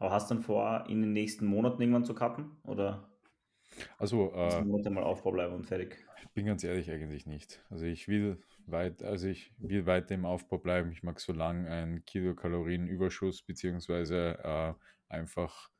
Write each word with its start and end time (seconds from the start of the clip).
Aber 0.00 0.10
hast 0.10 0.28
du 0.30 0.34
dann 0.34 0.42
vor, 0.42 0.86
in 0.88 1.00
den 1.00 1.12
nächsten 1.12 1.46
Monaten 1.46 1.80
irgendwann 1.80 2.04
zu 2.04 2.14
kappen? 2.14 2.56
Oder 2.64 3.08
Also, 3.98 4.32
äh, 4.34 4.64
Monat 4.64 4.92
mal 4.92 5.02
Aufbau 5.04 5.32
bleiben 5.32 5.54
und 5.54 5.64
fertig? 5.66 5.98
ich 6.16 6.30
bin 6.32 6.46
ganz 6.46 6.64
ehrlich 6.64 6.90
eigentlich 6.90 7.26
nicht. 7.26 7.64
Also 7.70 7.84
ich 7.86 8.08
will 8.08 8.42
weit, 8.66 9.02
also 9.02 9.28
ich 9.28 9.52
will 9.58 9.86
weiter 9.86 10.14
im 10.14 10.24
Aufbau 10.26 10.58
bleiben. 10.58 10.92
Ich 10.92 11.02
mag 11.02 11.20
so 11.20 11.32
lang 11.32 11.66
einen 11.66 12.04
Kilokalorienüberschuss 12.04 13.42
beziehungsweise 13.42 14.38
äh, 14.42 14.74
einfach, 15.08 15.70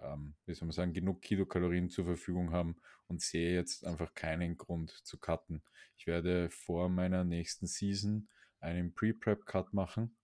ähm, 0.00 0.34
wie 0.46 0.54
soll 0.54 0.66
man 0.66 0.72
sagen, 0.72 0.92
genug 0.92 1.22
Kilokalorien 1.22 1.90
zur 1.90 2.04
Verfügung 2.06 2.52
haben 2.52 2.76
und 3.08 3.20
sehe 3.20 3.54
jetzt 3.54 3.84
einfach 3.86 4.14
keinen 4.14 4.56
Grund 4.56 4.90
zu 4.90 5.18
cutten. 5.18 5.62
Ich 5.96 6.06
werde 6.06 6.50
vor 6.50 6.88
meiner 6.88 7.24
nächsten 7.24 7.66
Season 7.66 8.28
einen 8.60 8.94
Pre-Prep-Cut 8.94 9.74
machen 9.74 10.16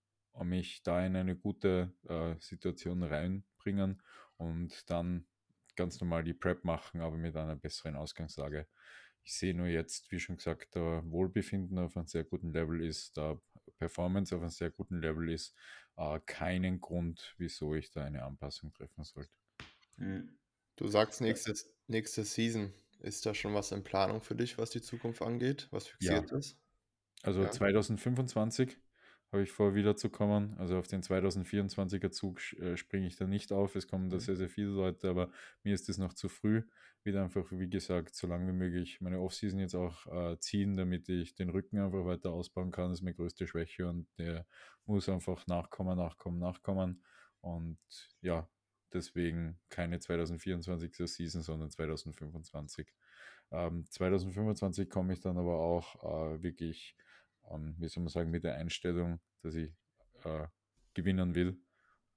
mich 0.43 0.83
da 0.83 1.05
in 1.05 1.15
eine 1.15 1.35
gute 1.35 1.93
äh, 2.07 2.35
Situation 2.39 3.03
reinbringen 3.03 4.01
und 4.37 4.89
dann 4.89 5.27
ganz 5.75 5.99
normal 6.01 6.23
die 6.23 6.33
Prep 6.33 6.63
machen, 6.63 7.01
aber 7.01 7.17
mit 7.17 7.35
einer 7.35 7.55
besseren 7.55 7.95
Ausgangslage. 7.95 8.67
Ich 9.23 9.33
sehe 9.33 9.53
nur 9.53 9.67
jetzt, 9.67 10.11
wie 10.11 10.19
schon 10.19 10.37
gesagt, 10.37 10.75
da 10.75 11.03
Wohlbefinden 11.05 11.77
auf 11.79 11.97
einem 11.97 12.07
sehr 12.07 12.23
guten 12.23 12.51
Level 12.51 12.81
ist, 12.81 13.17
da 13.17 13.39
Performance 13.77 14.35
auf 14.35 14.41
einem 14.41 14.49
sehr 14.51 14.71
guten 14.71 15.01
Level 15.01 15.29
ist, 15.29 15.53
äh, 15.97 16.19
keinen 16.25 16.79
Grund, 16.79 17.35
wieso 17.37 17.75
ich 17.75 17.91
da 17.91 18.03
eine 18.03 18.23
Anpassung 18.23 18.73
treffen 18.73 19.03
sollte. 19.03 19.31
Mhm. 19.97 20.37
Du 20.77 20.87
sagst 20.87 21.21
nächste, 21.21 21.53
nächste 21.87 22.23
Season. 22.23 22.73
Ist 22.99 23.25
da 23.25 23.33
schon 23.33 23.53
was 23.53 23.71
in 23.71 23.83
Planung 23.83 24.21
für 24.21 24.35
dich, 24.35 24.57
was 24.57 24.71
die 24.71 24.81
Zukunft 24.81 25.21
angeht, 25.21 25.67
was 25.71 25.87
fixiert 25.87 26.31
ist? 26.31 26.57
Also 27.23 27.43
Ja. 27.43 27.51
2025 27.51 28.77
habe 29.31 29.43
ich 29.43 29.51
vor, 29.51 29.75
wiederzukommen. 29.75 30.57
Also 30.57 30.77
auf 30.77 30.87
den 30.87 31.01
2024er 31.03 32.11
Zug 32.11 32.39
äh, 32.53 32.77
springe 32.77 33.07
ich 33.07 33.15
da 33.17 33.25
nicht 33.27 33.51
auf. 33.51 33.75
Es 33.75 33.87
kommen 33.87 34.09
da 34.09 34.17
Mhm. 34.17 34.21
sehr, 34.21 34.35
sehr 34.35 34.49
viele 34.49 34.69
Leute, 34.69 35.09
aber 35.09 35.29
mir 35.63 35.73
ist 35.73 35.89
es 35.89 35.97
noch 35.97 36.13
zu 36.13 36.29
früh. 36.29 36.63
Wieder 37.03 37.23
einfach, 37.23 37.45
wie 37.51 37.69
gesagt, 37.69 38.15
so 38.15 38.27
lange 38.27 38.47
wie 38.47 38.55
möglich 38.57 38.99
meine 39.01 39.19
Offseason 39.19 39.59
jetzt 39.59 39.75
auch 39.75 40.05
äh, 40.07 40.39
ziehen, 40.39 40.75
damit 40.75 41.09
ich 41.09 41.35
den 41.35 41.49
Rücken 41.49 41.77
einfach 41.79 42.05
weiter 42.05 42.31
ausbauen 42.31 42.71
kann. 42.71 42.89
Das 42.89 42.99
ist 42.99 43.03
meine 43.03 43.15
größte 43.15 43.47
Schwäche 43.47 43.87
und 43.87 44.07
der 44.17 44.45
muss 44.85 45.09
einfach 45.09 45.45
nachkommen, 45.47 45.97
nachkommen, 45.97 46.39
nachkommen. 46.39 47.03
Und 47.41 47.79
ja, 48.21 48.49
deswegen 48.93 49.59
keine 49.69 49.99
2024er 49.99 51.07
Season, 51.07 51.41
sondern 51.41 51.69
2025. 51.69 52.93
Ähm, 53.51 53.85
2025 53.89 54.89
komme 54.89 55.13
ich 55.13 55.21
dann 55.21 55.37
aber 55.37 55.59
auch 55.59 55.95
äh, 56.03 56.43
wirklich 56.43 56.95
ähm, 57.51 57.75
wie 57.77 57.87
soll 57.87 58.03
man 58.03 58.09
sagen, 58.09 58.31
mit 58.31 58.43
der 58.43 58.55
Einstellung, 58.55 59.19
dass 59.41 59.55
ich 59.55 59.73
äh, 60.23 60.47
gewinnen 60.93 61.35
will. 61.35 61.59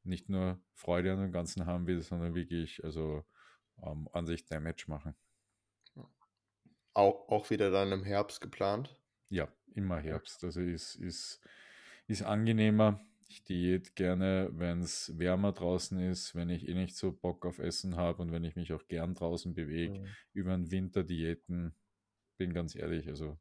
Nicht 0.03 0.29
nur 0.29 0.61
Freude 0.75 1.13
an 1.13 1.21
dem 1.21 1.33
Ganzen 1.33 1.67
haben 1.67 1.87
will, 1.87 2.01
sondern 2.03 2.35
wirklich 2.35 2.83
also 2.85 3.25
ähm, 3.83 4.09
an 4.13 4.27
sich 4.27 4.47
Damage 4.47 4.85
machen. 4.89 5.15
Auch, 6.95 7.29
auch 7.29 7.51
wieder 7.51 7.71
dann 7.71 7.93
im 7.93 8.05
Herbst 8.05 8.41
geplant? 8.41 8.99
Ja, 9.29 9.49
immer 9.75 9.99
Herbst. 9.99 10.43
Also 10.43 10.61
ist, 10.61 10.97
ist, 10.97 11.41
ist 12.07 12.23
angenehmer. 12.23 13.01
Ich 13.29 13.45
diät 13.45 13.95
gerne, 13.95 14.51
wenn 14.53 14.81
es 14.81 15.17
wärmer 15.17 15.53
draußen 15.53 16.01
ist, 16.01 16.35
wenn 16.35 16.49
ich 16.49 16.67
eh 16.67 16.75
nicht 16.75 16.97
so 16.97 17.13
Bock 17.13 17.47
auf 17.47 17.61
Essen 17.61 17.95
habe 17.95 18.23
und 18.23 18.33
wenn 18.33 18.43
ich 18.43 18.57
mich 18.57 18.73
auch 18.73 18.89
gern 18.89 19.15
draußen 19.15 19.55
bewege. 19.55 20.01
Mhm. 20.01 20.07
Über 20.33 20.51
den 20.57 20.71
Winter 20.73 21.05
Diäten, 21.05 21.77
bin 22.39 22.53
ganz 22.53 22.75
ehrlich, 22.75 23.07
also 23.07 23.39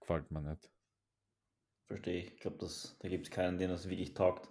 gefällt 0.00 0.30
mir 0.30 0.42
nicht. 0.42 0.70
Verstehe 1.90 2.20
ich. 2.22 2.28
Ich 2.32 2.40
glaube, 2.40 2.56
da 3.00 3.08
gibt 3.10 3.26
es 3.26 3.30
keinen, 3.30 3.58
den 3.58 3.68
das 3.68 3.86
wirklich 3.86 4.14
taugt. 4.14 4.48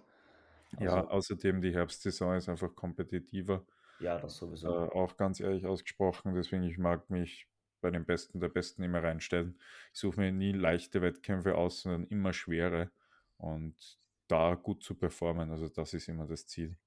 Ja, 0.78 0.90
Also, 0.90 1.08
außerdem 1.08 1.60
die 1.60 1.74
Herbstsaison 1.74 2.36
ist 2.36 2.48
einfach 2.48 2.74
kompetitiver. 2.74 3.66
ja, 3.98 4.18
das 4.18 4.36
Äh, 4.64 4.68
sowieso. 4.68 4.70
auch 4.70 5.16
ganz 5.16 5.40
ehrlich 5.40 5.66
ausgesprochen, 5.66 6.34
deswegen 6.34 6.64
ich 6.64 6.78
mag 6.78 7.10
mich 7.10 7.48
bei 7.80 7.90
den 7.90 8.06
Besten 8.06 8.40
der 8.40 8.48
Besten 8.50 8.82
immer 8.82 9.02
reinstellen. 9.02 9.60
Ich 9.94 10.00
suche 10.00 10.20
mir 10.20 10.32
nie 10.32 10.52
leichte 10.52 11.02
Wettkämpfe 11.02 11.56
aus, 11.56 11.82
sondern 11.82 12.06
immer 12.08 12.32
schwere 12.34 12.92
und 13.38 14.00
da 14.28 14.54
gut 14.54 14.84
zu 14.84 14.94
performen. 14.96 15.50
Also 15.50 15.68
das 15.68 15.94
ist 15.94 16.08
immer 16.08 16.26
das 16.26 16.46
Ziel. 16.46 16.78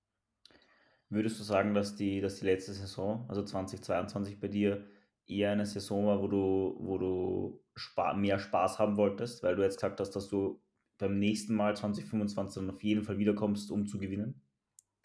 Würdest 1.09 1.39
du 1.39 1.43
sagen, 1.43 1.73
dass 1.73 1.95
die, 1.95 2.21
dass 2.21 2.39
die 2.39 2.45
letzte 2.45 2.73
Saison, 2.73 3.25
also 3.29 3.43
2022 3.43 4.39
bei 4.39 4.47
dir, 4.47 4.85
eher 5.27 5.51
eine 5.51 5.65
Saison 5.65 6.05
war, 6.05 6.21
wo 6.21 6.27
du, 6.27 6.77
wo 6.79 6.97
du 6.97 7.63
spa 7.75 8.13
mehr 8.13 8.39
Spaß 8.39 8.79
haben 8.79 8.97
wolltest, 8.97 9.43
weil 9.43 9.55
du 9.55 9.63
jetzt 9.63 9.77
gesagt 9.77 9.99
hast, 9.99 10.11
dass 10.11 10.29
du 10.29 10.61
beim 10.97 11.19
nächsten 11.19 11.55
Mal 11.55 11.75
2025 11.75 12.61
dann 12.61 12.75
auf 12.75 12.83
jeden 12.83 13.03
Fall 13.03 13.17
wiederkommst, 13.17 13.71
um 13.71 13.87
zu 13.87 13.99
gewinnen? 13.99 14.41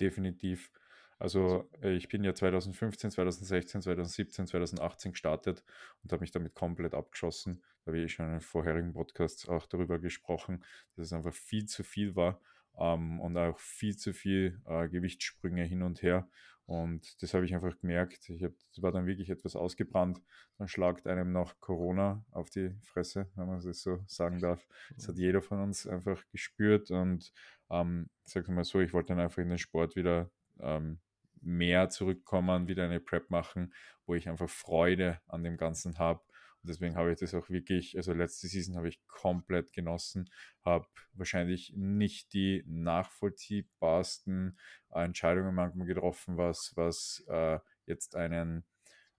Definitiv. 0.00 0.70
Also 1.18 1.68
äh, 1.82 1.94
ich 1.94 2.08
bin 2.08 2.22
ja 2.22 2.34
2015, 2.34 3.10
2016, 3.10 3.82
2017, 3.82 4.46
2018 4.46 5.12
gestartet 5.12 5.64
und 6.02 6.12
habe 6.12 6.20
mich 6.20 6.30
damit 6.30 6.54
komplett 6.54 6.94
abgeschossen. 6.94 7.62
Da 7.84 7.90
habe 7.90 8.00
ich 8.00 8.12
schon 8.12 8.26
in 8.26 8.32
den 8.32 8.40
vorherigen 8.40 8.92
Podcasts 8.92 9.48
auch 9.48 9.66
darüber 9.66 9.98
gesprochen, 9.98 10.64
dass 10.94 11.06
es 11.06 11.12
einfach 11.12 11.34
viel 11.34 11.66
zu 11.66 11.82
viel 11.82 12.14
war 12.14 12.40
ähm, 12.78 13.20
und 13.20 13.36
auch 13.36 13.58
viel 13.58 13.96
zu 13.96 14.12
viel 14.12 14.60
äh, 14.66 14.88
Gewichtssprünge 14.88 15.64
hin 15.64 15.82
und 15.82 16.02
her. 16.02 16.28
Und 16.68 17.22
das 17.22 17.32
habe 17.32 17.46
ich 17.46 17.54
einfach 17.54 17.78
gemerkt. 17.78 18.28
Ich 18.28 18.44
hab, 18.44 18.52
war 18.76 18.92
dann 18.92 19.06
wirklich 19.06 19.30
etwas 19.30 19.56
ausgebrannt. 19.56 20.20
Dann 20.58 20.68
schlagt 20.68 21.06
einem 21.06 21.32
noch 21.32 21.58
Corona 21.60 22.22
auf 22.30 22.50
die 22.50 22.76
Fresse, 22.82 23.26
wenn 23.36 23.46
man 23.46 23.62
das 23.62 23.80
so 23.80 24.00
sagen 24.06 24.38
darf. 24.38 24.68
Das 24.94 25.08
hat 25.08 25.16
jeder 25.16 25.40
von 25.40 25.62
uns 25.62 25.86
einfach 25.86 26.22
gespürt 26.30 26.90
und 26.90 27.32
ähm, 27.70 28.10
sag 28.24 28.48
mal 28.48 28.64
so, 28.64 28.80
ich 28.80 28.92
wollte 28.92 29.14
dann 29.14 29.20
einfach 29.20 29.38
in 29.38 29.48
den 29.48 29.56
Sport 29.56 29.96
wieder 29.96 30.30
ähm, 30.60 30.98
mehr 31.40 31.88
zurückkommen, 31.88 32.68
wieder 32.68 32.84
eine 32.84 33.00
Prep 33.00 33.30
machen, 33.30 33.72
wo 34.04 34.14
ich 34.14 34.28
einfach 34.28 34.50
Freude 34.50 35.22
an 35.26 35.42
dem 35.44 35.56
Ganzen 35.56 35.98
habe. 35.98 36.20
Und 36.62 36.70
deswegen 36.70 36.96
habe 36.96 37.12
ich 37.12 37.18
das 37.18 37.34
auch 37.34 37.48
wirklich, 37.48 37.96
also 37.96 38.12
letzte 38.12 38.48
Season 38.48 38.76
habe 38.76 38.88
ich 38.88 39.04
komplett 39.06 39.72
genossen, 39.72 40.30
habe 40.64 40.86
wahrscheinlich 41.12 41.72
nicht 41.76 42.32
die 42.32 42.64
nachvollziehbarsten 42.66 44.58
Entscheidungen 44.90 45.54
manchmal 45.54 45.86
getroffen, 45.86 46.36
was, 46.36 46.72
was 46.74 47.24
äh, 47.28 47.58
jetzt 47.86 48.16
einen 48.16 48.64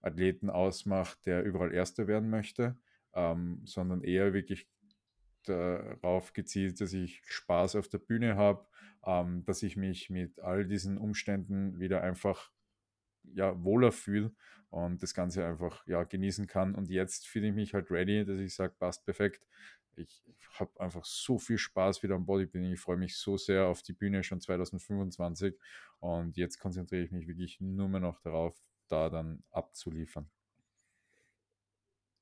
Athleten 0.02 0.50
ausmacht, 0.50 1.26
der 1.26 1.44
überall 1.44 1.72
Erster 1.72 2.06
werden 2.06 2.30
möchte, 2.30 2.78
ähm, 3.14 3.62
sondern 3.64 4.02
eher 4.02 4.32
wirklich 4.32 4.68
darauf 5.44 6.32
gezielt, 6.32 6.80
dass 6.80 6.92
ich 6.92 7.22
Spaß 7.24 7.76
auf 7.76 7.88
der 7.88 7.98
Bühne 7.98 8.36
habe, 8.36 8.66
ähm, 9.04 9.44
dass 9.44 9.62
ich 9.62 9.76
mich 9.76 10.10
mit 10.10 10.40
all 10.40 10.66
diesen 10.66 10.98
Umständen 10.98 11.78
wieder 11.78 12.02
einfach 12.02 12.50
ja, 13.24 13.62
wohler 13.62 13.92
fühle 13.92 14.32
und 14.70 15.02
das 15.02 15.14
Ganze 15.14 15.44
einfach 15.44 15.86
ja, 15.86 16.04
genießen 16.04 16.46
kann. 16.46 16.74
Und 16.74 16.88
jetzt 16.88 17.26
fühle 17.26 17.48
ich 17.48 17.54
mich 17.54 17.74
halt 17.74 17.90
ready, 17.90 18.24
dass 18.24 18.38
ich 18.40 18.54
sage, 18.54 18.74
passt 18.78 19.04
perfekt. 19.04 19.46
Ich 19.96 20.22
habe 20.58 20.80
einfach 20.80 21.04
so 21.04 21.38
viel 21.38 21.58
Spaß 21.58 22.02
wieder 22.02 22.14
am 22.14 22.24
Bodybuilding. 22.24 22.72
Ich 22.72 22.80
freue 22.80 22.96
mich 22.96 23.16
so 23.16 23.36
sehr 23.36 23.66
auf 23.66 23.82
die 23.82 23.92
Bühne 23.92 24.22
schon 24.22 24.40
2025 24.40 25.54
und 25.98 26.36
jetzt 26.36 26.58
konzentriere 26.58 27.02
ich 27.02 27.10
mich 27.10 27.26
wirklich 27.26 27.60
nur 27.60 27.88
mehr 27.88 28.00
noch 28.00 28.20
darauf, 28.20 28.56
da 28.88 29.10
dann 29.10 29.42
abzuliefern. 29.50 30.30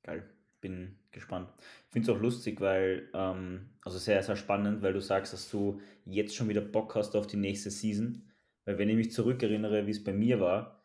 Geil, 0.02 0.28
bin 0.60 0.98
gespannt. 1.10 1.52
Ich 1.86 1.92
finde 1.92 2.10
es 2.10 2.16
auch 2.16 2.20
lustig, 2.20 2.60
weil, 2.60 3.10
ähm, 3.14 3.70
also 3.84 3.98
sehr, 3.98 4.22
sehr 4.22 4.36
spannend, 4.36 4.82
weil 4.82 4.92
du 4.92 5.00
sagst, 5.00 5.32
dass 5.32 5.50
du 5.50 5.80
jetzt 6.04 6.34
schon 6.34 6.48
wieder 6.48 6.60
Bock 6.60 6.94
hast 6.94 7.14
auf 7.14 7.26
die 7.26 7.36
nächste 7.36 7.70
Season. 7.70 8.22
Weil 8.64 8.78
wenn 8.78 8.88
ich 8.88 8.96
mich 8.96 9.12
zurückerinnere, 9.12 9.86
wie 9.86 9.92
es 9.92 10.02
bei 10.02 10.12
mir 10.12 10.40
war, 10.40 10.77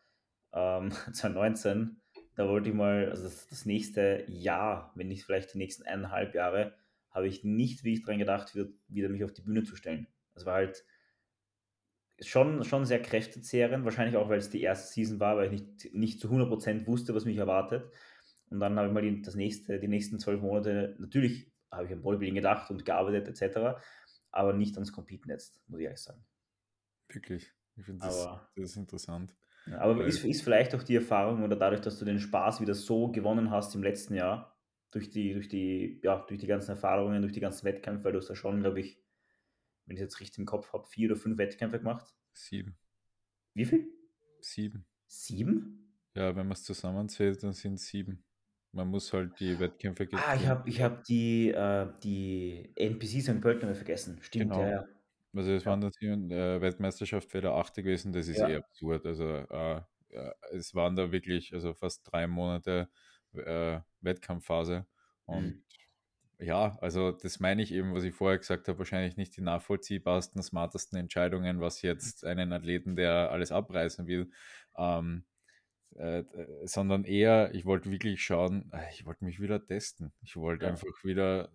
ähm, 0.54 0.90
2019, 1.12 2.00
da 2.36 2.48
wollte 2.48 2.70
ich 2.70 2.74
mal, 2.74 3.10
also 3.10 3.24
das, 3.24 3.46
das 3.48 3.66
nächste 3.66 4.24
Jahr, 4.28 4.92
wenn 4.94 5.08
nicht 5.08 5.24
vielleicht 5.24 5.54
die 5.54 5.58
nächsten 5.58 5.84
eineinhalb 5.84 6.34
Jahre, 6.34 6.74
habe 7.10 7.28
ich 7.28 7.44
nicht 7.44 7.84
wirklich 7.84 8.04
dran 8.04 8.18
gedacht, 8.18 8.54
wieder, 8.54 8.68
wieder 8.88 9.08
mich 9.08 9.22
auf 9.22 9.32
die 9.32 9.42
Bühne 9.42 9.62
zu 9.62 9.76
stellen. 9.76 10.08
Es 10.34 10.46
war 10.46 10.54
halt 10.54 10.84
schon, 12.20 12.64
schon 12.64 12.84
sehr 12.86 13.00
kräftezehrend, 13.00 13.84
wahrscheinlich 13.84 14.16
auch, 14.16 14.28
weil 14.28 14.38
es 14.38 14.50
die 14.50 14.62
erste 14.62 14.92
Season 14.92 15.20
war, 15.20 15.36
weil 15.36 15.52
ich 15.52 15.60
nicht, 15.60 15.94
nicht 15.94 16.20
zu 16.20 16.28
100% 16.28 16.86
wusste, 16.86 17.14
was 17.14 17.24
mich 17.24 17.36
erwartet. 17.36 17.88
Und 18.50 18.60
dann 18.60 18.76
habe 18.76 18.88
ich 18.88 18.94
mal 18.94 19.02
die, 19.02 19.22
das 19.22 19.36
nächste, 19.36 19.78
die 19.78 19.88
nächsten 19.88 20.18
zwölf 20.18 20.40
Monate, 20.40 20.96
natürlich 20.98 21.52
habe 21.70 21.86
ich 21.86 21.92
an 21.92 22.02
Bodybuilding 22.02 22.36
gedacht 22.36 22.70
und 22.70 22.84
gearbeitet 22.84 23.28
etc., 23.28 23.80
aber 24.30 24.52
nicht 24.52 24.74
ans 24.74 24.92
Competen 24.92 25.30
jetzt, 25.30 25.62
muss 25.68 25.78
ich 25.78 25.84
ehrlich 25.84 26.02
sagen. 26.02 26.24
Wirklich. 27.08 27.52
Ich 27.76 27.84
finde 27.84 28.06
das, 28.06 28.28
das 28.56 28.76
interessant. 28.76 29.34
Aber 29.72 29.98
Weil- 29.98 30.08
ist, 30.08 30.24
ist 30.24 30.42
vielleicht 30.42 30.74
auch 30.74 30.82
die 30.82 30.96
Erfahrung 30.96 31.42
oder 31.42 31.56
dadurch, 31.56 31.80
dass 31.80 31.98
du 31.98 32.04
den 32.04 32.18
Spaß 32.18 32.60
wieder 32.60 32.74
so 32.74 33.08
gewonnen 33.10 33.50
hast 33.50 33.74
im 33.74 33.82
letzten 33.82 34.14
Jahr, 34.14 34.56
durch 34.90 35.10
die, 35.10 35.32
durch 35.32 35.48
die, 35.48 36.00
ja, 36.02 36.24
durch 36.28 36.38
die 36.40 36.46
ganzen 36.46 36.70
Erfahrungen, 36.72 37.20
durch 37.22 37.32
die 37.32 37.40
ganzen 37.40 37.64
Wettkämpfe, 37.64 38.04
weil 38.04 38.12
du 38.12 38.18
hast 38.18 38.28
ja 38.28 38.36
schon, 38.36 38.60
glaube 38.60 38.80
ich, 38.80 38.98
wenn 39.86 39.96
ich 39.96 40.00
es 40.02 40.06
jetzt 40.06 40.20
richtig 40.20 40.38
im 40.38 40.46
Kopf 40.46 40.72
habe, 40.72 40.86
vier 40.86 41.10
oder 41.10 41.16
fünf 41.20 41.36
Wettkämpfe 41.38 41.78
gemacht. 41.78 42.14
Sieben. 42.32 42.76
Wie 43.54 43.64
viel? 43.64 43.88
Sieben. 44.40 44.84
Sieben? 45.06 45.92
Ja, 46.14 46.28
wenn 46.36 46.46
man 46.46 46.52
es 46.52 46.62
zusammenzählt, 46.64 47.42
dann 47.42 47.52
sind 47.52 47.74
es 47.74 47.86
sieben. 47.86 48.22
Man 48.72 48.88
muss 48.88 49.12
halt 49.12 49.38
die 49.40 49.58
Wettkämpfe 49.60 50.08
Ah, 50.12 50.34
ich 50.34 50.46
habe 50.48 50.68
ich 50.68 50.82
hab 50.82 51.04
die, 51.04 51.50
äh, 51.50 51.86
die 52.02 52.72
NPC 52.74 53.20
St. 53.22 53.40
Pölten 53.40 53.72
vergessen. 53.74 54.18
Stimmt, 54.20 54.52
Genau. 54.52 54.62
ja, 54.62 54.70
ja. 54.70 54.88
Also 55.34 55.52
es 55.52 55.64
Ja. 55.64 55.70
waren 55.70 55.80
dann 55.80 55.92
sieben- 55.92 56.30
äh, 56.30 56.60
Weltmeisterschaft 56.60 57.32
der 57.34 57.52
achte 57.52 57.82
gewesen, 57.82 58.12
das 58.12 58.28
ist 58.28 58.38
Ja. 58.38 58.48
eh 58.48 58.56
absurd. 58.56 59.06
Also 59.06 59.24
äh, 59.28 59.82
es 60.52 60.74
waren 60.74 60.96
da 60.96 61.10
wirklich 61.12 61.52
also 61.54 61.74
fast 61.74 62.10
drei 62.10 62.26
Monate 62.26 62.88
äh, 63.34 63.80
Wettkampfphase. 64.00 64.86
Und 65.26 65.56
Mhm. 65.56 65.64
ja, 66.38 66.76
also 66.80 67.12
das 67.12 67.40
meine 67.40 67.62
ich 67.62 67.72
eben, 67.72 67.94
was 67.94 68.04
ich 68.04 68.14
vorher 68.14 68.38
gesagt 68.38 68.68
habe, 68.68 68.78
wahrscheinlich 68.78 69.16
nicht 69.16 69.36
die 69.36 69.40
nachvollziehbarsten, 69.42 70.42
smartesten 70.42 70.98
Entscheidungen, 70.98 71.60
was 71.60 71.82
jetzt 71.82 72.24
einen 72.24 72.52
Athleten, 72.52 72.96
der 72.96 73.30
alles 73.32 73.52
abreißen 73.52 74.06
will, 74.06 74.30
ähm, 74.76 75.24
äh, 75.96 76.20
äh, 76.20 76.66
sondern 76.66 77.04
eher, 77.04 77.54
ich 77.54 77.64
wollte 77.66 77.90
wirklich 77.90 78.22
schauen, 78.22 78.70
äh, 78.72 78.90
ich 78.92 79.06
wollte 79.06 79.24
mich 79.24 79.40
wieder 79.40 79.64
testen. 79.64 80.12
Ich 80.22 80.36
wollte 80.36 80.66
Ja. 80.66 80.70
einfach 80.70 81.04
wieder, 81.04 81.52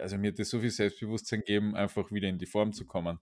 also 0.00 0.16
mir 0.16 0.32
hat 0.32 0.38
das 0.38 0.50
so 0.50 0.60
viel 0.60 0.70
Selbstbewusstsein 0.70 1.42
geben, 1.42 1.74
einfach 1.76 2.10
wieder 2.10 2.28
in 2.28 2.38
die 2.38 2.46
Form 2.46 2.72
zu 2.72 2.86
kommen. 2.86 3.18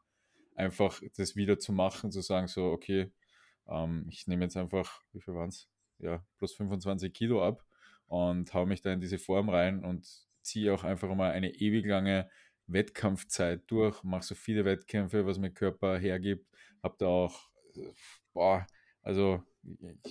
Einfach 0.54 1.00
das 1.16 1.36
wieder 1.36 1.58
zu 1.58 1.72
machen, 1.72 2.10
zu 2.10 2.20
sagen, 2.20 2.46
so, 2.46 2.66
okay, 2.66 3.10
ähm, 3.68 4.06
ich 4.08 4.26
nehme 4.26 4.44
jetzt 4.44 4.56
einfach, 4.56 5.02
wie 5.12 5.20
viel 5.20 5.34
waren 5.34 5.48
es? 5.48 5.68
Ja, 5.98 6.24
plus 6.38 6.54
25 6.54 7.12
Kilo 7.12 7.46
ab 7.46 7.64
und 8.06 8.52
hau 8.54 8.66
mich 8.66 8.82
da 8.82 8.92
in 8.92 9.00
diese 9.00 9.18
Form 9.18 9.48
rein 9.48 9.84
und 9.84 10.06
ziehe 10.42 10.74
auch 10.74 10.84
einfach 10.84 11.14
mal 11.14 11.30
eine 11.30 11.54
ewig 11.54 11.86
lange 11.86 12.28
Wettkampfzeit 12.66 13.62
durch, 13.68 14.02
mache 14.02 14.24
so 14.24 14.34
viele 14.34 14.64
Wettkämpfe, 14.64 15.26
was 15.26 15.38
mein 15.38 15.54
Körper 15.54 15.98
hergibt, 15.98 16.46
habe 16.82 16.96
da 16.98 17.06
auch, 17.06 17.48
äh, 17.76 17.92
boah, 18.32 18.66
also 19.02 19.42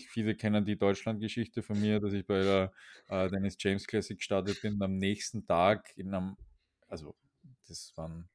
viele 0.10 0.36
kennen 0.36 0.66
die 0.66 0.78
Deutschlandgeschichte 0.78 1.62
von 1.62 1.80
mir, 1.80 2.00
dass 2.00 2.14
ich 2.14 2.26
bei 2.26 2.42
der 2.42 2.74
äh, 3.08 3.30
Dennis 3.30 3.58
James 3.60 3.86
Classic 3.88 4.18
gestartet 4.18 4.62
bin 4.62 4.76
und 4.76 4.84
am 4.84 4.98
nächsten 4.98 5.46
Tag 5.46 5.92
in 5.98 6.14
einem, 6.14 6.38
also 6.88 7.16
das 7.68 7.94
waren 7.96 8.30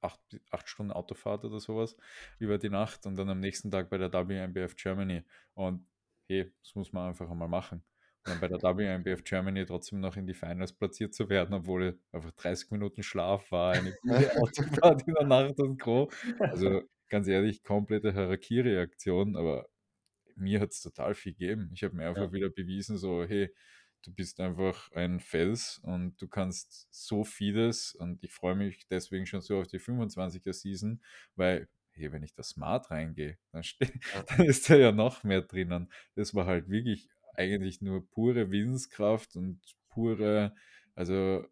acht, 0.00 0.20
acht 0.50 0.68
Stunden 0.68 0.92
Autofahrt 0.92 1.44
oder 1.44 1.60
sowas 1.60 1.96
über 2.38 2.58
die 2.58 2.70
Nacht 2.70 3.06
und 3.06 3.16
dann 3.16 3.28
am 3.28 3.40
nächsten 3.40 3.70
Tag 3.70 3.90
bei 3.90 3.98
der 3.98 4.12
WMBF 4.12 4.76
Germany. 4.76 5.24
Und 5.54 5.86
hey, 6.28 6.52
das 6.62 6.74
muss 6.74 6.92
man 6.92 7.08
einfach 7.08 7.30
einmal 7.30 7.48
machen. 7.48 7.84
Und 8.24 8.30
dann 8.30 8.40
bei 8.40 8.48
der 8.48 8.62
WMBF 8.62 9.24
Germany 9.24 9.64
trotzdem 9.64 10.00
noch 10.00 10.16
in 10.16 10.26
die 10.26 10.34
Finals 10.34 10.72
platziert 10.72 11.14
zu 11.14 11.28
werden, 11.28 11.54
obwohl 11.54 11.98
einfach 12.12 12.30
30 12.32 12.70
Minuten 12.70 13.02
Schlaf 13.02 13.50
war, 13.50 13.72
eine 13.72 13.92
gute 14.02 14.36
Autofahrt 14.40 15.06
in 15.06 15.14
der 15.14 15.26
Nacht 15.26 15.58
und 15.58 15.80
Co. 15.80 16.10
Also 16.38 16.82
ganz 17.08 17.26
ehrlich, 17.26 17.62
komplette 17.64 18.14
Harakiri-Reaktion, 18.14 19.36
aber 19.36 19.66
mir 20.36 20.60
hat 20.60 20.70
es 20.70 20.80
total 20.80 21.14
viel 21.14 21.32
gegeben. 21.32 21.70
Ich 21.74 21.82
habe 21.84 21.94
mir 21.96 22.08
einfach 22.08 22.22
Ja. 22.22 22.32
wieder 22.32 22.50
bewiesen, 22.50 22.96
so, 22.98 23.24
hey, 23.24 23.52
du 24.02 24.12
bist 24.12 24.40
einfach 24.40 24.90
ein 24.92 25.20
Fels 25.20 25.78
und 25.84 26.20
du 26.20 26.28
kannst 26.28 26.88
so 26.90 27.24
vieles 27.24 27.94
und 27.94 28.22
ich 28.24 28.32
freue 28.32 28.54
mich 28.56 28.86
deswegen 28.88 29.26
schon 29.26 29.40
so 29.40 29.60
auf 29.60 29.68
die 29.68 29.78
25er 29.78 30.52
Season, 30.52 31.02
weil, 31.36 31.68
hey, 31.92 32.10
wenn 32.12 32.22
ich 32.22 32.34
da 32.34 32.42
smart 32.42 32.90
reingehe, 32.90 33.38
dann, 33.52 33.62
dann 34.26 34.46
ist 34.46 34.68
da 34.70 34.76
ja 34.76 34.92
noch 34.92 35.22
mehr 35.24 35.42
drinnen. 35.42 35.92
Das 36.14 36.34
war 36.34 36.46
halt 36.46 36.68
wirklich 36.68 37.08
eigentlich 37.34 37.80
nur 37.80 38.08
pure 38.10 38.50
Willenskraft 38.50 39.36
und 39.36 39.60
pure, 39.88 40.54
also 40.94 41.46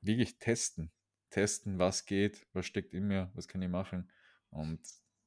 wirklich 0.00 0.38
testen. 0.38 0.92
Testen, 1.30 1.78
was 1.78 2.06
geht, 2.06 2.46
was 2.52 2.66
steckt 2.66 2.94
in 2.94 3.08
mir, 3.08 3.30
was 3.34 3.48
kann 3.48 3.62
ich 3.62 3.68
machen. 3.68 4.10
Und 4.50 4.80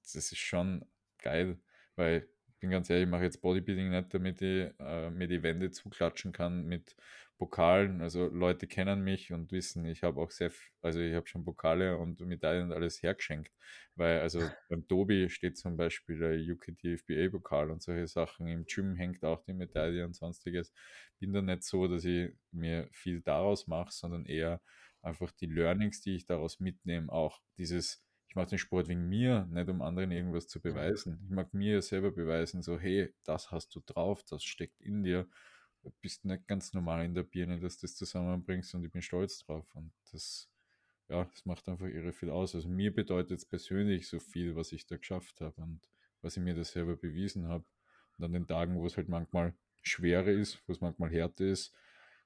das 0.03 0.15
ist 0.15 0.37
schon 0.37 0.85
geil, 1.17 1.59
weil 1.95 2.29
bin 2.59 2.69
ganz 2.69 2.89
ehrlich, 2.89 3.05
ich 3.05 3.11
mache 3.11 3.23
jetzt 3.23 3.41
Bodybuilding 3.41 3.89
nicht, 3.89 4.13
damit 4.13 4.41
ich 4.41 4.71
äh, 4.79 5.09
mir 5.09 5.27
die 5.27 5.43
Wände 5.43 5.71
zuklatschen 5.71 6.31
kann 6.31 6.65
mit 6.65 6.95
Pokalen. 7.37 8.01
Also 8.01 8.27
Leute 8.27 8.67
kennen 8.67 9.03
mich 9.03 9.31
und 9.31 9.51
wissen, 9.51 9.85
ich 9.85 10.03
habe 10.03 10.19
auch 10.19 10.31
sehr, 10.31 10.51
also 10.81 10.99
ich 10.99 11.13
habe 11.13 11.27
schon 11.27 11.45
Pokale 11.45 11.97
und 11.97 12.19
Medaillen 12.21 12.67
und 12.67 12.73
alles 12.73 13.01
hergeschenkt. 13.03 13.51
Weil 13.95 14.21
also 14.21 14.41
beim 14.69 14.87
Tobi 14.87 15.29
steht 15.29 15.57
zum 15.57 15.77
Beispiel 15.77 16.17
der 16.19 16.33
UKT 16.33 16.99
FBA-Pokal 16.99 17.69
und 17.71 17.81
solche 17.81 18.07
Sachen. 18.07 18.47
Im 18.47 18.65
Gym 18.65 18.95
hängt 18.95 19.23
auch 19.23 19.43
die 19.43 19.53
Medaille 19.53 20.05
und 20.05 20.15
sonstiges. 20.15 20.73
Bin 21.19 21.33
da 21.33 21.41
nicht 21.41 21.63
so, 21.63 21.87
dass 21.87 22.05
ich 22.05 22.31
mir 22.51 22.87
viel 22.91 23.21
daraus 23.21 23.67
mache, 23.67 23.91
sondern 23.91 24.25
eher 24.25 24.61
einfach 25.01 25.31
die 25.31 25.45
Learnings, 25.47 26.01
die 26.01 26.15
ich 26.15 26.25
daraus 26.25 26.59
mitnehme, 26.59 27.11
auch 27.11 27.39
dieses, 27.57 28.03
mache 28.37 28.51
den 28.51 28.59
Sport 28.59 28.87
wegen 28.87 29.09
mir, 29.09 29.45
nicht 29.51 29.67
um 29.67 29.81
anderen 29.81 30.11
irgendwas 30.11 30.47
zu 30.47 30.61
beweisen. 30.61 31.19
Ich 31.25 31.29
mag 31.29 31.53
mir 31.53 31.81
selber 31.81 32.11
beweisen, 32.11 32.61
so, 32.61 32.79
hey, 32.79 33.13
das 33.23 33.51
hast 33.51 33.75
du 33.75 33.81
drauf, 33.85 34.23
das 34.23 34.43
steckt 34.43 34.79
in 34.79 35.03
dir. 35.03 35.27
Du 35.83 35.91
bist 36.01 36.23
nicht 36.23 36.47
ganz 36.47 36.73
normal 36.73 37.03
in 37.03 37.13
der 37.13 37.23
Birne, 37.23 37.59
dass 37.59 37.77
du 37.77 37.87
das 37.87 37.95
zusammenbringst 37.95 38.73
und 38.75 38.85
ich 38.85 38.91
bin 38.91 39.01
stolz 39.01 39.39
drauf. 39.39 39.65
Und 39.75 39.91
das, 40.11 40.49
ja, 41.09 41.25
das 41.25 41.45
macht 41.45 41.67
einfach 41.67 41.87
irre 41.87 42.13
viel 42.13 42.29
aus. 42.29 42.55
Also 42.55 42.69
mir 42.69 42.93
bedeutet 42.93 43.39
es 43.39 43.45
persönlich 43.45 44.07
so 44.07 44.19
viel, 44.19 44.55
was 44.55 44.71
ich 44.71 44.85
da 44.85 44.97
geschafft 44.97 45.41
habe 45.41 45.61
und 45.61 45.81
was 46.21 46.37
ich 46.37 46.43
mir 46.43 46.55
da 46.55 46.63
selber 46.63 46.95
bewiesen 46.95 47.47
habe. 47.47 47.65
Und 48.17 48.25
an 48.25 48.33
den 48.33 48.47
Tagen, 48.47 48.75
wo 48.75 48.85
es 48.85 48.97
halt 48.97 49.09
manchmal 49.09 49.53
schwerer 49.81 50.27
ist, 50.27 50.61
wo 50.67 50.73
es 50.73 50.81
manchmal 50.81 51.09
härter 51.11 51.45
ist, 51.45 51.73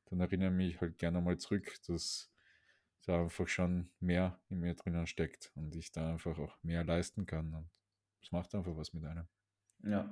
dann 0.06 0.20
erinnere 0.20 0.50
ich 0.50 0.56
mich 0.56 0.82
halt 0.82 0.98
gerne 0.98 1.22
mal 1.22 1.38
zurück, 1.38 1.74
dass 1.88 2.31
da 3.02 3.22
einfach 3.22 3.48
schon 3.48 3.90
mehr 4.00 4.40
in 4.50 4.60
mir 4.60 4.76
drinnen 4.76 5.08
steckt 5.08 5.52
und 5.56 5.76
ich 5.76 5.92
da 5.92 6.12
einfach 6.12 6.38
auch 6.40 6.58
mehr 6.64 6.84
leisten 6.84 7.26
kann. 7.26 7.54
Und 7.54 7.70
es 8.22 8.32
macht 8.32 8.54
einfach 8.56 8.76
was 8.78 8.94
mit 8.94 9.06
einem. 9.06 9.28
Ja, 9.84 10.10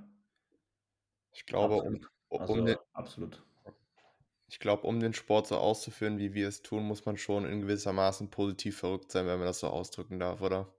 Ich 1.31 1.45
glaube, 1.45 1.75
um, 1.81 1.93
absolut. 1.95 2.11
um, 2.29 2.39
Also 2.41 2.65
den, 2.65 2.77
absolut. 2.93 3.43
ich 4.47 4.59
glaube, 4.59 4.85
um 4.87 4.99
den 4.99 5.13
Sport 5.13 5.47
so 5.47 5.57
auszuführen, 5.57 6.17
wie 6.17 6.33
wir 6.33 6.47
es 6.47 6.61
tun, 6.61 6.83
muss 6.83 7.05
man 7.05 7.17
schon 7.17 7.45
in 7.45 7.61
gewissermaßen 7.61 8.29
positiv 8.29 8.77
verrückt 8.79 9.11
sein, 9.11 9.27
wenn 9.27 9.37
man 9.37 9.47
das 9.47 9.59
so 9.59 9.67
ausdrücken 9.67 10.19
darf, 10.19 10.41
oder? 10.41 10.73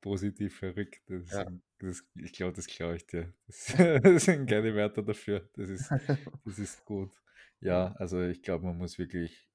Positiv 0.00 0.58
verrückt. 0.58 1.02
Das 1.08 1.30
Ja. 1.32 1.44
das, 1.80 2.04
ich 2.16 2.32
glaube, 2.32 2.52
das 2.54 2.66
glaube 2.66 2.96
ich 2.96 3.06
dir. 3.06 3.34
Das, 3.46 3.66
das 4.02 4.24
sind 4.24 4.46
keine 4.48 4.74
Wörter 4.74 5.02
dafür. 5.02 5.48
Das 5.54 5.68
ist, 5.70 5.90
das 6.44 6.58
ist 6.58 6.84
gut. 6.84 7.12
Ja, 7.60 7.92
also 7.98 8.22
ich 8.22 8.42
glaube, 8.42 8.64
man 8.66 8.78
muss 8.78 8.98
wirklich. 8.98 9.48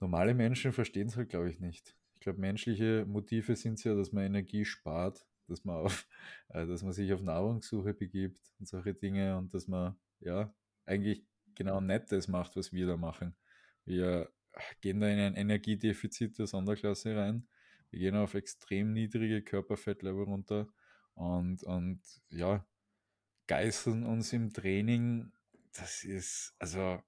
Normale 0.00 0.34
Menschen 0.34 0.72
verstehen 0.72 1.08
es 1.08 1.16
halt, 1.16 1.30
glaube 1.30 1.50
ich, 1.50 1.60
nicht. 1.60 1.96
Ich 2.14 2.20
glaube, 2.20 2.40
menschliche 2.40 3.04
Motive 3.06 3.56
sind 3.56 3.74
es 3.74 3.84
ja, 3.84 3.94
dass 3.94 4.12
man 4.12 4.24
Energie 4.24 4.64
spart, 4.64 5.26
dass 5.48 5.64
man, 5.64 5.76
auf, 5.76 6.06
äh, 6.48 6.66
dass 6.66 6.82
man 6.82 6.92
sich 6.92 7.12
auf 7.12 7.22
Nahrungssuche 7.22 7.94
begibt 7.94 8.40
und 8.58 8.66
solche 8.66 8.94
Dinge 8.94 9.36
und 9.36 9.54
dass 9.54 9.68
man 9.68 9.96
ja 10.20 10.54
eigentlich 10.84 11.24
genau 11.54 11.80
das 11.80 12.28
macht, 12.28 12.56
was 12.56 12.72
wir 12.72 12.86
da 12.86 12.96
machen. 12.96 13.34
Wir 13.84 14.30
gehen 14.80 15.00
da 15.00 15.08
in 15.08 15.18
ein 15.18 15.34
Energiedefizit 15.34 16.38
der 16.38 16.46
Sonderklasse 16.46 17.16
rein. 17.16 17.46
Wir 17.90 18.00
gehen 18.00 18.16
auf 18.16 18.34
extrem 18.34 18.92
niedrige 18.92 19.42
Körperfettlevel 19.42 20.24
runter 20.24 20.68
und, 21.14 21.62
und 21.62 22.00
ja, 22.28 22.66
geißeln 23.46 24.04
uns 24.04 24.32
im 24.32 24.52
Training. 24.52 25.32
Das 25.72 26.04
ist, 26.04 26.54
also 26.58 27.00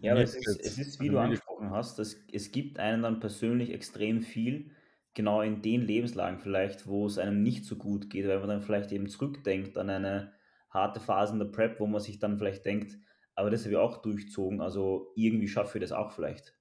Ja, 0.00 0.12
aber 0.12 0.22
es 0.22 0.34
ist, 0.34 0.60
es 0.60 0.78
ist, 0.78 1.00
wie 1.00 1.08
also 1.08 1.12
du 1.12 1.18
angesprochen 1.18 1.70
hast, 1.70 1.98
es, 1.98 2.24
es 2.32 2.52
gibt 2.52 2.78
einem 2.78 3.02
dann 3.02 3.20
persönlich 3.20 3.72
extrem 3.72 4.20
viel, 4.20 4.70
genau 5.14 5.40
in 5.42 5.62
den 5.62 5.82
Lebenslagen 5.82 6.38
vielleicht, 6.38 6.86
wo 6.86 7.06
es 7.06 7.18
einem 7.18 7.42
nicht 7.42 7.64
so 7.64 7.76
gut 7.76 8.10
geht, 8.10 8.26
weil 8.26 8.40
man 8.40 8.48
dann 8.48 8.62
vielleicht 8.62 8.92
eben 8.92 9.08
zurückdenkt 9.08 9.78
an 9.78 9.90
eine 9.90 10.32
harte 10.70 11.00
Phase 11.00 11.32
in 11.32 11.38
der 11.38 11.46
Prep, 11.46 11.80
wo 11.80 11.86
man 11.86 12.00
sich 12.00 12.18
dann 12.18 12.36
vielleicht 12.38 12.64
denkt, 12.66 12.98
aber 13.34 13.50
das 13.50 13.62
habe 13.62 13.72
ich 13.72 13.76
auch 13.76 14.02
durchzogen, 14.02 14.60
also 14.60 15.12
irgendwie 15.16 15.48
schaffe 15.48 15.78
ich 15.78 15.82
das 15.82 15.92
auch 15.92 16.12
vielleicht. 16.12 16.54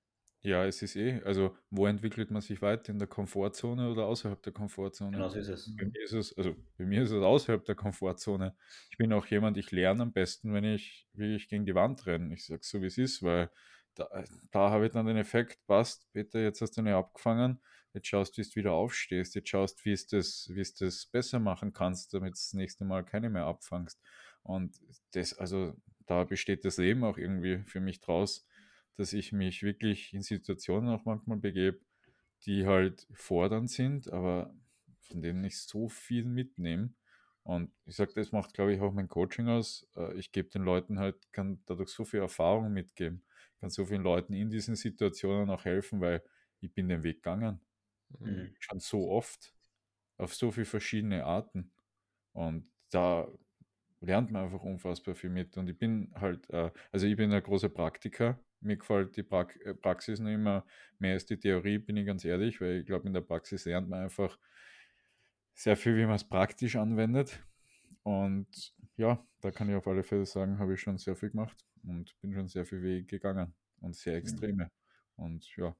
Ja, 0.45 0.65
es 0.65 0.81
ist 0.81 0.97
eh, 0.97 1.21
also 1.23 1.55
wo 1.69 1.87
entwickelt 1.87 2.29
man 2.29 2.41
sich 2.41 2.61
weiter? 2.61 2.91
In 2.91 2.99
der 2.99 3.07
Komfortzone 3.07 3.89
oder 3.89 4.05
außerhalb 4.05 4.43
der 4.43 4.51
Komfortzone? 4.51 5.11
Genau 5.11 5.29
so 5.29 5.39
ist 5.39 5.47
es. 5.47 5.73
Bei 5.77 5.85
mir 5.85 6.03
ist 6.03 6.11
es, 6.11 6.37
also 6.37 6.53
bei 6.77 6.85
mir 6.85 7.03
ist 7.03 7.11
es 7.11 7.23
außerhalb 7.23 7.63
der 7.63 7.75
Komfortzone. 7.75 8.53
Ich 8.91 8.97
bin 8.97 9.13
auch 9.13 9.25
jemand, 9.27 9.57
ich 9.57 9.71
lerne 9.71 10.03
am 10.03 10.11
besten, 10.11 10.53
wenn 10.53 10.65
ich 10.65 11.07
wirklich 11.13 11.47
gegen 11.47 11.65
die 11.65 11.75
Wand 11.75 12.05
renne. 12.05 12.33
Ich 12.33 12.45
sage 12.45 12.59
so, 12.63 12.81
wie 12.81 12.87
es 12.87 12.97
ist, 12.97 13.23
weil 13.23 13.49
da, 13.95 14.09
da 14.51 14.69
habe 14.69 14.85
ich 14.85 14.91
dann 14.91 15.05
den 15.05 15.15
Effekt, 15.15 15.65
passt, 15.65 16.11
Peter, 16.11 16.41
jetzt 16.41 16.59
hast 16.61 16.71
du 16.71 16.81
eine 16.81 16.97
abgefangen, 16.97 17.61
jetzt 17.93 18.07
schaust, 18.07 18.37
wie 18.37 18.41
du 18.41 18.55
wieder 18.55 18.73
aufstehst, 18.73 19.35
jetzt 19.35 19.47
schaust, 19.47 19.85
wie 19.85 19.93
das, 19.93 20.49
wie 20.51 20.59
es 20.59 20.73
das 20.73 21.05
besser 21.05 21.39
machen 21.39 21.71
kannst, 21.71 22.13
damit 22.13 22.31
du 22.31 22.33
das 22.33 22.53
nächste 22.53 22.83
Mal 22.83 23.05
keine 23.05 23.29
mehr 23.29 23.45
abfangst. 23.45 24.01
Und 24.41 24.75
das, 25.13 25.33
also 25.37 25.73
da 26.05 26.25
besteht 26.25 26.65
das 26.65 26.77
Leben 26.77 27.05
auch 27.05 27.17
irgendwie 27.17 27.59
für 27.65 27.79
mich 27.79 28.01
draus, 28.01 28.45
dass 28.97 29.13
ich 29.13 29.31
mich 29.31 29.63
wirklich 29.63 30.13
in 30.13 30.21
Situationen 30.21 30.89
auch 30.89 31.05
manchmal 31.05 31.37
begebe, 31.37 31.79
die 32.45 32.65
halt 32.67 33.07
fordernd 33.13 33.69
sind, 33.69 34.11
aber 34.11 34.53
von 35.01 35.21
denen 35.21 35.43
ich 35.43 35.59
so 35.59 35.89
viel 35.89 36.25
mitnehme. 36.25 36.93
Und 37.43 37.71
ich 37.85 37.95
sage, 37.95 38.13
das 38.15 38.31
macht, 38.31 38.53
glaube 38.53 38.73
ich, 38.73 38.81
auch 38.81 38.93
mein 38.93 39.09
Coaching 39.09 39.47
aus. 39.49 39.87
Äh, 39.95 40.13
Ich 40.17 40.31
gebe 40.31 40.49
den 40.49 40.63
Leuten 40.63 40.99
halt, 40.99 41.31
kann 41.33 41.59
dadurch 41.65 41.89
so 41.89 42.05
viel 42.05 42.21
Erfahrung 42.21 42.71
mitgeben, 42.73 43.23
kann 43.59 43.69
so 43.69 43.85
vielen 43.85 44.03
Leuten 44.03 44.33
in 44.33 44.49
diesen 44.49 44.75
Situationen 44.75 45.49
auch 45.49 45.65
helfen, 45.65 45.99
weil 46.01 46.23
ich 46.61 46.73
bin 46.73 46.87
den 46.89 47.03
Weg 47.03 47.17
gegangen. 47.17 47.59
Mhm. 48.19 48.53
Schon 48.59 48.79
so 48.79 49.09
oft, 49.09 49.53
auf 50.17 50.33
so 50.35 50.51
viele 50.51 50.65
verschiedene 50.65 51.25
Arten. 51.25 51.71
Und 52.33 52.71
da 52.91 53.27
lernt 54.01 54.31
man 54.31 54.45
einfach 54.45 54.63
unfassbar 54.63 55.15
viel 55.15 55.29
mit. 55.31 55.57
Und 55.57 55.69
ich 55.69 55.77
bin 55.77 56.13
halt, 56.15 56.49
äh, 56.51 56.71
also 56.91 57.07
ich 57.07 57.15
bin 57.17 57.31
ein 57.33 57.43
großer 57.43 57.69
Praktiker, 57.69 58.39
mir 58.63 58.77
gefällt 58.77 59.15
die 59.15 59.23
pra 59.23 59.47
äh, 59.63 59.73
Praxis 59.73 60.19
noch 60.19 60.31
immer 60.31 60.65
mehr 60.99 61.13
als 61.13 61.25
die 61.25 61.37
Theorie, 61.37 61.77
bin 61.77 61.97
ich 61.97 62.05
ganz 62.05 62.25
ehrlich, 62.25 62.61
weil 62.61 62.77
ich 62.77 62.85
glaube, 62.85 63.07
in 63.07 63.13
der 63.13 63.21
Praxis 63.21 63.65
lernt 63.65 63.89
man 63.89 64.03
einfach 64.03 64.37
sehr 65.53 65.77
viel, 65.77 65.95
wie 65.97 66.05
man 66.05 66.15
es 66.15 66.23
praktisch 66.23 66.75
anwendet. 66.75 67.43
Und 68.03 68.75
ja, 68.97 69.25
da 69.41 69.51
kann 69.51 69.69
ich 69.69 69.75
auf 69.75 69.87
alle 69.87 70.03
Fälle 70.03 70.25
sagen, 70.25 70.59
habe 70.59 70.73
ich 70.73 70.81
schon 70.81 70.97
sehr 70.97 71.15
viel 71.15 71.29
gemacht 71.29 71.65
und 71.83 72.19
bin 72.21 72.33
schon 72.33 72.47
sehr 72.47 72.65
viel 72.65 72.81
Weg 72.81 73.07
gegangen 73.07 73.53
und 73.81 73.95
sehr 73.95 74.15
extreme. 74.15 74.71
Und 75.15 75.55
ja, 75.55 75.75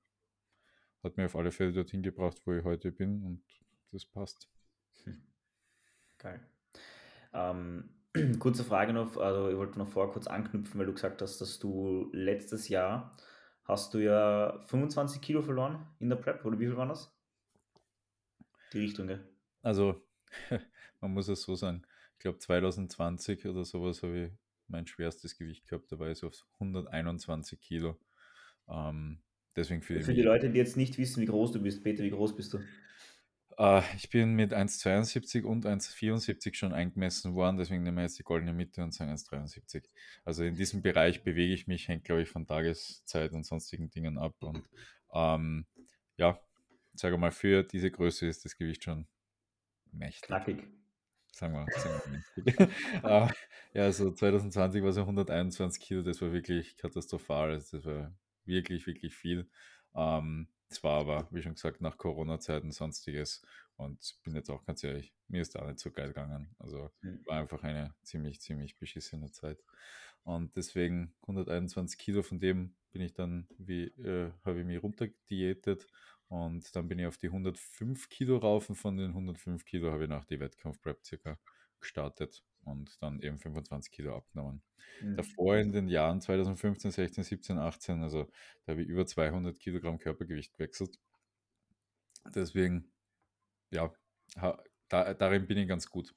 hat 1.04 1.18
mir 1.18 1.26
auf 1.26 1.36
alle 1.36 1.52
Fälle 1.52 1.74
dorthin 1.74 2.02
gebracht, 2.02 2.42
wo 2.46 2.54
ich 2.54 2.64
heute 2.64 2.92
bin 2.92 3.24
und 3.24 3.44
das 3.92 4.06
passt. 4.06 4.50
Geil. 6.18 6.40
Ähm, 7.34 7.90
kurze 8.40 8.64
Frage 8.64 8.94
noch, 8.94 9.18
also 9.18 9.50
ich 9.50 9.58
wollte 9.58 9.80
noch 9.80 9.90
vorher 9.90 10.12
kurz 10.12 10.28
anknüpfen, 10.28 10.80
weil 10.80 10.86
du 10.86 10.94
gesagt 10.94 11.22
hast, 11.22 11.40
dass 11.40 11.60
du 11.60 12.10
letztes 12.14 12.70
Jahr 12.70 13.16
hast 13.64 13.94
du 13.94 14.00
ja 14.00 14.60
25 14.68 15.22
Kilo 15.22 15.42
verloren 15.42 15.86
in 16.00 16.10
der 16.10 16.18
Prep, 16.18 16.44
oder 16.46 16.60
wie 16.60 16.68
viel 16.68 16.78
waren 16.78 16.90
das? 16.90 17.16
Die 18.74 18.80
Richtung, 18.80 19.08
gell? 19.08 19.28
Also, 19.62 20.02
man 21.02 21.14
muss 21.14 21.28
es 21.28 21.42
so 21.42 21.56
sagen, 21.56 21.84
ich 22.14 22.20
glaube 22.20 22.40
2020 22.40 23.46
oder 23.48 23.66
sowas 23.66 24.04
habe 24.04 24.18
ich 24.18 24.32
mein 24.68 24.88
schwerstes 24.88 25.38
Gewicht 25.38 25.68
gehabt, 25.68 25.92
da 25.92 26.00
war 26.00 26.10
ich 26.10 26.18
so 26.18 26.28
auf 26.28 26.46
121 26.60 27.60
Kilo. 27.60 28.00
Ähm, 28.70 29.20
deswegen 29.56 29.82
für, 29.82 30.02
für 30.02 30.14
die 30.14 30.22
Leute, 30.22 30.50
die 30.50 30.58
jetzt 30.58 30.78
nicht 30.78 30.98
wissen, 30.98 31.22
wie 31.22 31.28
groß 31.28 31.52
du 31.52 31.62
bist, 31.62 31.84
Peter, 31.84 32.04
wie 32.04 32.12
groß 32.12 32.36
bist 32.36 32.54
du? 32.54 32.60
Uh, 33.58 33.82
ich 33.96 34.10
bin 34.10 34.34
mit 34.34 34.54
1,72 34.54 35.44
und 35.44 35.66
1,74 35.66 36.56
schon 36.56 36.74
eingemessen 36.74 37.36
worden, 37.36 37.58
deswegen 37.58 37.84
nehmen 37.84 37.98
wir 37.98 38.04
jetzt 38.04 38.18
die 38.18 38.24
goldene 38.24 38.54
Mitte 38.54 38.82
und 38.84 38.94
sagen 38.94 39.12
1,73. 39.12 39.84
Also 40.26 40.44
in 40.44 40.56
diesem 40.56 40.82
Bereich 40.82 41.24
bewege 41.24 41.54
ich 41.54 41.68
mich, 41.68 41.88
hängt 41.88 42.04
glaube 42.04 42.24
ich 42.24 42.30
von 42.30 42.48
Tageszeit 42.48 43.32
und 43.34 43.46
sonstigen 43.46 43.90
Dingen 43.92 44.18
ab. 44.18 44.36
Und 44.40 44.64
ähm, 45.14 45.68
ja, 46.18 46.40
sage 46.94 47.18
mal, 47.18 47.32
für 47.32 47.64
diese 47.64 47.92
Größe 47.92 48.28
ist 48.28 48.46
das 48.46 48.58
Gewicht 48.58 48.84
schon 48.84 49.08
mächtig. 49.92 50.28
Knackig. 50.28 50.64
Sagen 51.32 51.54
wir, 51.54 51.66
sagen 51.80 52.02
wir 52.06 52.46
mächtig. 52.46 52.70
uh, 53.04 53.28
ja, 53.74 53.84
also 53.84 54.12
2020 54.12 54.84
war 54.84 54.94
so 54.94 55.02
121 55.02 55.82
Kilo, 55.82 56.02
das 56.02 56.22
war 56.22 56.32
wirklich 56.32 56.78
katastrophal. 56.78 57.52
Also 57.52 57.78
das 57.78 57.86
war 57.86 58.16
wirklich, 58.46 58.88
wirklich 58.88 59.14
viel. 59.14 59.50
Ähm, 59.96 60.48
es 60.74 60.84
war 60.84 61.00
aber, 61.00 61.28
wie 61.32 61.42
schon 61.42 61.54
gesagt, 61.54 61.82
nach 61.82 61.98
Corona-Zeiten 61.98 62.72
sonstiges. 62.72 63.42
Und 63.76 64.16
bin 64.24 64.36
jetzt 64.36 64.50
auch 64.50 64.66
ganz 64.66 64.84
ehrlich, 64.84 65.14
mir 65.28 65.42
ist 65.42 65.56
da 65.56 65.66
nicht 65.66 65.80
so 65.80 65.92
geil 65.92 66.10
gegangen. 66.10 66.56
Also 66.60 66.92
mhm. 67.02 67.26
war 67.26 67.40
einfach 67.40 67.64
eine 67.64 67.94
ziemlich, 68.04 68.42
ziemlich 68.42 68.78
beschissene 68.78 69.32
Zeit. 69.32 69.64
Und 70.24 70.56
deswegen 70.56 71.14
121 71.24 71.98
Kilo 71.98 72.24
von 72.24 72.40
dem 72.40 72.76
bin 72.92 73.02
ich 73.02 73.14
dann, 73.14 73.48
wie, 73.58 73.86
äh, 73.86 74.32
habe 74.44 74.60
ich 74.60 74.66
mich 74.66 74.82
runterdiätet. 74.82 75.88
Und 76.28 76.76
dann 76.76 76.88
bin 76.88 77.00
ich 77.00 77.06
auf 77.06 77.18
die 77.18 77.28
105 77.28 78.10
Kilo 78.10 78.38
rauf 78.38 78.70
und 78.70 78.76
von 78.76 78.98
den 78.98 79.10
105 79.10 79.66
Kilo 79.66 79.92
habe 79.92 80.04
ich 80.04 80.10
nach 80.10 80.26
die 80.26 80.40
Wettkampf-Prep 80.40 81.04
circa 81.06 81.38
gestartet 81.80 82.44
und 82.66 83.02
dann 83.02 83.20
eben 83.22 83.40
25 83.40 83.92
Kilo 83.92 84.16
abgenommen. 84.16 84.62
Mhm. 85.02 85.18
Davor 85.18 85.58
in 85.58 85.72
den 85.72 85.88
Jahren 85.88 86.22
2015, 86.22 86.92
16, 86.92 87.24
17, 87.24 87.58
18, 87.58 88.02
also 88.02 88.30
da 88.66 88.74
habe 88.74 88.84
ich 88.84 88.88
über 88.88 89.06
200 89.06 89.60
Kilogramm 89.60 90.00
Körpergewicht 90.00 90.54
gewechselt. 90.54 91.00
Deswegen, 92.34 92.92
ja, 93.72 93.94
da, 94.90 95.14
darin 95.14 95.48
bin 95.48 95.58
ich 95.58 95.68
ganz 95.68 95.90
gut. 95.90 96.14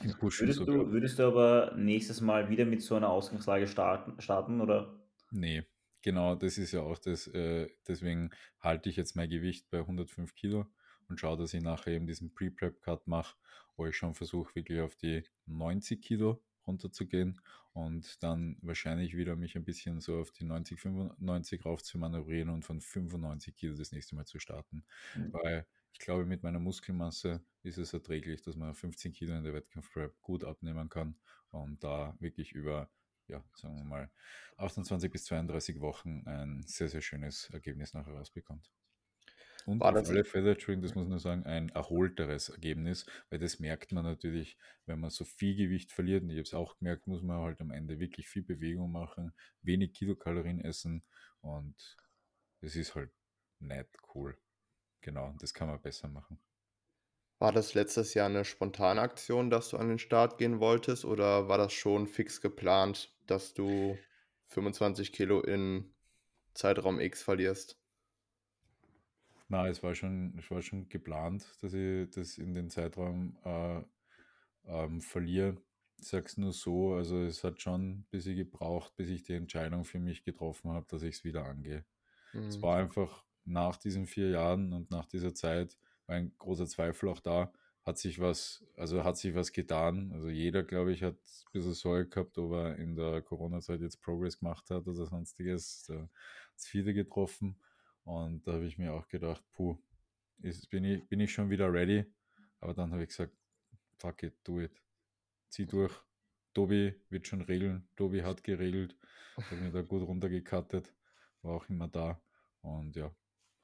Würdest 0.00 0.60
du, 0.60 0.90
würdest 0.90 1.18
du 1.18 1.22
aber 1.22 1.74
nächstes 1.76 2.20
Mal 2.20 2.50
wieder 2.50 2.66
mit 2.66 2.82
so 2.82 2.96
einer 2.96 3.08
Ausgangslage 3.08 3.66
starten, 3.66 4.20
starten 4.20 4.60
oder? 4.60 5.00
Nee, 5.30 5.64
genau, 6.02 6.34
das 6.34 6.58
ist 6.58 6.72
ja 6.72 6.82
auch 6.82 6.98
das. 6.98 7.28
Äh, 7.28 7.68
deswegen 7.88 8.30
halte 8.60 8.90
ich 8.90 8.96
jetzt 8.96 9.16
mein 9.16 9.30
Gewicht 9.30 9.70
bei 9.70 9.78
105 9.78 10.34
Kilo 10.34 10.66
und 11.10 11.20
schaue, 11.20 11.36
dass 11.36 11.52
ich 11.52 11.62
nachher 11.62 11.92
eben 11.92 12.06
diesen 12.06 12.32
Pre-Prep-Cut 12.32 13.06
mache, 13.06 13.36
wo 13.76 13.86
ich 13.86 13.96
schon 13.96 14.14
versuche, 14.14 14.54
wirklich 14.54 14.80
auf 14.80 14.96
die 14.96 15.24
90 15.46 16.00
Kilo 16.00 16.42
runterzugehen 16.66 17.40
und 17.72 18.22
dann 18.22 18.56
wahrscheinlich 18.62 19.16
wieder 19.16 19.36
mich 19.36 19.56
ein 19.56 19.64
bisschen 19.64 20.00
so 20.00 20.20
auf 20.20 20.30
die 20.30 20.44
90, 20.44 20.80
95 20.80 21.64
rauf 21.64 21.82
zu 21.82 21.98
manövrieren 21.98 22.50
und 22.50 22.64
von 22.64 22.80
95 22.80 23.54
Kilo 23.56 23.76
das 23.76 23.92
nächste 23.92 24.14
Mal 24.14 24.24
zu 24.26 24.38
starten. 24.38 24.84
Mhm. 25.16 25.32
Weil 25.32 25.66
ich 25.92 25.98
glaube, 25.98 26.24
mit 26.24 26.42
meiner 26.42 26.60
Muskelmasse 26.60 27.44
ist 27.62 27.78
es 27.78 27.92
erträglich, 27.92 28.42
dass 28.42 28.56
man 28.56 28.74
15 28.74 29.12
Kilo 29.12 29.34
in 29.36 29.44
der 29.44 29.54
Wettkampfprep 29.54 30.20
gut 30.22 30.44
abnehmen 30.44 30.88
kann 30.88 31.16
und 31.50 31.82
da 31.82 32.16
wirklich 32.20 32.52
über, 32.52 32.90
ja, 33.26 33.42
sagen 33.54 33.76
wir 33.76 33.84
mal, 33.84 34.10
28 34.56 35.10
bis 35.10 35.24
32 35.24 35.80
Wochen 35.80 36.22
ein 36.26 36.62
sehr, 36.66 36.88
sehr 36.88 37.02
schönes 37.02 37.50
Ergebnis 37.50 37.94
nachher 37.94 38.14
rausbekommt. 38.14 38.70
Und 39.66 39.80
War 39.80 39.96
auf 39.96 40.08
alle 40.08 40.24
Fälle, 40.24 40.52
Entschuldigung, 40.52 40.82
das 40.82 40.94
muss 40.94 41.08
man 41.08 41.18
sagen, 41.18 41.44
ein 41.44 41.68
erholteres 41.70 42.48
Ergebnis, 42.48 43.06
weil 43.30 43.38
das 43.38 43.58
merkt 43.58 43.92
man 43.92 44.04
natürlich, 44.04 44.56
wenn 44.86 45.00
man 45.00 45.10
so 45.10 45.24
viel 45.24 45.56
Gewicht 45.56 45.92
verliert. 45.92 46.22
Und 46.22 46.30
ich 46.30 46.36
habe 46.36 46.42
es 46.42 46.54
auch 46.54 46.78
gemerkt, 46.78 47.06
muss 47.06 47.22
man 47.22 47.40
halt 47.40 47.60
am 47.60 47.70
Ende 47.70 47.98
wirklich 47.98 48.28
viel 48.28 48.42
Bewegung 48.42 48.92
machen, 48.92 49.32
wenig 49.62 49.92
Kilokalorien 49.92 50.60
essen 50.60 51.02
und 51.40 51.96
es 52.60 52.76
ist 52.76 52.94
halt 52.94 53.10
nicht 53.58 53.88
cool. 54.14 54.36
Genau, 55.00 55.34
das 55.40 55.54
kann 55.54 55.68
man 55.68 55.80
besser 55.80 56.08
machen. 56.08 56.38
War 57.38 57.52
das 57.52 57.72
letztes 57.72 58.12
Jahr 58.12 58.26
eine 58.26 58.44
spontane 58.44 59.00
Aktion, 59.00 59.48
dass 59.48 59.70
du 59.70 59.78
an 59.78 59.88
den 59.88 59.98
Start 59.98 60.36
gehen 60.36 60.60
wolltest, 60.60 61.06
oder 61.06 61.48
war 61.48 61.56
das 61.56 61.72
schon 61.72 62.06
fix 62.06 62.42
geplant, 62.42 63.16
dass 63.26 63.54
du 63.54 63.96
25 64.48 65.10
Kilo 65.10 65.40
in 65.40 65.94
Zeitraum 66.52 67.00
X 67.00 67.22
verlierst? 67.22 67.79
Na, 69.50 69.66
es 69.68 69.82
war 69.82 69.94
schon, 69.94 70.38
es 70.38 70.50
war 70.50 70.62
schon 70.62 70.88
geplant, 70.88 71.56
dass 71.62 71.74
ich 71.74 72.08
das 72.10 72.38
in 72.38 72.54
den 72.54 72.70
Zeitraum 72.70 73.36
äh, 73.44 73.82
ähm, 74.64 75.00
verliere. 75.00 75.62
Ich 76.00 76.08
sag's 76.08 76.36
nur 76.38 76.52
so, 76.52 76.94
also 76.94 77.18
es 77.22 77.44
hat 77.44 77.60
schon 77.60 77.90
ein 78.00 78.06
bisschen 78.10 78.36
gebraucht, 78.36 78.96
bis 78.96 79.10
ich 79.10 79.24
die 79.24 79.34
Entscheidung 79.34 79.84
für 79.84 79.98
mich 80.00 80.24
getroffen 80.24 80.70
habe, 80.72 80.86
dass 80.88 81.02
ich 81.02 81.16
es 81.16 81.24
wieder 81.24 81.44
angehe. 81.46 81.84
Mhm. 82.32 82.40
Es 82.48 82.62
war 82.62 82.78
einfach 82.78 83.26
nach 83.44 83.76
diesen 83.76 84.06
vier 84.06 84.30
Jahren 84.30 84.72
und 84.72 84.90
nach 84.90 85.06
dieser 85.06 85.34
Zeit 85.34 85.78
war 86.06 86.16
ein 86.16 86.34
großer 86.38 86.66
Zweifel 86.66 87.08
auch 87.10 87.20
da, 87.20 87.52
hat 87.82 87.98
sich 87.98 88.20
was, 88.20 88.64
also 88.76 89.04
hat 89.04 89.18
sich 89.18 89.34
was 89.34 89.52
getan. 89.52 90.12
Also 90.12 90.28
jeder, 90.30 90.62
glaube 90.64 90.92
ich, 90.92 91.02
hat 91.02 91.16
ein 91.16 91.52
bisschen 91.52 91.74
Sorge 91.74 92.08
gehabt, 92.08 92.38
ob 92.38 92.52
er 92.52 92.76
in 92.76 92.96
der 92.96 93.22
Corona-Zeit 93.22 93.80
jetzt 93.82 94.02
Progress 94.02 94.38
gemacht 94.40 94.70
hat 94.70 94.86
oder 94.88 95.06
sonstiges. 95.06 95.84
Da 95.88 96.02
hat 96.02 96.10
es 96.56 96.66
viele 96.66 96.94
getroffen. 96.94 97.60
Und 98.10 98.44
da 98.44 98.54
habe 98.54 98.66
ich 98.66 98.76
mir 98.76 98.92
auch 98.92 99.06
gedacht, 99.06 99.40
puh, 99.52 99.78
ist, 100.38 100.68
bin, 100.68 100.82
ich, 100.82 101.08
bin 101.08 101.20
ich 101.20 101.32
schon 101.32 101.48
wieder 101.48 101.72
ready? 101.72 102.04
Aber 102.58 102.74
dann 102.74 102.90
habe 102.90 103.04
ich 103.04 103.10
gesagt, 103.10 103.32
fuck 103.98 104.24
it, 104.24 104.34
do 104.42 104.60
it. 104.60 104.82
Zieh 105.48 105.64
durch. 105.64 105.94
Tobi 106.52 106.92
wird 107.08 107.28
schon 107.28 107.40
regeln. 107.42 107.88
Tobi 107.94 108.24
hat 108.24 108.42
geregelt. 108.42 108.96
Hat 109.36 109.52
mir 109.52 109.70
da 109.70 109.82
gut 109.82 110.02
runtergekattet. 110.02 110.92
War 111.42 111.54
auch 111.54 111.68
immer 111.68 111.86
da. 111.86 112.20
Und 112.62 112.96
ja, 112.96 113.14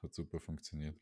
hat 0.01 0.15
super 0.15 0.39
funktioniert. 0.39 0.97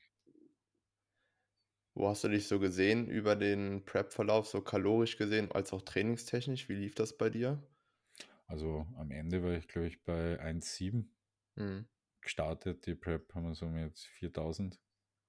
Wo 1.93 2.09
hast 2.09 2.25
du 2.25 2.29
dich 2.29 2.49
so 2.49 2.59
gesehen 2.59 3.09
über 3.11 3.37
den 3.37 3.85
Prep-Verlauf, 3.85 4.47
so 4.47 4.63
kalorisch 4.63 5.19
gesehen, 5.19 5.53
als 5.53 5.75
auch 5.75 5.83
trainingstechnisch? 5.83 6.71
Wie 6.71 6.77
lief 6.77 6.95
das 6.95 7.15
bei 7.19 7.29
dir? 7.29 7.63
Also 8.47 8.87
am 8.97 9.11
Ende 9.11 9.43
war 9.43 9.53
ich, 9.53 9.69
glaube 9.69 9.89
ich, 9.89 10.03
bei 10.03 10.41
1,7. 10.41 11.05
Mhm 11.57 11.87
gestartet. 12.25 12.87
Die 12.87 12.95
Prep 12.95 13.33
haben 13.35 13.47
wir 13.47 13.55
so 13.55 13.67
mit 13.67 13.99
4000 13.99 14.81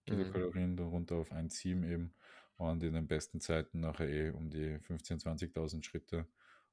Kilokalorien, 0.05 0.73
mhm. 0.73 0.79
runter 0.79 1.15
auf 1.15 1.31
1,7 1.31 1.85
eben. 1.87 2.13
Und 2.57 2.83
in 2.83 2.93
den 2.93 3.07
besten 3.07 3.41
Zeiten 3.41 3.81
nachher 3.81 4.07
eh 4.07 4.29
um 4.29 4.49
die 4.49 4.77
15.000, 4.77 5.53
20.000 5.53 5.83
Schritte. 5.83 6.27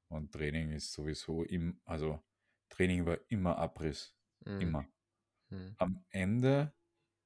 Und 0.07 0.31
Training 0.31 0.71
ist 0.71 0.93
sowieso 0.93 1.43
im, 1.43 1.79
also 1.85 2.21
Training 2.69 3.05
war 3.05 3.17
immer 3.27 3.57
Abriss. 3.57 4.15
Mhm. 4.45 4.61
Immer. 4.61 4.85
Mhm. 5.49 5.75
Am 5.77 6.05
Ende, 6.09 6.73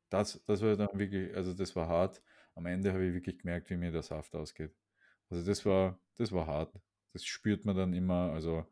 das, 0.09 0.43
das 0.45 0.61
war 0.61 0.75
dann 0.75 0.97
wirklich, 0.97 1.35
also 1.35 1.53
das 1.53 1.75
war 1.75 1.87
hart. 1.87 2.21
Am 2.55 2.65
Ende 2.65 2.93
habe 2.93 3.05
ich 3.05 3.13
wirklich 3.13 3.39
gemerkt, 3.39 3.69
wie 3.69 3.77
mir 3.77 3.91
der 3.91 4.01
Saft 4.01 4.35
ausgeht. 4.35 4.75
Also 5.29 5.45
das 5.45 5.65
war, 5.65 5.99
das 6.15 6.31
war 6.31 6.47
hart. 6.47 6.73
Das 7.13 7.25
spürt 7.25 7.65
man 7.65 7.75
dann 7.75 7.93
immer. 7.93 8.31
Also 8.31 8.65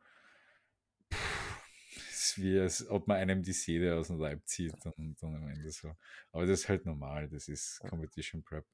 wie 2.37 2.59
als 2.59 2.87
ob 2.89 3.07
man 3.07 3.17
einem 3.17 3.43
die 3.43 3.53
Seele 3.53 3.95
aus 3.95 4.07
dem 4.07 4.19
Leib 4.19 4.45
zieht 4.45 4.73
und 4.85 5.21
dann 5.21 5.35
am 5.35 5.49
Ende 5.49 5.71
so. 5.71 5.95
Aber 6.31 6.45
das 6.45 6.61
ist 6.61 6.69
halt 6.69 6.85
normal, 6.85 7.29
das 7.29 7.47
ist 7.47 7.79
Competition 7.89 8.43
Prep, 8.43 8.65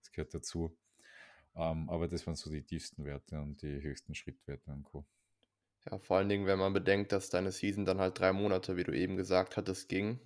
das 0.00 0.12
gehört 0.12 0.34
dazu. 0.34 0.76
Um, 1.52 1.62
ähm, 1.62 1.90
aber 1.90 2.06
das 2.06 2.26
waren 2.26 2.36
so 2.36 2.48
die 2.48 2.62
tiefsten 2.62 3.04
Werte 3.04 3.40
und 3.40 3.60
die 3.62 3.82
höchsten 3.82 4.14
Schrittwerte 4.14 4.70
und 4.70 4.84
Co. 4.84 5.04
Ja, 5.90 5.98
vor 5.98 6.18
allen 6.18 6.28
Dingen, 6.28 6.46
wenn 6.46 6.58
man 6.58 6.72
bedenkt, 6.72 7.10
dass 7.12 7.30
deine 7.30 7.52
Season 7.52 7.84
dann 7.84 7.98
halt 7.98 8.18
drei 8.18 8.32
Monate, 8.32 8.76
wie 8.76 8.84
du 8.84 8.92
eben 8.92 9.16
gesagt 9.16 9.56
hattest, 9.56 9.88
ging. 9.88 10.20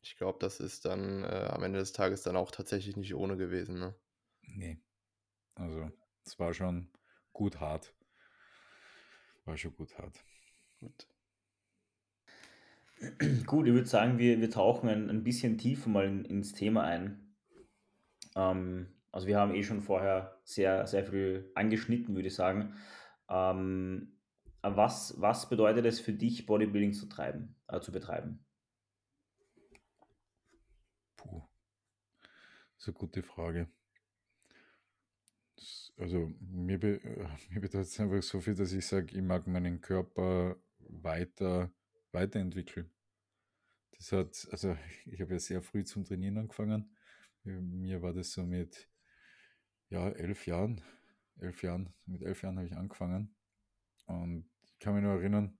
Ich 0.00 0.16
glaube, 0.16 0.38
das 0.40 0.60
ist 0.60 0.84
dann 0.84 1.24
äh, 1.24 1.48
am 1.50 1.62
Ende 1.62 1.78
des 1.78 1.92
Tages 1.92 2.22
dann 2.22 2.36
auch 2.36 2.50
tatsächlich 2.50 2.96
nicht 2.96 3.14
ohne 3.14 3.36
gewesen, 3.36 3.78
ne? 3.78 3.94
Nee. 4.42 4.80
Also, 5.54 5.90
es 6.24 6.38
war 6.38 6.54
schon 6.54 6.90
gut 7.32 7.60
hart. 7.60 7.94
War 9.44 9.56
schon 9.56 9.74
gut 9.76 9.96
hart. 9.98 10.24
Gut. 10.80 11.06
Gut, 13.46 13.66
ich 13.66 13.72
würde 13.72 13.86
sagen, 13.86 14.18
wir, 14.18 14.40
wir 14.40 14.50
tauchen 14.50 14.88
ein, 14.88 15.08
ein 15.08 15.22
bisschen 15.22 15.56
tiefer 15.58 15.88
mal 15.88 16.06
in, 16.06 16.24
ins 16.24 16.52
Thema 16.52 16.82
ein. 16.82 17.34
Ähm, 18.34 18.88
also 19.12 19.26
wir 19.26 19.38
haben 19.38 19.54
eh 19.54 19.62
schon 19.62 19.80
vorher 19.80 20.40
sehr, 20.44 20.86
sehr 20.86 21.04
viel 21.04 21.50
angeschnitten, 21.54 22.14
würde 22.14 22.28
ich 22.28 22.34
sagen. 22.34 22.74
Ähm, 23.28 24.18
was, 24.62 25.20
was 25.20 25.48
bedeutet 25.48 25.86
es 25.86 26.00
für 26.00 26.12
dich, 26.12 26.46
Bodybuilding 26.46 26.92
zu 26.92 27.06
treiben, 27.06 27.54
äh, 27.68 27.80
zu 27.80 27.92
betreiben? 27.92 28.44
Puh, 31.16 31.42
das 32.74 32.82
ist 32.82 32.88
eine 32.88 32.94
gute 32.94 33.22
Frage. 33.22 33.68
Das, 35.54 35.92
also 35.96 36.32
mir, 36.40 36.78
be, 36.78 37.00
mir 37.50 37.60
bedeutet 37.60 37.88
es 37.88 38.00
einfach 38.00 38.22
so 38.22 38.40
viel, 38.40 38.56
dass 38.56 38.72
ich 38.72 38.86
sage, 38.86 39.16
ich 39.16 39.22
mag 39.22 39.46
meinen 39.46 39.80
Körper 39.80 40.56
weiter 40.80 41.72
weiterentwickeln. 42.12 42.90
Das 43.96 44.12
hat, 44.12 44.48
also 44.50 44.76
ich 45.06 45.20
habe 45.20 45.32
ja 45.32 45.38
sehr 45.38 45.62
früh 45.62 45.84
zum 45.84 46.04
Trainieren 46.04 46.38
angefangen. 46.38 46.96
Mir 47.42 48.02
war 48.02 48.12
das 48.12 48.32
so 48.32 48.44
mit 48.44 48.88
ja, 49.88 50.08
elf 50.10 50.46
Jahren. 50.46 50.82
Elf 51.40 51.62
Jahren, 51.62 51.92
mit 52.06 52.22
elf 52.22 52.42
Jahren 52.42 52.58
habe 52.58 52.66
ich 52.66 52.76
angefangen. 52.76 53.34
Und 54.06 54.48
ich 54.64 54.78
kann 54.78 54.94
mich 54.94 55.02
nur 55.02 55.14
erinnern, 55.14 55.58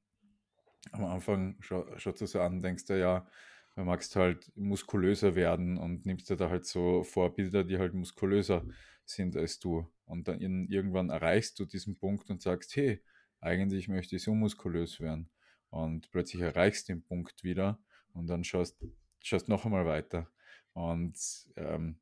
am 0.93 1.05
Anfang 1.05 1.57
schau, 1.61 1.87
schaut 1.99 2.21
es 2.21 2.33
so 2.33 2.41
an, 2.41 2.63
denkst 2.63 2.87
du, 2.87 2.99
ja, 2.99 3.29
du 3.77 3.85
magst 3.85 4.17
halt 4.17 4.51
muskulöser 4.57 5.35
werden 5.35 5.77
und 5.77 6.07
nimmst 6.07 6.31
dir 6.31 6.37
da 6.37 6.51
halt 6.51 6.67
so 6.67 7.03
Vorbilder, 7.05 7.65
die 7.65 7.79
halt 7.79 7.95
muskulöser 7.95 8.65
sind 9.05 9.37
als 9.37 9.59
du. 9.59 9.91
Und 10.05 10.29
dann 10.29 10.41
irgendwann 10.41 11.11
erreichst 11.11 11.59
du 11.59 11.65
diesen 11.65 11.99
Punkt 11.99 12.31
und 12.31 12.43
sagst, 12.43 12.75
hey, 12.77 13.03
eigentlich 13.41 13.89
möchte 13.89 14.17
ich 14.17 14.23
so 14.23 14.35
muskulös 14.35 15.01
werden. 15.01 15.31
Und 15.71 16.11
plötzlich 16.11 16.43
erreichst 16.43 16.89
du 16.89 16.95
den 16.95 17.03
Punkt 17.03 17.45
wieder 17.45 17.79
und 18.15 18.27
dann 18.27 18.45
schaust, 18.45 18.77
schaust 19.23 19.49
noch 19.49 19.65
einmal 19.65 19.87
weiter. 19.87 20.31
Und 20.73 21.19
ähm, 21.57 21.99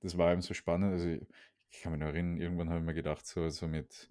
das 0.00 0.16
war 0.16 0.32
eben 0.32 0.42
so 0.42 0.54
spannend. 0.54 0.92
Also 0.92 1.08
ich, 1.08 1.26
ich 1.70 1.80
kann 1.80 1.92
mich 1.92 2.00
noch 2.00 2.08
erinnern, 2.08 2.38
irgendwann 2.38 2.68
habe 2.68 2.80
ich 2.80 2.86
mir 2.86 2.94
gedacht, 2.94 3.26
so, 3.26 3.48
so 3.48 3.66
mit, 3.66 4.10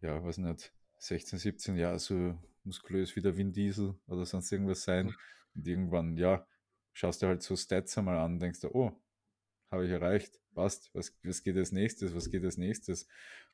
ja, 0.00 0.22
weiß 0.22 0.38
nicht, 0.38 0.72
16, 0.98 1.38
17 1.38 1.76
Jahren, 1.76 1.98
so 1.98 2.38
muskulös 2.64 3.16
wie 3.16 3.22
der 3.22 3.36
Vin 3.36 3.52
Diesel 3.52 3.94
oder 4.06 4.24
sonst 4.26 4.52
irgendwas 4.52 4.82
sein. 4.82 5.14
Und 5.54 5.66
irgendwann, 5.66 6.16
ja, 6.16 6.46
schaust 6.92 7.22
du 7.22 7.26
halt 7.26 7.42
so 7.42 7.56
Stats 7.56 7.96
einmal 7.96 8.18
an, 8.18 8.38
denkst 8.38 8.60
du, 8.60 8.68
oh, 8.74 8.92
habe 9.70 9.86
ich 9.86 9.90
erreicht, 9.90 10.40
passt, 10.54 10.90
was, 10.94 11.16
was 11.22 11.42
geht 11.42 11.56
als 11.56 11.72
nächstes, 11.72 12.14
was 12.14 12.30
geht 12.30 12.44
als 12.44 12.56
nächstes? 12.56 13.06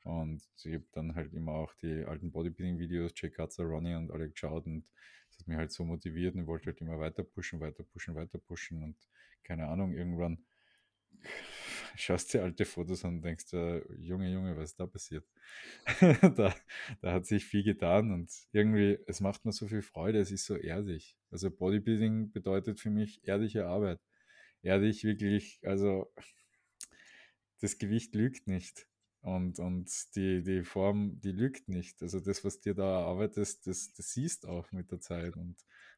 Und 0.04 0.42
ich 0.64 0.74
habe 0.74 0.84
dann 0.92 1.14
halt 1.14 1.32
immer 1.34 1.52
auch 1.52 1.74
die 1.74 2.04
alten 2.04 2.30
Bodybuilding-Videos, 2.30 3.12
Jay 3.16 3.30
Cutler, 3.30 3.66
Ronnie 3.66 3.94
und 3.94 4.10
alle 4.10 4.30
geschaut 4.30 4.66
und 4.66 4.84
das 5.28 5.40
hat 5.40 5.48
mich 5.48 5.56
halt 5.56 5.72
so 5.72 5.84
motiviert 5.84 6.34
und 6.36 6.46
wollte 6.46 6.66
halt 6.66 6.80
immer 6.80 6.98
weiter 6.98 7.22
pushen, 7.22 7.60
weiter 7.60 7.82
pushen, 7.82 8.14
weiter 8.14 8.38
pushen 8.38 8.82
und 8.82 8.96
keine 9.42 9.66
Ahnung, 9.66 9.92
irgendwann 9.94 10.44
schaust 11.96 12.32
dir 12.34 12.42
alte 12.42 12.64
Fotos 12.64 13.04
an 13.04 13.16
und 13.16 13.22
denkst, 13.22 13.52
äh, 13.52 13.82
Junge, 13.96 14.30
Junge, 14.32 14.56
was 14.56 14.70
ist 14.70 14.80
da 14.80 14.86
passiert? 14.86 15.24
da, 16.36 16.54
da 17.00 17.12
hat 17.12 17.26
sich 17.26 17.44
viel 17.44 17.64
getan 17.64 18.12
und 18.12 18.30
irgendwie, 18.52 18.98
es 19.06 19.20
macht 19.20 19.44
mir 19.44 19.52
so 19.52 19.66
viel 19.66 19.82
Freude, 19.82 20.20
es 20.20 20.30
ist 20.30 20.46
so 20.46 20.56
ehrlich. 20.56 21.16
Also 21.30 21.50
Bodybuilding 21.50 22.32
bedeutet 22.32 22.80
für 22.80 22.90
mich 22.90 23.26
ehrliche 23.26 23.66
Arbeit. 23.66 24.00
Ehrlich, 24.66 25.04
wirklich, 25.04 25.60
also 25.62 26.12
das 27.60 27.78
Gewicht 27.78 28.14
lügt 28.14 28.46
nicht. 28.46 28.88
Und, 29.20 29.58
und 29.58 29.90
die, 30.14 30.42
die 30.42 30.62
Form, 30.62 31.20
die 31.20 31.32
lügt 31.32 31.68
nicht. 31.68 32.02
Also 32.02 32.20
das, 32.20 32.44
was 32.44 32.60
dir 32.60 32.74
da 32.74 33.06
arbeitest, 33.06 33.66
das, 33.66 33.92
das 33.92 34.12
siehst 34.12 34.46
auch 34.46 34.70
mit 34.72 34.92
der 34.92 35.00
Zeit. 35.00 35.36
Und 35.36 35.56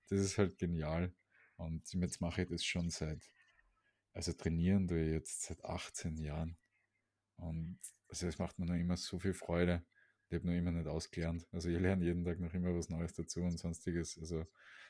das 0.08 0.20
ist 0.20 0.38
halt 0.38 0.58
genial. 0.58 1.12
Und 1.56 1.92
jetzt 1.92 2.20
mache 2.20 2.42
ich 2.42 2.48
das 2.48 2.64
schon 2.64 2.90
seit 2.90 3.22
also 4.18 4.32
trainieren 4.32 4.88
ich 4.90 5.12
jetzt 5.12 5.42
seit 5.42 5.64
18 5.64 6.16
Jahren. 6.16 6.56
Und 7.36 7.78
also 8.08 8.26
es 8.26 8.38
macht 8.38 8.58
mir 8.58 8.66
noch 8.66 8.74
immer 8.74 8.96
so 8.96 9.20
viel 9.20 9.32
Freude. 9.32 9.84
Ich 10.28 10.34
habe 10.34 10.48
noch 10.48 10.54
immer 10.54 10.72
nicht 10.72 10.88
ausgelernt. 10.88 11.46
Also 11.52 11.68
ich 11.68 11.78
lerne 11.78 12.04
jeden 12.04 12.24
Tag 12.24 12.40
noch 12.40 12.52
immer 12.52 12.74
was 12.74 12.88
Neues 12.88 13.14
dazu 13.14 13.42
und 13.42 13.58
sonstiges. 13.58 14.18
Also 14.18 14.44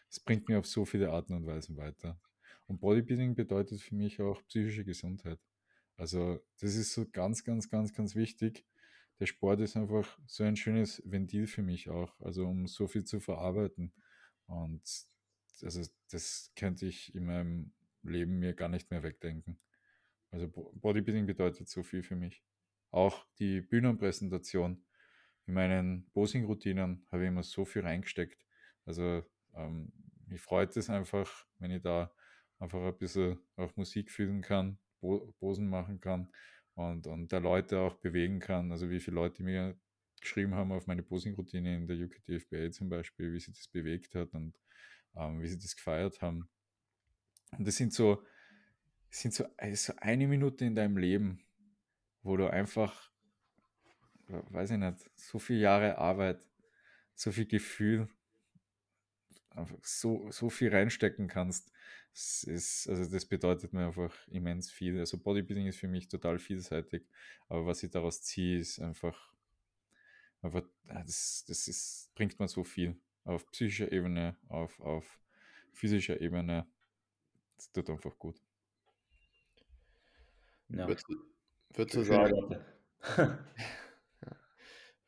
es 0.08 0.18
bringt 0.18 0.48
mir 0.48 0.58
auf 0.58 0.66
so 0.66 0.86
viele 0.86 1.10
Arten 1.10 1.34
und 1.34 1.44
Weisen 1.44 1.76
weiter. 1.76 2.18
Und 2.68 2.80
Bodybuilding 2.80 3.34
bedeutet 3.34 3.80
für 3.80 3.94
mich 3.94 4.20
auch 4.20 4.46
psychische 4.46 4.84
Gesundheit. 4.84 5.40
Also 5.96 6.38
das 6.60 6.76
ist 6.76 6.92
so 6.92 7.06
ganz, 7.10 7.42
ganz, 7.42 7.68
ganz, 7.68 7.92
ganz 7.92 8.14
wichtig. 8.14 8.64
Der 9.18 9.26
Sport 9.26 9.60
ist 9.60 9.76
einfach 9.76 10.18
so 10.26 10.44
ein 10.44 10.54
schönes 10.54 11.02
Ventil 11.04 11.48
für 11.48 11.62
mich 11.62 11.88
auch, 11.90 12.20
also 12.20 12.46
um 12.46 12.68
so 12.68 12.86
viel 12.86 13.04
zu 13.04 13.18
verarbeiten. 13.18 13.92
Und 14.46 14.82
also 15.62 15.82
das 16.10 16.52
könnte 16.54 16.86
ich 16.86 17.14
in 17.14 17.24
meinem 17.24 17.72
Leben 18.02 18.38
mir 18.38 18.54
gar 18.54 18.68
nicht 18.68 18.90
mehr 18.90 19.02
wegdenken. 19.02 19.58
Also 20.30 20.48
Bodybuilding 20.48 21.26
bedeutet 21.26 21.68
so 21.68 21.82
viel 21.82 22.02
für 22.02 22.16
mich. 22.16 22.44
Auch 22.90 23.26
die 23.38 23.60
Bühnenpräsentation. 23.60 24.84
In 25.46 25.54
meinen 25.54 26.10
Posing-Routinen 26.12 27.06
habe 27.10 27.22
ich 27.22 27.28
immer 27.28 27.42
so 27.42 27.64
viel 27.64 27.82
reingesteckt. 27.82 28.44
Also 28.84 29.24
ähm, 29.54 29.90
mich 30.26 30.42
freut 30.42 30.76
es 30.76 30.90
einfach, 30.90 31.46
wenn 31.58 31.70
ich 31.70 31.82
da 31.82 32.12
einfach 32.58 32.80
ein 32.80 32.98
bisschen 32.98 33.38
auch 33.56 33.76
Musik 33.76 34.10
fühlen 34.10 34.42
kann, 34.42 34.78
Posen 35.00 35.68
machen 35.68 36.00
kann 36.00 36.28
und, 36.74 37.06
und 37.06 37.32
der 37.32 37.40
Leute 37.40 37.80
auch 37.80 37.94
bewegen 37.96 38.40
kann. 38.40 38.72
Also 38.72 38.90
wie 38.90 39.00
viele 39.00 39.16
Leute 39.16 39.42
mir 39.42 39.78
geschrieben 40.20 40.54
haben 40.54 40.72
auf 40.72 40.86
meine 40.86 41.02
Posing-Routine 41.02 41.76
in 41.76 41.86
der 41.86 41.96
UKTFBA 41.96 42.70
zum 42.72 42.88
Beispiel, 42.88 43.32
wie 43.32 43.40
sie 43.40 43.52
das 43.52 43.68
bewegt 43.68 44.14
hat 44.14 44.34
und 44.34 44.54
ähm, 45.16 45.40
wie 45.40 45.48
sie 45.48 45.58
das 45.58 45.76
gefeiert 45.76 46.20
haben. 46.20 46.48
Und 47.56 47.66
das 47.66 47.76
sind 47.76 47.92
so, 47.92 48.22
das 49.10 49.20
sind 49.20 49.34
so, 49.34 49.44
also 49.56 49.92
eine 49.98 50.26
Minute 50.26 50.64
in 50.64 50.74
deinem 50.74 50.96
Leben, 50.96 51.40
wo 52.22 52.36
du 52.36 52.50
einfach, 52.50 53.10
weiß 54.26 54.72
ich 54.72 54.78
nicht, 54.78 55.10
so 55.14 55.38
viele 55.38 55.60
Jahre 55.60 55.98
Arbeit, 55.98 56.40
so 57.14 57.32
viel 57.32 57.46
Gefühl, 57.46 58.08
einfach 59.58 59.78
so, 59.82 60.30
so 60.30 60.48
viel 60.50 60.70
reinstecken 60.70 61.28
kannst. 61.28 61.72
Das 62.12 62.44
ist, 62.44 62.88
also 62.88 63.10
das 63.10 63.26
bedeutet 63.26 63.72
mir 63.72 63.86
einfach 63.86 64.14
immens 64.28 64.70
viel. 64.70 64.98
Also 64.98 65.18
Bodybuilding 65.18 65.66
ist 65.66 65.78
für 65.78 65.88
mich 65.88 66.08
total 66.08 66.38
vielseitig, 66.38 67.06
aber 67.48 67.66
was 67.66 67.82
ich 67.82 67.90
daraus 67.90 68.22
ziehe, 68.22 68.58
ist 68.58 68.80
einfach, 68.80 69.32
einfach 70.42 70.62
das, 70.84 71.44
das 71.46 71.68
ist, 71.68 72.10
bringt 72.14 72.38
mir 72.40 72.48
so 72.48 72.64
viel. 72.64 72.96
Auf 73.24 73.46
psychischer 73.50 73.92
Ebene, 73.92 74.36
auf, 74.48 74.80
auf 74.80 75.20
physischer 75.72 76.20
Ebene, 76.20 76.66
das 77.56 77.70
tut 77.72 77.90
einfach 77.90 78.18
gut. 78.18 78.40
Ja. 80.70 80.86
Würdest, 80.86 81.06
würdest 81.74 81.96
du 81.96 82.04
sagen, 82.04 82.64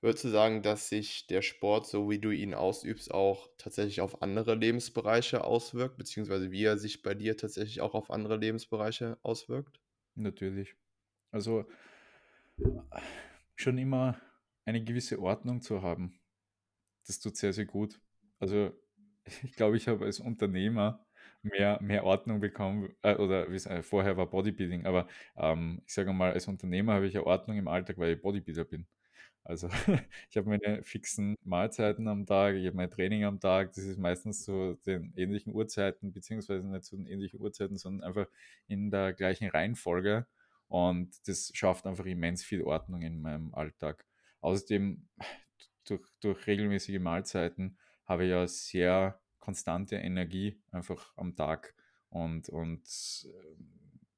würdest 0.01 0.25
du 0.25 0.29
sagen, 0.29 0.63
dass 0.63 0.89
sich 0.89 1.27
der 1.27 1.43
Sport, 1.43 1.87
so 1.87 2.11
wie 2.11 2.19
du 2.19 2.31
ihn 2.31 2.55
ausübst, 2.55 3.13
auch 3.13 3.49
tatsächlich 3.59 4.01
auf 4.01 4.23
andere 4.23 4.55
Lebensbereiche 4.55 5.45
auswirkt, 5.45 5.97
beziehungsweise 5.97 6.51
wie 6.51 6.65
er 6.65 6.79
sich 6.79 7.03
bei 7.03 7.15
dir 7.15 7.37
tatsächlich 7.37 7.81
auch 7.81 7.95
auf 7.95 8.11
andere 8.11 8.37
Lebensbereiche 8.37 9.19
auswirkt? 9.23 9.81
Natürlich. 10.15 10.75
Also 11.31 11.67
schon 13.57 13.79
immer 13.79 14.21
eine 14.65 14.83
gewisse 14.83 15.21
Ordnung 15.21 15.61
zu 15.61 15.83
haben, 15.83 16.19
das 17.07 17.21
tut 17.21 17.37
sehr, 17.37 17.53
sehr 17.53 17.67
gut. 17.67 18.01
Also 18.39 18.73
ich 19.43 19.53
glaube, 19.53 19.77
ich 19.77 19.89
habe 19.89 20.05
als 20.05 20.21
Unternehmer 20.21 21.05
mehr, 21.43 21.79
mehr 21.83 22.05
Ordnung 22.05 22.41
bekommen, 22.41 22.95
äh, 23.03 23.17
oder 23.17 23.49
äh, 23.49 23.83
vorher 23.83 24.17
war 24.17 24.29
Bodybuilding, 24.31 24.87
aber 24.87 25.09
ähm, 25.37 25.83
ich 25.87 25.95
sage 25.95 26.13
mal, 26.13 26.33
als 26.33 26.49
Unternehmer 26.49 26.95
habe 26.95 27.07
ich 27.07 27.15
ja 27.15 27.23
Ordnung 27.23 27.57
im 27.57 27.69
Alltag, 27.69 27.99
weil 27.99 28.15
ich 28.15 28.23
Bodybuilder 28.23 28.65
bin. 28.65 28.87
Also 29.45 29.69
ich 30.31 30.37
habe 30.37 30.49
meine 30.49 30.83
fixen 30.83 31.37
Mahlzeiten 31.43 32.09
am 32.09 32.27
Tag, 32.27 32.57
ich 32.57 32.67
habe 32.67 32.77
mein 32.77 32.91
Training 32.91 33.25
am 33.25 33.41
Tag, 33.41 33.73
das 33.73 33.85
ist 33.85 33.99
meistens 33.99 34.45
zu 34.45 34.79
den 34.87 35.13
ähnlichen 35.17 35.55
Uhrzeiten, 35.55 36.13
beziehungsweise 36.13 36.67
nicht 36.67 36.85
zu 36.85 36.97
den 36.97 37.07
ähnlichen 37.07 37.41
Uhrzeiten, 37.41 37.77
sondern 37.77 38.07
einfach 38.07 38.27
in 38.67 38.91
der 38.91 39.13
gleichen 39.13 39.49
Reihenfolge. 39.49 40.27
Und 40.69 41.11
das 41.27 41.51
schafft 41.55 41.87
einfach 41.87 42.07
immens 42.07 42.45
viel 42.45 42.63
Ordnung 42.63 43.03
in 43.03 43.21
meinem 43.21 43.55
Alltag. 43.55 44.07
Außerdem, 44.41 45.09
durch, 45.85 46.07
durch 46.21 46.47
regelmäßige 46.47 47.01
Mahlzeiten 47.01 47.79
habe 48.05 48.25
ich 48.25 48.31
ja 48.31 48.47
sehr 48.47 49.21
konstante 49.39 49.97
Energie 49.97 50.61
einfach 50.71 51.13
am 51.17 51.35
Tag 51.35 51.75
und, 52.11 52.49
und 52.49 52.83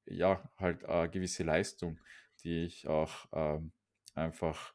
äh, 0.07 0.15
ja, 0.15 0.51
halt 0.59 0.85
eine 0.85 1.09
gewisse 1.09 1.45
Leistung, 1.45 1.99
die 2.43 2.65
ich 2.65 2.89
auch 2.89 3.33
äh, 3.33 3.61
einfach 4.15 4.75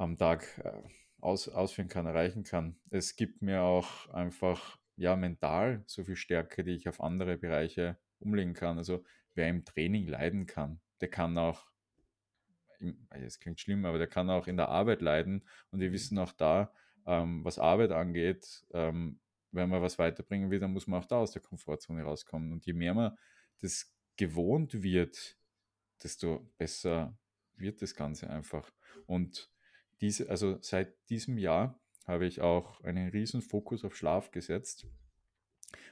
am 0.00 0.16
Tag 0.16 0.58
äh, 0.64 0.82
aus, 1.20 1.48
ausführen 1.48 1.88
kann, 1.88 2.06
erreichen 2.06 2.42
kann. 2.42 2.76
Es 2.88 3.16
gibt 3.16 3.42
mir 3.42 3.62
auch 3.62 4.08
einfach 4.08 4.78
ja 4.96 5.14
mental 5.14 5.82
so 5.86 6.04
viel 6.04 6.16
Stärke, 6.16 6.64
die 6.64 6.72
ich 6.72 6.88
auf 6.88 7.00
andere 7.02 7.36
Bereiche 7.36 7.98
umlegen 8.18 8.54
kann. 8.54 8.78
Also 8.78 9.04
wer 9.34 9.48
im 9.48 9.64
Training 9.64 10.06
leiden 10.06 10.46
kann, 10.46 10.80
der 11.02 11.08
kann 11.08 11.36
auch, 11.36 11.70
es 13.10 13.38
klingt 13.40 13.60
schlimm, 13.60 13.84
aber 13.84 13.98
der 13.98 14.06
kann 14.06 14.30
auch 14.30 14.46
in 14.46 14.56
der 14.56 14.70
Arbeit 14.70 15.02
leiden. 15.02 15.44
Und 15.70 15.80
wir 15.80 15.92
wissen 15.92 16.18
auch 16.18 16.32
da, 16.32 16.72
ähm, 17.06 17.44
was 17.44 17.58
Arbeit 17.58 17.90
angeht, 17.90 18.66
ähm, 18.72 19.20
wenn 19.52 19.68
man 19.68 19.82
was 19.82 19.98
weiterbringen 19.98 20.50
will, 20.50 20.60
dann 20.60 20.72
muss 20.72 20.86
man 20.86 21.02
auch 21.02 21.06
da 21.06 21.16
aus 21.16 21.32
der 21.32 21.42
Komfortzone 21.42 22.04
rauskommen. 22.04 22.52
Und 22.52 22.64
je 22.64 22.72
mehr 22.72 22.94
man 22.94 23.18
das 23.60 23.92
gewohnt 24.16 24.82
wird, 24.82 25.36
desto 26.02 26.50
besser 26.56 27.18
wird 27.56 27.82
das 27.82 27.94
Ganze 27.94 28.30
einfach. 28.30 28.70
Und 29.06 29.50
diese, 30.00 30.30
also 30.30 30.58
seit 30.60 30.94
diesem 31.08 31.38
Jahr 31.38 31.78
habe 32.06 32.26
ich 32.26 32.40
auch 32.40 32.80
einen 32.82 33.08
riesen 33.08 33.42
Fokus 33.42 33.84
auf 33.84 33.96
Schlaf 33.96 34.30
gesetzt, 34.30 34.86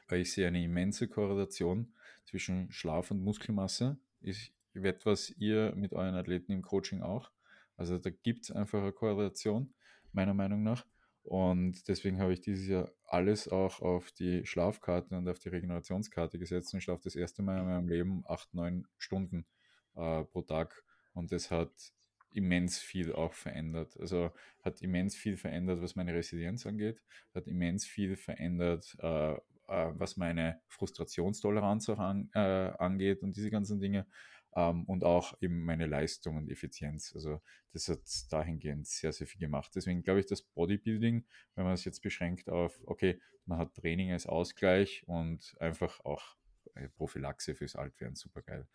weil 0.09 0.21
ich 0.21 0.33
sehe 0.33 0.49
eine 0.49 0.63
immense 0.63 1.09
Korrelation 1.09 1.93
zwischen 2.25 2.71
Schlaf 2.73 3.11
und 3.11 3.23
Muskelmasse. 3.23 3.99
Ist 4.21 4.53
etwas 4.75 5.31
ihr 5.31 5.75
mit 5.77 5.93
euren 5.93 6.15
Athleten 6.15 6.53
im 6.53 6.63
Coaching 6.63 7.03
auch. 7.03 7.31
Also 7.77 7.99
da 7.99 8.11
gibt 8.11 8.45
es 8.45 8.51
einfach 8.51 8.81
eine 8.81 8.93
Korrelation, 8.93 9.73
meiner 10.13 10.35
Meinung 10.35 10.63
nach. 10.63 10.85
Und 11.23 11.87
deswegen 11.89 12.19
habe 12.21 12.33
ich 12.33 12.41
dieses 12.41 12.67
Jahr 12.67 12.91
alles 13.05 13.49
auch 13.49 13.81
auf 13.83 14.11
die 14.13 14.47
Schlafkarte 14.47 15.17
und 15.17 15.29
auf 15.29 15.39
die 15.39 15.51
Regenerationskarte 15.51 16.39
gesetzt 16.39 16.73
und 16.73 16.81
schlafe 16.81 17.03
das 17.05 17.17
erste 17.17 17.43
Mal 17.43 17.59
in 17.59 17.67
meinem 17.67 17.89
Leben 17.89 18.25
acht, 18.27 18.53
neun 18.55 18.89
Stunden 18.97 19.45
äh, 19.95 20.25
pro 20.25 20.43
Tag. 20.43 20.83
Und 21.13 21.31
das 21.31 21.51
hat 21.51 21.71
immens 22.33 22.79
viel 22.79 23.13
auch 23.13 23.33
verändert. 23.33 23.97
Also 23.99 24.31
hat 24.63 24.83
immens 24.83 25.17
viel 25.17 25.37
verändert, 25.37 25.81
was 25.83 25.97
meine 25.97 26.15
Resilienz 26.15 26.67
angeht, 26.67 27.01
hat 27.35 27.47
immens 27.47 27.87
viel 27.87 28.17
verändert, 28.17 28.97
äh, 29.01 29.33
äh, 29.33 29.39
was 29.67 30.17
meine 30.17 30.61
Frustrationstoleranz 30.69 31.89
auch 31.91 31.99
an, 31.99 32.31
äh, 32.35 32.39
angeht 32.39 33.23
und 33.23 33.37
diese 33.37 33.51
ganzen 33.51 33.81
Dinge 33.81 34.07
ähm, 34.57 34.85
und 34.85 35.05
auch 35.05 35.35
eben 35.41 35.65
meine 35.65 35.87
Leistung 35.87 36.37
und 36.37 36.51
Effizienz. 36.51 37.13
Also 37.15 37.41
das 37.73 37.89
hat 37.89 38.01
dahingehend 38.31 38.87
sehr, 38.87 39.13
sehr 39.13 39.27
viel 39.27 39.41
gemacht. 39.41 39.71
Deswegen 39.75 40.03
glaube 40.03 40.21
ich, 40.21 40.27
das 40.27 40.43
Bodybuilding, 40.43 41.25
wenn 41.55 41.65
man 41.65 41.75
es 41.75 41.85
jetzt 41.85 42.03
beschränkt 42.03 42.49
auf, 42.49 42.81
okay, 42.87 43.21
man 43.45 43.59
hat 43.59 43.75
Training 43.75 44.13
als 44.13 44.27
Ausgleich 44.27 45.05
und 45.07 45.55
einfach 45.61 46.01
auch 46.05 46.37
Prophylaxe 46.97 47.55
fürs 47.55 47.77
Altwerden, 47.77 48.17
super 48.17 48.43
geil. 48.43 48.67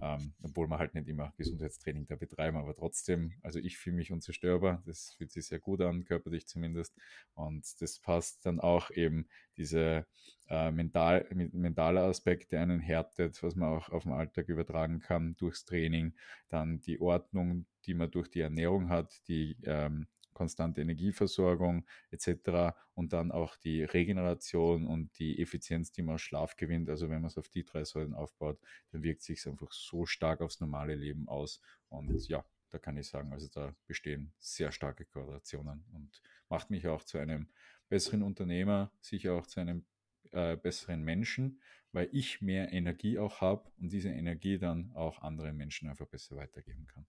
Ähm, 0.00 0.34
obwohl 0.42 0.68
man 0.68 0.78
halt 0.78 0.94
nicht 0.94 1.08
immer 1.08 1.32
Gesundheitstraining 1.36 2.06
da 2.06 2.16
betreiben, 2.16 2.56
aber 2.56 2.74
trotzdem, 2.74 3.34
also 3.42 3.58
ich 3.58 3.78
fühle 3.78 3.96
mich 3.96 4.12
unzerstörbar, 4.12 4.82
das 4.86 5.14
fühlt 5.16 5.32
sich 5.32 5.46
sehr 5.46 5.58
gut 5.58 5.80
an, 5.80 6.04
körperlich 6.04 6.46
zumindest. 6.46 6.94
Und 7.34 7.80
das 7.80 7.98
passt 7.98 8.44
dann 8.46 8.60
auch 8.60 8.90
eben 8.90 9.28
diese 9.56 10.06
äh, 10.48 10.70
mental, 10.70 11.26
mentale 11.32 12.00
Aspekt, 12.02 12.54
einen 12.54 12.80
härtet, 12.80 13.42
was 13.42 13.54
man 13.54 13.68
auch 13.68 13.88
auf 13.90 14.04
den 14.04 14.12
Alltag 14.12 14.48
übertragen 14.48 15.00
kann 15.00 15.36
durchs 15.36 15.64
Training, 15.64 16.14
dann 16.48 16.80
die 16.80 17.00
Ordnung, 17.00 17.66
die 17.86 17.94
man 17.94 18.10
durch 18.10 18.28
die 18.30 18.40
Ernährung 18.40 18.88
hat, 18.88 19.20
die 19.28 19.56
ähm, 19.64 20.06
konstante 20.38 20.80
Energieversorgung 20.80 21.84
etc. 22.12 22.76
und 22.94 23.12
dann 23.12 23.32
auch 23.32 23.56
die 23.56 23.82
Regeneration 23.82 24.86
und 24.86 25.18
die 25.18 25.42
Effizienz, 25.42 25.90
die 25.90 26.02
man 26.02 26.14
aus 26.14 26.22
Schlaf 26.22 26.56
gewinnt. 26.56 26.88
Also 26.88 27.10
wenn 27.10 27.20
man 27.20 27.26
es 27.26 27.36
auf 27.36 27.48
die 27.48 27.64
drei 27.64 27.84
Säulen 27.84 28.14
aufbaut, 28.14 28.60
dann 28.92 29.02
wirkt 29.02 29.22
sich 29.22 29.44
einfach 29.48 29.72
so 29.72 30.06
stark 30.06 30.40
aufs 30.40 30.60
normale 30.60 30.94
Leben 30.94 31.28
aus. 31.28 31.60
Und 31.88 32.28
ja, 32.28 32.44
da 32.70 32.78
kann 32.78 32.96
ich 32.96 33.08
sagen, 33.08 33.32
also 33.32 33.48
da 33.52 33.74
bestehen 33.86 34.32
sehr 34.38 34.70
starke 34.70 35.04
Korrelationen 35.04 35.84
und 35.92 36.22
macht 36.48 36.70
mich 36.70 36.86
auch 36.86 37.02
zu 37.02 37.18
einem 37.18 37.48
besseren 37.88 38.22
Unternehmer, 38.22 38.92
sicher 39.00 39.34
auch 39.34 39.46
zu 39.46 39.58
einem 39.60 39.84
äh, 40.30 40.56
besseren 40.56 41.02
Menschen, 41.02 41.60
weil 41.90 42.08
ich 42.12 42.40
mehr 42.40 42.72
Energie 42.72 43.18
auch 43.18 43.40
habe 43.40 43.68
und 43.78 43.92
diese 43.92 44.10
Energie 44.10 44.58
dann 44.58 44.92
auch 44.94 45.20
anderen 45.22 45.56
Menschen 45.56 45.88
einfach 45.88 46.06
besser 46.06 46.36
weitergeben 46.36 46.86
kann. 46.86 47.06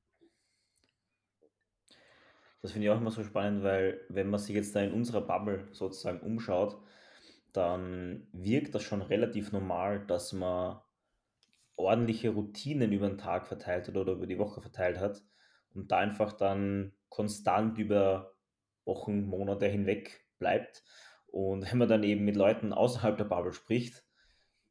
Das 2.61 2.71
finde 2.73 2.87
ich 2.87 2.91
auch 2.91 2.99
immer 2.99 3.11
so 3.11 3.23
spannend, 3.23 3.63
weil 3.63 4.01
wenn 4.09 4.29
man 4.29 4.39
sich 4.39 4.55
jetzt 4.55 4.75
da 4.75 4.81
in 4.81 4.93
unserer 4.93 5.21
Bubble 5.21 5.67
sozusagen 5.71 6.19
umschaut, 6.19 6.81
dann 7.53 8.27
wirkt 8.33 8.75
das 8.75 8.83
schon 8.83 9.01
relativ 9.01 9.51
normal, 9.51 10.05
dass 10.05 10.33
man 10.33 10.79
ordentliche 11.75 12.31
Routinen 12.31 12.91
über 12.91 13.07
den 13.07 13.17
Tag 13.17 13.47
verteilt 13.47 13.87
hat 13.87 13.95
oder 13.95 14.13
über 14.13 14.27
die 14.27 14.37
Woche 14.37 14.61
verteilt 14.61 14.99
hat 14.99 15.23
und 15.73 15.91
da 15.91 15.99
einfach 15.99 16.33
dann 16.33 16.93
konstant 17.07 17.77
über 17.77 18.35
Wochen, 18.85 19.25
Monate 19.25 19.67
hinweg 19.67 20.25
bleibt. 20.37 20.83
Und 21.27 21.69
wenn 21.69 21.77
man 21.77 21.87
dann 21.87 22.03
eben 22.03 22.25
mit 22.25 22.35
Leuten 22.35 22.73
außerhalb 22.73 23.17
der 23.17 23.25
Bubble 23.25 23.53
spricht, 23.53 24.03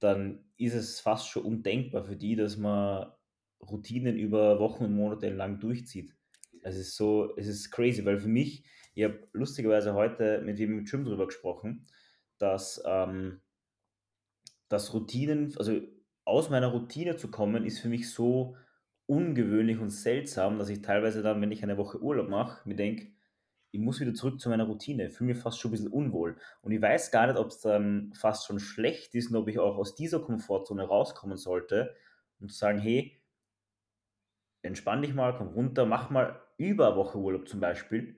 dann 0.00 0.44
ist 0.56 0.74
es 0.74 1.00
fast 1.00 1.28
schon 1.28 1.44
undenkbar 1.44 2.04
für 2.04 2.16
die, 2.16 2.36
dass 2.36 2.56
man 2.56 3.12
Routinen 3.60 4.16
über 4.16 4.60
Wochen 4.60 4.84
und 4.84 4.94
Monate 4.94 5.30
lang 5.30 5.60
durchzieht. 5.60 6.17
Es 6.62 6.76
ist 6.76 6.96
so, 6.96 7.36
es 7.36 7.46
ist 7.46 7.70
crazy, 7.70 8.04
weil 8.04 8.18
für 8.18 8.28
mich, 8.28 8.64
ich 8.94 9.04
habe 9.04 9.28
lustigerweise 9.32 9.94
heute 9.94 10.42
mit 10.42 10.58
jemandem 10.58 10.80
im 10.80 10.84
Gym 10.84 11.04
drüber 11.04 11.26
gesprochen, 11.26 11.86
dass, 12.38 12.82
ähm, 12.86 13.40
dass 14.68 14.92
Routinen, 14.94 15.54
also 15.58 15.80
aus 16.24 16.50
meiner 16.50 16.68
Routine 16.68 17.16
zu 17.16 17.30
kommen, 17.30 17.64
ist 17.64 17.80
für 17.80 17.88
mich 17.88 18.10
so 18.10 18.56
ungewöhnlich 19.06 19.78
und 19.78 19.90
seltsam, 19.90 20.58
dass 20.58 20.68
ich 20.68 20.82
teilweise 20.82 21.22
dann, 21.22 21.40
wenn 21.40 21.52
ich 21.52 21.62
eine 21.62 21.78
Woche 21.78 22.02
Urlaub 22.02 22.28
mache, 22.28 22.68
mir 22.68 22.76
denke, 22.76 23.12
ich 23.70 23.80
muss 23.80 24.00
wieder 24.00 24.14
zurück 24.14 24.40
zu 24.40 24.48
meiner 24.48 24.64
Routine, 24.64 25.10
fühle 25.10 25.34
mich 25.34 25.42
fast 25.42 25.58
schon 25.58 25.70
ein 25.70 25.72
bisschen 25.72 25.88
unwohl. 25.88 26.36
Und 26.62 26.72
ich 26.72 26.80
weiß 26.80 27.10
gar 27.10 27.26
nicht, 27.26 27.38
ob 27.38 27.48
es 27.48 27.60
dann 27.60 28.12
fast 28.14 28.46
schon 28.46 28.60
schlecht 28.60 29.14
ist 29.14 29.30
und 29.30 29.36
ob 29.36 29.48
ich 29.48 29.58
auch 29.58 29.76
aus 29.76 29.94
dieser 29.94 30.20
Komfortzone 30.20 30.84
rauskommen 30.84 31.36
sollte 31.36 31.94
und 32.40 32.52
sagen, 32.52 32.78
hey, 32.78 33.20
entspann 34.62 35.02
dich 35.02 35.14
mal, 35.14 35.36
komm 35.36 35.48
runter, 35.48 35.86
mach 35.86 36.10
mal 36.10 36.40
über 36.58 36.96
Woche 36.96 37.18
Urlaub 37.18 37.48
zum 37.48 37.60
Beispiel, 37.60 38.16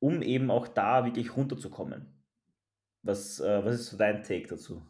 um 0.00 0.22
eben 0.22 0.50
auch 0.50 0.66
da 0.66 1.04
wirklich 1.04 1.36
runterzukommen. 1.36 2.06
Was, 3.02 3.40
äh, 3.40 3.64
was 3.64 3.74
ist 3.74 3.90
so 3.90 3.96
dein 3.98 4.22
Take 4.22 4.48
dazu? 4.48 4.82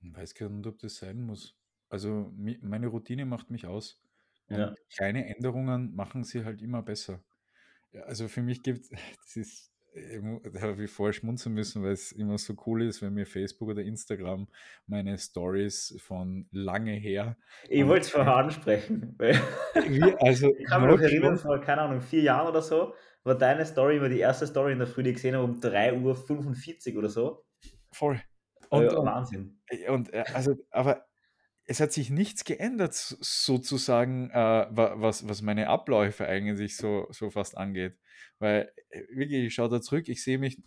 Ich 0.00 0.14
weiß 0.14 0.34
gar 0.34 0.48
nicht, 0.48 0.66
ob 0.66 0.78
das 0.78 0.96
sein 0.96 1.20
muss. 1.22 1.56
Also 1.88 2.32
meine 2.36 2.86
Routine 2.86 3.26
macht 3.26 3.50
mich 3.50 3.66
aus. 3.66 4.00
Und 4.48 4.58
ja. 4.58 4.74
kleine 4.94 5.26
Änderungen 5.34 5.94
machen 5.94 6.24
sie 6.24 6.44
halt 6.44 6.60
immer 6.62 6.82
besser. 6.82 7.22
Also 8.06 8.28
für 8.28 8.42
mich 8.42 8.62
gibt 8.62 8.90
das 9.18 9.36
ist 9.36 9.73
habe 10.60 10.84
ich 10.84 10.90
vorher 10.90 11.12
schmunzeln 11.12 11.54
müssen, 11.54 11.82
weil 11.82 11.92
es 11.92 12.12
immer 12.12 12.36
so 12.38 12.54
cool 12.66 12.82
ist, 12.82 13.00
wenn 13.02 13.14
mir 13.14 13.26
Facebook 13.26 13.68
oder 13.68 13.82
Instagram 13.82 14.48
meine 14.86 15.16
Stories 15.18 15.96
von 16.00 16.46
lange 16.50 16.92
her. 16.92 17.36
Ich 17.68 17.86
wollte 17.86 18.06
es 18.06 18.10
vorher 18.10 18.36
ansprechen. 18.36 19.16
Wie, 19.18 20.02
also 20.20 20.52
ich 20.56 20.66
kann 20.66 20.82
mich 20.82 20.90
noch 20.90 21.00
erinnern, 21.00 21.38
vor, 21.38 21.60
keine 21.60 21.82
Ahnung, 21.82 22.00
vier 22.00 22.22
Jahren 22.22 22.48
oder 22.48 22.62
so, 22.62 22.94
war 23.22 23.36
deine 23.36 23.64
Story, 23.64 24.00
war 24.00 24.08
die 24.08 24.20
erste 24.20 24.46
Story 24.46 24.72
in 24.72 24.78
der 24.78 24.88
Früh, 24.88 25.02
die 25.02 25.10
ich 25.10 25.16
gesehen 25.16 25.36
habe, 25.36 25.44
um 25.44 25.60
3.45 25.60 26.92
Uhr 26.92 26.98
oder 26.98 27.08
so. 27.08 27.44
Voll. 27.92 28.20
Und, 28.70 28.84
ja, 28.84 29.04
Wahnsinn. 29.04 29.60
Und 29.88 30.12
äh, 30.12 30.24
also, 30.34 30.56
aber 30.70 31.06
es 31.66 31.80
hat 31.80 31.92
sich 31.92 32.10
nichts 32.10 32.44
geändert, 32.44 32.94
sozusagen, 32.94 34.30
äh, 34.30 34.66
was, 34.70 35.26
was 35.28 35.42
meine 35.42 35.68
Abläufe 35.68 36.26
eigentlich 36.26 36.76
so, 36.76 37.06
so 37.10 37.30
fast 37.30 37.56
angeht. 37.56 37.96
Weil, 38.38 38.70
äh, 38.90 39.02
wirklich, 39.10 39.46
ich 39.46 39.54
schaue 39.54 39.70
da 39.70 39.80
zurück, 39.80 40.08
ich 40.08 40.22
sehe 40.22 40.38
mich 40.38 40.62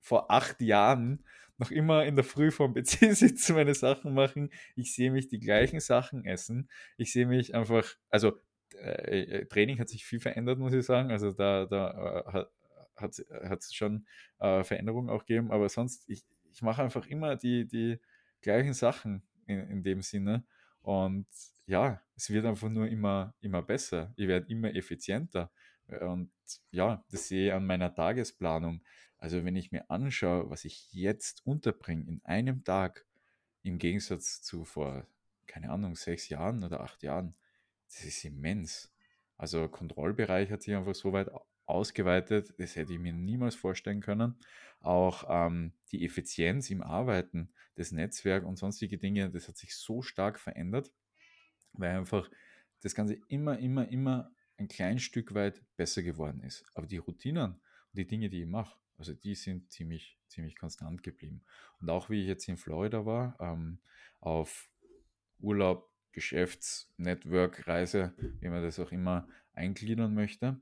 vor 0.00 0.30
acht 0.30 0.60
Jahren 0.60 1.24
noch 1.58 1.70
immer 1.70 2.04
in 2.04 2.16
der 2.16 2.24
Früh 2.24 2.50
vom 2.50 2.74
PC 2.74 3.14
sitzen, 3.14 3.54
meine 3.54 3.74
Sachen 3.74 4.14
machen. 4.14 4.50
Ich 4.74 4.94
sehe 4.94 5.12
mich 5.12 5.28
die 5.28 5.38
gleichen 5.38 5.78
Sachen 5.80 6.24
essen. 6.24 6.68
Ich 6.96 7.12
sehe 7.12 7.26
mich 7.26 7.54
einfach, 7.54 7.96
also 8.08 8.32
äh, 8.74 9.20
äh 9.20 9.46
Training 9.46 9.78
hat 9.78 9.88
sich 9.88 10.04
viel 10.04 10.20
verändert, 10.20 10.58
muss 10.58 10.72
ich 10.72 10.84
sagen. 10.84 11.10
Also 11.10 11.32
da, 11.32 11.66
da 11.66 12.24
äh, 12.32 12.44
hat 12.96 13.60
es 13.60 13.74
schon 13.74 14.06
äh, 14.40 14.64
Veränderungen 14.64 15.10
auch 15.10 15.24
gegeben, 15.26 15.52
aber 15.52 15.68
sonst, 15.68 16.08
ich, 16.08 16.24
ich 16.52 16.62
mache 16.62 16.82
einfach 16.82 17.06
immer 17.06 17.36
die, 17.36 17.66
die 17.66 18.00
gleichen 18.42 18.74
Sachen 18.74 19.22
in, 19.46 19.60
in 19.70 19.82
dem 19.82 20.02
Sinne. 20.02 20.44
Und 20.82 21.26
ja, 21.66 22.00
es 22.16 22.30
wird 22.30 22.46
einfach 22.46 22.68
nur 22.68 22.88
immer, 22.88 23.34
immer 23.40 23.62
besser. 23.62 24.12
Ich 24.16 24.28
werde 24.28 24.50
immer 24.50 24.74
effizienter. 24.74 25.50
Und 26.00 26.30
ja, 26.70 27.04
das 27.10 27.28
sehe 27.28 27.48
ich 27.48 27.52
an 27.52 27.66
meiner 27.66 27.94
Tagesplanung. 27.94 28.82
Also 29.18 29.44
wenn 29.44 29.56
ich 29.56 29.70
mir 29.70 29.90
anschaue, 29.90 30.48
was 30.48 30.64
ich 30.64 30.92
jetzt 30.92 31.44
unterbringe 31.46 32.06
in 32.08 32.20
einem 32.24 32.64
Tag, 32.64 33.06
im 33.62 33.78
Gegensatz 33.78 34.40
zu 34.40 34.64
vor, 34.64 35.06
keine 35.46 35.70
Ahnung, 35.70 35.94
sechs 35.94 36.28
Jahren 36.28 36.64
oder 36.64 36.80
acht 36.80 37.02
Jahren, 37.02 37.34
das 37.86 38.04
ist 38.04 38.24
immens. 38.24 38.92
Also 39.36 39.68
Kontrollbereich 39.68 40.50
hat 40.50 40.62
sich 40.62 40.74
einfach 40.74 40.94
so 40.94 41.12
weit 41.12 41.28
ausgeweitet, 41.70 42.54
das 42.58 42.76
hätte 42.76 42.92
ich 42.92 42.98
mir 42.98 43.12
niemals 43.12 43.54
vorstellen 43.54 44.00
können. 44.00 44.36
Auch 44.80 45.24
ähm, 45.28 45.72
die 45.92 46.04
Effizienz 46.04 46.70
im 46.70 46.82
Arbeiten, 46.82 47.52
das 47.76 47.92
Netzwerk 47.92 48.44
und 48.44 48.56
sonstige 48.56 48.98
Dinge, 48.98 49.30
das 49.30 49.48
hat 49.48 49.56
sich 49.56 49.76
so 49.76 50.02
stark 50.02 50.38
verändert, 50.38 50.90
weil 51.72 51.96
einfach 51.96 52.30
das 52.82 52.94
Ganze 52.94 53.18
immer, 53.28 53.58
immer, 53.58 53.88
immer 53.88 54.30
ein 54.56 54.68
klein 54.68 54.98
Stück 54.98 55.34
weit 55.34 55.62
besser 55.76 56.02
geworden 56.02 56.42
ist. 56.42 56.64
Aber 56.74 56.86
die 56.86 56.98
Routinen 56.98 57.52
und 57.52 57.94
die 57.94 58.06
Dinge, 58.06 58.30
die 58.30 58.42
ich 58.42 58.48
mache, 58.48 58.78
also 58.98 59.14
die 59.14 59.34
sind 59.34 59.70
ziemlich, 59.70 60.18
ziemlich 60.28 60.56
konstant 60.56 61.02
geblieben. 61.02 61.42
Und 61.80 61.88
auch 61.88 62.10
wie 62.10 62.20
ich 62.20 62.26
jetzt 62.26 62.46
in 62.48 62.58
Florida 62.58 63.06
war, 63.06 63.36
ähm, 63.40 63.78
auf 64.20 64.70
Urlaub, 65.38 65.90
Geschäfts-, 66.12 66.92
Network, 66.98 67.66
Reise, 67.66 68.14
wie 68.40 68.48
man 68.48 68.62
das 68.62 68.78
auch 68.78 68.92
immer 68.92 69.26
eingliedern 69.54 70.14
möchte, 70.14 70.60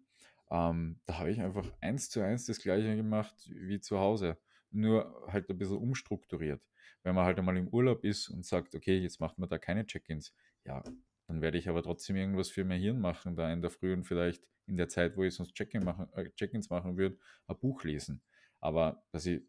ähm, 0.50 1.00
da 1.06 1.18
habe 1.18 1.30
ich 1.30 1.40
einfach 1.40 1.70
eins 1.80 2.11
zu 2.11 2.20
eins 2.20 2.46
das 2.46 2.61
gleiche 2.61 2.96
gemacht 2.96 3.34
wie 3.50 3.80
zu 3.80 3.98
Hause. 3.98 4.38
nur 4.70 5.26
halt 5.28 5.48
ein 5.48 5.58
bisschen 5.58 5.78
umstrukturiert. 5.78 6.62
Wenn 7.02 7.14
man 7.14 7.24
halt 7.24 7.38
einmal 7.38 7.56
im 7.56 7.68
Urlaub 7.68 8.04
ist 8.04 8.28
und 8.28 8.44
sagt, 8.44 8.74
okay, 8.74 8.98
jetzt 8.98 9.20
macht 9.20 9.38
man 9.38 9.48
da 9.48 9.58
keine 9.58 9.87
Check-ins, 9.87 10.34
ja, 10.64 10.82
dann 11.26 11.40
werde 11.40 11.58
ich 11.58 11.68
aber 11.68 11.82
trotzdem 11.82 12.16
irgendwas 12.16 12.50
für 12.50 12.64
mein 12.64 12.80
Hirn 12.80 13.00
machen, 13.00 13.37
da 13.37 13.52
in 13.52 13.62
der 13.62 13.70
Früh 13.70 13.92
und 13.92 14.04
vielleicht 14.04 14.44
in 14.66 14.76
der 14.76 14.88
Zeit, 14.88 15.16
wo 15.16 15.24
ich 15.24 15.34
sonst 15.34 15.54
Check-in 15.54 15.84
machen, 15.84 16.08
äh, 16.14 16.30
Check-ins 16.37 16.70
machen 16.70 16.96
würde, 16.96 17.18
ein 17.46 17.58
Buch 17.58 17.84
lesen. 17.84 18.22
Aber 18.61 19.02
dass 19.11 19.26
ich 19.26 19.42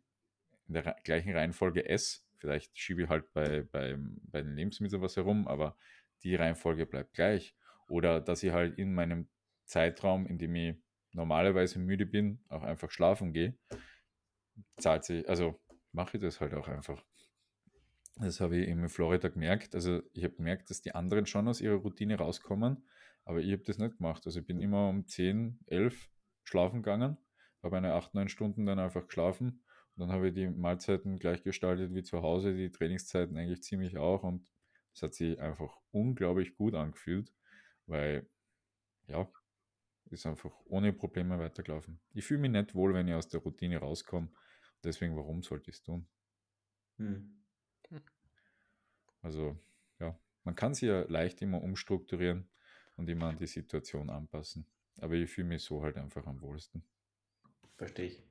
in 0.67 0.73
der 0.73 0.95
gleichen 1.03 1.33
Reihenfolge 1.33 1.88
esse, 1.88 2.21
vielleicht 2.38 2.77
schiebe 2.77 3.03
ich 3.03 3.09
halt 3.09 3.31
bei, 3.33 3.63
bei, 3.63 3.97
bei 3.97 4.41
den 4.41 4.55
Lebensmitteln 4.55 5.01
was 5.01 5.17
herum, 5.17 5.47
aber 5.47 5.75
die 6.23 6.35
Reihenfolge 6.35 6.85
bleibt 6.85 7.13
gleich. 7.13 7.55
Oder 7.89 8.21
dass 8.21 8.43
ich 8.43 8.51
halt 8.51 8.77
in 8.77 8.93
meinem 8.93 9.27
Zeitraum, 9.65 10.27
in 10.27 10.38
dem 10.38 10.55
ich 10.55 10.75
normalerweise 11.13 11.79
müde 11.79 12.05
bin, 12.05 12.43
auch 12.49 12.63
einfach 12.63 12.91
schlafen 12.91 13.33
gehe, 13.33 13.57
zahlt 14.77 15.03
sich, 15.05 15.27
also 15.27 15.59
mache 15.91 16.17
ich 16.17 16.23
das 16.23 16.39
halt 16.39 16.53
auch 16.53 16.67
einfach. 16.67 17.03
Das 18.17 18.41
habe 18.41 18.57
ich 18.57 18.67
in 18.67 18.89
Florida 18.89 19.29
gemerkt. 19.29 19.75
Also 19.75 20.01
ich 20.13 20.23
habe 20.23 20.35
gemerkt, 20.35 20.69
dass 20.69 20.81
die 20.81 20.93
anderen 20.93 21.25
schon 21.25 21.47
aus 21.47 21.61
ihrer 21.61 21.77
Routine 21.77 22.17
rauskommen, 22.17 22.85
aber 23.23 23.39
ich 23.39 23.51
habe 23.51 23.63
das 23.63 23.77
nicht 23.77 23.97
gemacht. 23.97 24.25
Also 24.25 24.41
ich 24.41 24.45
bin 24.45 24.59
immer 24.59 24.89
um 24.89 25.07
10, 25.07 25.59
11 25.67 26.09
schlafen 26.43 26.81
gegangen, 26.81 27.17
habe 27.63 27.77
eine 27.77 27.93
8, 27.93 28.13
9 28.15 28.27
Stunden 28.27 28.65
dann 28.65 28.79
einfach 28.79 29.07
geschlafen 29.07 29.63
und 29.95 30.01
dann 30.01 30.11
habe 30.11 30.29
ich 30.29 30.33
die 30.33 30.47
Mahlzeiten 30.47 31.19
gleich 31.19 31.43
gestaltet 31.43 31.93
wie 31.93 32.03
zu 32.03 32.21
Hause, 32.21 32.53
die 32.53 32.71
Trainingszeiten 32.71 33.37
eigentlich 33.37 33.63
ziemlich 33.63 33.97
auch 33.97 34.23
und 34.23 34.49
es 34.93 35.01
hat 35.01 35.13
sich 35.13 35.39
einfach 35.39 35.77
unglaublich 35.91 36.55
gut 36.55 36.75
angefühlt, 36.75 37.31
weil 37.85 38.27
ja, 39.07 39.29
ist 40.11 40.25
einfach 40.25 40.51
ohne 40.65 40.93
Probleme 40.93 41.39
weitergelaufen. 41.39 41.99
Ich 42.13 42.25
fühle 42.25 42.41
mich 42.41 42.51
nicht 42.51 42.75
wohl, 42.75 42.93
wenn 42.93 43.07
ich 43.07 43.13
aus 43.13 43.27
der 43.27 43.41
Routine 43.41 43.77
rauskomme. 43.77 44.29
Deswegen, 44.83 45.15
warum 45.15 45.43
sollte 45.43 45.69
ich 45.69 45.77
es 45.77 45.83
tun? 45.83 46.07
Hm. 46.97 47.35
Also, 49.21 49.57
ja, 49.99 50.17
man 50.43 50.55
kann 50.55 50.73
sich 50.73 50.89
ja 50.89 51.01
leicht 51.09 51.41
immer 51.41 51.61
umstrukturieren 51.61 52.47
und 52.95 53.09
immer 53.09 53.27
an 53.27 53.37
die 53.37 53.47
Situation 53.47 54.09
anpassen. 54.09 54.65
Aber 55.01 55.13
ich 55.13 55.29
fühle 55.29 55.47
mich 55.47 55.63
so 55.63 55.81
halt 55.83 55.97
einfach 55.97 56.25
am 56.25 56.41
wohlsten. 56.41 56.83
Verstehe 57.77 58.07
ich. 58.07 58.23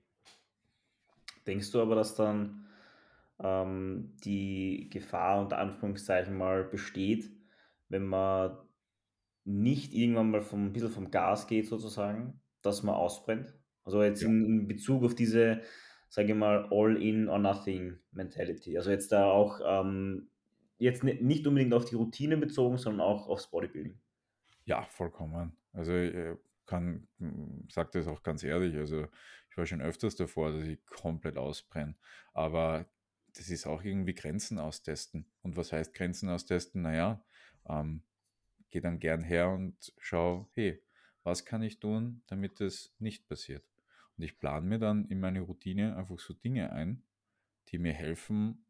Denkst 1.46 1.70
du 1.70 1.80
aber, 1.80 1.94
dass 1.94 2.14
dann 2.14 2.66
ähm, 3.38 4.14
die 4.24 4.88
Gefahr 4.90 5.40
unter 5.40 5.58
Anführungszeichen 5.58 6.36
mal 6.36 6.64
besteht, 6.64 7.30
wenn 7.88 8.04
man 8.04 8.58
nicht 9.44 9.92
irgendwann 9.92 10.31
mal 10.31 10.42
vom, 10.42 10.66
ein 10.66 10.72
bisschen 10.72 10.90
vom 10.90 11.11
Gas 11.11 11.46
geht 11.46 11.66
sozusagen, 11.66 12.40
dass 12.62 12.83
man 12.83 12.94
ausbrennt? 12.94 13.55
Also 13.85 14.03
jetzt 14.03 14.22
ja. 14.22 14.29
in, 14.29 14.44
in 14.44 14.68
Bezug 14.68 15.05
auf 15.05 15.14
diese, 15.14 15.62
sage 16.09 16.29
ich 16.29 16.35
mal, 16.35 16.68
All-in 16.70 17.29
or 17.29 17.38
Nothing 17.38 17.98
Mentality. 18.12 18.77
Also 18.77 18.90
jetzt 18.90 19.12
da 19.12 19.24
auch 19.24 19.61
ähm, 19.64 20.29
jetzt 20.79 21.05
nicht 21.05 21.46
unbedingt 21.46 21.74
auf 21.74 21.87
die 21.87 21.96
Routine 21.96 22.37
bezogen, 22.37 22.79
sondern 22.79 23.01
auch 23.01 23.29
aufs 23.29 23.51
Bodybuilding. 23.51 23.98
Ja, 24.64 24.85
vollkommen. 24.85 25.57
Also 25.72 25.94
ich 25.94 26.14
äh, 26.14 26.37
kann, 26.66 27.09
hm, 27.18 27.66
sage 27.70 27.90
das 27.94 28.07
auch 28.07 28.22
ganz 28.22 28.44
ehrlich, 28.44 28.77
also 28.77 29.07
ich 29.51 29.57
war 29.57 29.66
schon 29.66 29.81
öfters 29.81 30.16
davor, 30.16 30.53
dass 30.53 30.64
ich 30.64 30.85
komplett 30.87 31.37
ausbrenne. 31.37 31.96
Aber 32.33 32.87
das 33.35 33.51
ist 33.51 33.66
auch 33.66 33.83
irgendwie 33.83 34.14
Grenzen 34.14 34.59
austesten. 34.59 35.27
Und 35.42 35.57
was 35.57 35.72
heißt 35.72 35.94
Grenzen 35.94 36.29
austesten? 36.29 36.83
Naja, 36.83 37.24
ähm, 37.68 38.03
gehe 38.70 38.83
dann 38.83 38.98
gern 38.98 39.22
her 39.22 39.50
und 39.50 39.92
schau, 39.98 40.48
hey, 40.54 40.83
was 41.22 41.44
kann 41.44 41.62
ich 41.62 41.78
tun, 41.78 42.22
damit 42.26 42.61
das 42.61 42.94
nicht 42.98 43.28
passiert? 43.28 43.64
Und 44.16 44.24
ich 44.24 44.38
plane 44.38 44.66
mir 44.66 44.78
dann 44.78 45.04
in 45.07 45.20
meine 45.20 45.40
Routine 45.40 45.96
einfach 45.96 46.18
so 46.18 46.35
Dinge 46.35 46.72
ein, 46.72 47.02
die 47.68 47.78
mir 47.78 47.92
helfen, 47.92 48.64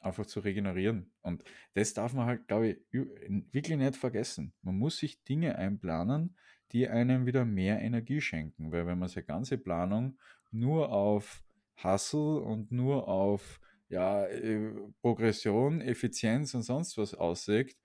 einfach 0.00 0.26
zu 0.26 0.40
regenerieren. 0.40 1.10
Und 1.22 1.44
das 1.74 1.94
darf 1.94 2.12
man 2.14 2.26
halt, 2.26 2.48
glaube 2.48 2.68
ich, 2.68 2.78
wirklich 2.90 3.76
nicht 3.76 3.96
vergessen. 3.96 4.52
Man 4.62 4.78
muss 4.78 4.98
sich 4.98 5.22
Dinge 5.24 5.56
einplanen, 5.56 6.36
die 6.72 6.88
einem 6.88 7.26
wieder 7.26 7.44
mehr 7.44 7.80
Energie 7.80 8.20
schenken. 8.20 8.72
Weil 8.72 8.86
wenn 8.86 8.98
man 8.98 9.08
seine 9.08 9.26
ganze 9.26 9.58
Planung 9.58 10.18
nur 10.50 10.90
auf 10.92 11.42
Hustle 11.82 12.40
und 12.40 12.72
nur 12.72 13.08
auf 13.08 13.60
ja, 13.88 14.26
äh, 14.26 14.72
Progression, 15.00 15.80
Effizienz 15.80 16.54
und 16.54 16.62
sonst 16.62 16.98
was 16.98 17.14
auslegt, 17.14 17.76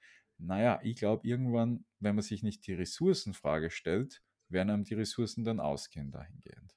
naja, 0.46 0.80
ich 0.84 0.96
glaube, 0.98 1.28
irgendwann, 1.28 1.86
wenn 2.00 2.16
man 2.16 2.24
sich 2.24 2.44
nicht 2.44 2.68
die 2.68 2.74
Ressourcenfrage 2.74 3.70
stellt, 3.70 4.22
werden 4.50 4.70
einem 4.70 4.84
die 4.84 4.94
Ressourcen 4.94 5.44
dann 5.44 5.60
ausgehen 5.60 6.12
dahingehend. 6.12 6.76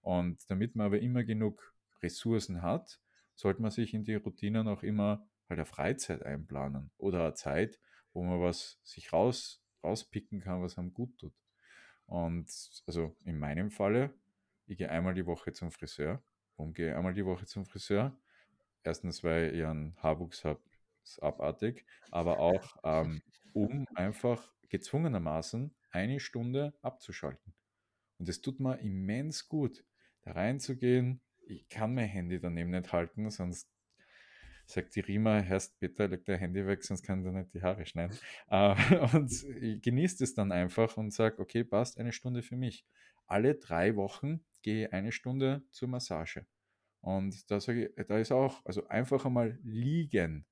Und 0.00 0.48
damit 0.50 0.76
man 0.76 0.86
aber 0.86 1.00
immer 1.00 1.24
genug 1.24 1.74
Ressourcen 2.02 2.62
hat, 2.62 3.00
sollte 3.34 3.62
man 3.62 3.70
sich 3.70 3.94
in 3.94 4.04
die 4.04 4.14
Routinen 4.14 4.68
auch 4.68 4.82
immer 4.82 5.26
halt 5.48 5.58
eine 5.58 5.66
Freizeit 5.66 6.22
einplanen 6.22 6.90
oder 6.98 7.22
eine 7.22 7.34
Zeit, 7.34 7.80
wo 8.12 8.22
man 8.22 8.40
was 8.40 8.78
sich 8.82 9.12
raus, 9.12 9.62
rauspicken 9.82 10.40
kann, 10.40 10.62
was 10.62 10.78
einem 10.78 10.92
gut 10.92 11.16
tut. 11.18 11.34
Und 12.06 12.50
also 12.86 13.16
in 13.24 13.38
meinem 13.38 13.70
Falle, 13.70 14.12
ich 14.66 14.78
gehe 14.78 14.90
einmal 14.90 15.14
die 15.14 15.26
Woche 15.26 15.52
zum 15.52 15.70
Friseur. 15.70 16.22
Warum 16.56 16.72
gehe 16.74 16.90
ich 16.90 16.96
einmal 16.96 17.14
die 17.14 17.24
Woche 17.24 17.46
zum 17.46 17.64
Friseur? 17.64 18.16
Erstens, 18.82 19.24
weil 19.24 19.54
ich 19.54 19.64
einen 19.64 19.96
Haarwuchs 20.02 20.44
habe, 20.44 20.60
ist 21.04 21.22
abartig, 21.22 21.84
aber 22.10 22.38
auch 22.38 22.76
ähm, 22.82 23.22
um 23.52 23.86
einfach 23.94 24.52
gezwungenermaßen 24.68 25.74
eine 25.90 26.20
Stunde 26.20 26.74
abzuschalten. 26.82 27.54
Und 28.18 28.28
es 28.28 28.40
tut 28.40 28.60
mir 28.60 28.78
immens 28.80 29.48
gut, 29.48 29.84
da 30.22 30.32
reinzugehen, 30.32 31.20
ich 31.46 31.68
kann 31.68 31.94
mein 31.94 32.08
Handy 32.08 32.40
daneben 32.40 32.70
nicht 32.70 32.92
halten, 32.92 33.30
sonst 33.30 33.70
sagt 34.66 34.96
die 34.96 35.00
Rima, 35.00 35.40
Herrst 35.40 35.78
bitte, 35.78 36.06
leg 36.06 36.24
dein 36.24 36.38
Handy 36.38 36.66
weg, 36.66 36.82
sonst 36.82 37.02
kann 37.02 37.22
du 37.22 37.30
nicht 37.30 37.52
die 37.52 37.62
Haare 37.62 37.84
schneiden. 37.84 38.16
Äh, 38.48 38.74
und 39.14 39.30
ich 39.60 39.82
genieße 39.82 40.24
es 40.24 40.34
dann 40.34 40.52
einfach 40.52 40.96
und 40.96 41.12
sage, 41.12 41.38
okay, 41.38 41.64
passt, 41.64 41.98
eine 41.98 42.12
Stunde 42.12 42.42
für 42.42 42.56
mich. 42.56 42.86
Alle 43.26 43.54
drei 43.54 43.96
Wochen 43.96 44.44
gehe 44.62 44.86
ich 44.86 44.92
eine 44.92 45.12
Stunde 45.12 45.62
zur 45.70 45.88
Massage. 45.88 46.46
Und 47.00 47.50
da 47.50 47.60
sage 47.60 47.88
ich, 47.88 48.06
da 48.06 48.18
ist 48.18 48.32
auch, 48.32 48.64
also 48.64 48.88
einfach 48.88 49.26
einmal 49.26 49.58
liegen. 49.62 50.46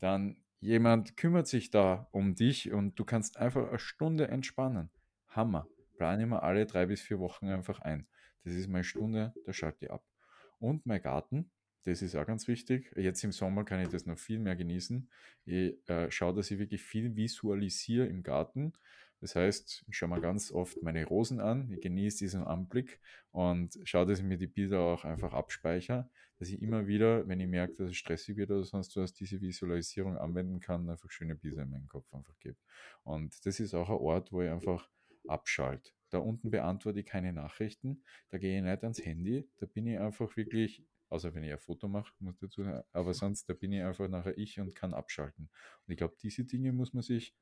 Dann 0.00 0.36
jemand 0.60 1.16
kümmert 1.16 1.46
sich 1.46 1.70
da 1.70 2.08
um 2.12 2.34
dich 2.34 2.72
und 2.72 2.98
du 2.98 3.04
kannst 3.04 3.36
einfach 3.36 3.68
eine 3.68 3.78
Stunde 3.78 4.28
entspannen. 4.28 4.90
Hammer. 5.28 5.68
Plane 5.96 6.24
immer 6.24 6.42
alle 6.42 6.66
drei 6.66 6.86
bis 6.86 7.00
vier 7.00 7.18
Wochen 7.18 7.48
einfach 7.48 7.80
ein. 7.80 8.06
Das 8.44 8.54
ist 8.54 8.68
meine 8.68 8.84
Stunde, 8.84 9.34
da 9.44 9.52
schalte 9.52 9.86
ich 9.86 9.90
ab 9.90 10.04
und 10.58 10.86
mein 10.86 11.02
Garten. 11.02 11.50
Das 11.84 12.02
ist 12.02 12.16
auch 12.16 12.26
ganz 12.26 12.48
wichtig. 12.48 12.92
Jetzt 12.96 13.22
im 13.22 13.30
Sommer 13.30 13.64
kann 13.64 13.80
ich 13.80 13.88
das 13.88 14.06
noch 14.06 14.18
viel 14.18 14.40
mehr 14.40 14.56
genießen. 14.56 15.08
Ich 15.44 15.88
äh, 15.88 16.10
schaue, 16.10 16.34
dass 16.34 16.50
ich 16.50 16.58
wirklich 16.58 16.82
viel 16.82 17.14
visualisiere 17.14 18.06
im 18.06 18.24
Garten. 18.24 18.72
Das 19.26 19.34
heißt, 19.34 19.84
ich 19.88 19.96
schaue 19.96 20.10
mir 20.10 20.20
ganz 20.20 20.52
oft 20.52 20.80
meine 20.84 21.04
Rosen 21.04 21.40
an, 21.40 21.68
ich 21.72 21.80
genieße 21.80 22.18
diesen 22.18 22.44
Anblick 22.44 23.00
und 23.32 23.76
schaue, 23.82 24.06
dass 24.06 24.20
ich 24.20 24.24
mir 24.24 24.36
die 24.38 24.46
Bilder 24.46 24.78
auch 24.78 25.04
einfach 25.04 25.32
abspeichere, 25.32 26.08
dass 26.38 26.48
ich 26.48 26.62
immer 26.62 26.86
wieder, 26.86 27.26
wenn 27.26 27.40
ich 27.40 27.48
merke, 27.48 27.74
dass 27.74 27.90
es 27.90 27.96
stressig 27.96 28.36
wird 28.36 28.52
oder 28.52 28.62
sonst 28.62 28.94
was, 28.96 29.14
diese 29.14 29.40
Visualisierung 29.40 30.16
anwenden 30.16 30.60
kann, 30.60 30.88
einfach 30.88 31.10
schöne 31.10 31.34
Bilder 31.34 31.64
in 31.64 31.70
meinen 31.70 31.88
Kopf 31.88 32.06
einfach 32.14 32.38
gebe. 32.38 32.56
Und 33.02 33.44
das 33.44 33.58
ist 33.58 33.74
auch 33.74 33.88
ein 33.88 33.96
Ort, 33.96 34.30
wo 34.30 34.42
ich 34.42 34.48
einfach 34.48 34.88
abschalte. 35.26 35.90
Da 36.10 36.18
unten 36.18 36.52
beantworte 36.52 37.00
ich 37.00 37.06
keine 37.06 37.32
Nachrichten, 37.32 38.04
da 38.28 38.38
gehe 38.38 38.56
ich 38.56 38.62
nicht 38.62 38.84
ans 38.84 39.04
Handy, 39.04 39.50
da 39.56 39.66
bin 39.66 39.88
ich 39.88 39.98
einfach 39.98 40.36
wirklich, 40.36 40.84
außer 41.08 41.34
wenn 41.34 41.42
ich 41.42 41.50
ein 41.50 41.58
Foto 41.58 41.88
mache, 41.88 42.12
muss 42.20 42.38
dazu, 42.38 42.62
aber 42.92 43.12
sonst, 43.12 43.48
da 43.48 43.54
bin 43.54 43.72
ich 43.72 43.82
einfach 43.82 44.06
nachher 44.06 44.38
ich 44.38 44.60
und 44.60 44.76
kann 44.76 44.94
abschalten. 44.94 45.50
Und 45.84 45.92
ich 45.92 45.96
glaube, 45.96 46.14
diese 46.22 46.44
Dinge 46.44 46.72
muss 46.72 46.94
man 46.94 47.02
sich 47.02 47.34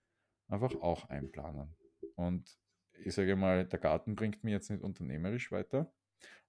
einfach 0.49 0.75
auch 0.77 1.09
einplanen. 1.09 1.75
Und 2.17 2.59
ich 3.05 3.15
sage 3.15 3.37
mal, 3.37 3.67
der 3.67 3.79
Garten 3.79 4.15
bringt 4.15 4.45
mir 4.45 4.53
jetzt 4.53 4.71
nicht 4.71 4.83
unternehmerisch 4.83 5.51
weiter, 5.51 5.93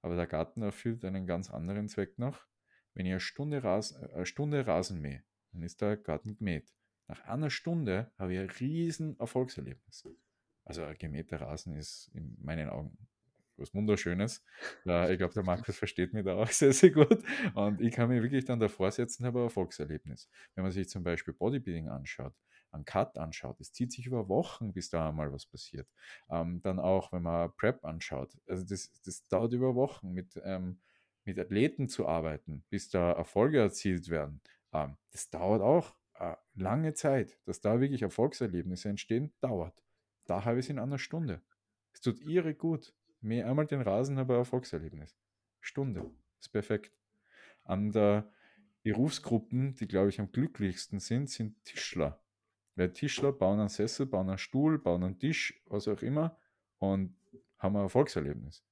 aber 0.02 0.16
der 0.16 0.28
Garten 0.28 0.62
erfüllt 0.62 1.04
einen 1.06 1.26
ganz 1.26 1.50
anderen 1.50 1.88
Zweck 1.88 2.18
noch. 2.20 2.46
Wenn 2.94 3.06
ich 3.06 3.12
eine 3.12 3.20
Stunde, 3.20 3.64
Rasen, 3.64 4.10
eine 4.12 4.26
Stunde 4.26 4.66
Rasen 4.68 5.02
mähe, 5.02 5.24
dann 5.52 5.64
ist 5.64 5.82
der 5.82 5.98
Garten 5.98 6.36
gemäht. 6.36 6.74
Nach 7.08 7.24
einer 7.26 7.50
Stunde 7.50 8.12
habe 8.18 8.34
ich 8.34 8.40
ein 8.40 8.50
riesen 8.50 9.20
Erfolgserlebnis. 9.20 10.08
Also 10.64 10.84
ein 10.84 10.98
gemähter 10.98 11.42
Rasen 11.42 11.76
ist 11.76 12.10
in 12.14 12.38
meinen 12.42 12.70
Augen 12.70 12.98
was 13.58 13.74
Wunderschönes. 13.74 14.44
Ja, 14.84 15.10
ich 15.10 15.18
glaube, 15.18 15.34
der 15.34 15.44
Markus 15.44 15.78
versteht 15.78 16.14
mich 16.14 16.26
da 16.26 16.36
auch 16.36 16.48
sehr, 16.50 16.74
sehr 16.74 16.92
gut. 16.92 17.24
Und 17.54 17.82
ich 17.82 17.94
kann 17.94 18.10
mir 18.10 18.22
wirklich 18.22 18.46
dann 18.46 18.60
davor 18.60 18.92
setzen, 18.92 19.26
habe 19.26 19.40
ein 19.40 19.46
Erfolgserlebnis. 19.46 20.30
Wenn 20.56 20.64
man 20.64 20.72
sich 20.72 20.90
zum 20.90 21.04
Beispiel 21.04 21.34
Bodybuilding 21.34 21.90
anschaut, 21.90 22.34
einen 22.76 22.86
Cut 22.86 23.18
anschaut, 23.18 23.60
es 23.60 23.74
zieht 23.74 23.92
sich 23.92 24.06
über 24.06 24.30
Wochen, 24.30 24.74
bis 24.74 24.90
da 24.90 25.10
einmal 25.10 25.32
was 25.32 25.46
passiert. 25.46 25.88
Ähm, 26.30 26.62
dann 26.62 26.80
auch, 26.80 27.12
wenn 27.12 27.24
man 27.24 27.52
Prep 27.56 27.84
anschaut, 27.84 28.38
also 28.48 28.64
das, 28.66 28.92
das 29.04 29.28
dauert 29.28 29.54
über 29.54 29.76
Wochen, 29.76 30.12
mit, 30.12 30.40
ähm, 30.44 30.80
mit 31.24 31.40
Athleten 31.40 31.88
zu 31.90 32.08
arbeiten, 32.08 32.64
bis 32.70 32.90
da 32.90 33.12
Erfolge 33.12 33.60
erzielt 33.60 34.10
werden. 34.10 34.42
Ähm, 34.74 34.98
das 35.12 35.30
dauert 35.30 35.62
auch 35.62 35.96
äh, 36.20 36.36
lange 36.56 36.94
Zeit. 36.94 37.38
Dass 37.46 37.62
da 37.62 37.80
wirklich 37.80 38.02
Erfolgserlebnisse 38.02 38.90
entstehen, 38.90 39.34
dauert. 39.42 39.84
Da 40.26 40.46
habe 40.46 40.60
ich 40.60 40.66
es 40.66 40.70
in 40.70 40.80
einer 40.80 41.00
Stunde. 41.00 41.42
Es 41.94 42.02
tut 42.02 42.20
ihre 42.22 42.54
gut. 42.54 42.94
Mehr 43.22 43.48
einmal 43.48 43.66
den 43.66 43.82
Rasen, 43.82 44.20
aber 44.20 44.36
Erfolgserlebnis. 44.36 45.18
Stunde. 45.62 46.12
Ist 46.40 46.50
perfekt. 46.50 46.96
an 47.64 47.92
der 47.92 48.30
Berufsgruppen, 48.84 49.76
die, 49.76 49.88
glaube 49.88 50.10
ich, 50.10 50.20
am 50.20 50.32
glücklichsten 50.32 51.00
sind, 51.00 51.30
sind 51.30 51.64
Tischler. 51.66 52.22
Weil 52.76 52.92
Tischler 52.92 53.32
bauen 53.32 53.60
einen 53.60 53.70
Sessel, 53.70 54.06
bauen 54.06 54.30
einen 54.30 54.38
Stuhl, 54.38 54.80
bauen 54.80 55.04
einen 55.04 55.20
Tisch, 55.20 55.62
was 55.68 55.88
auch 55.88 56.02
immer 56.02 56.38
und 56.80 57.16
haben 57.58 57.76
ein 57.76 57.84
Erfolgserlebnis. 57.84 58.64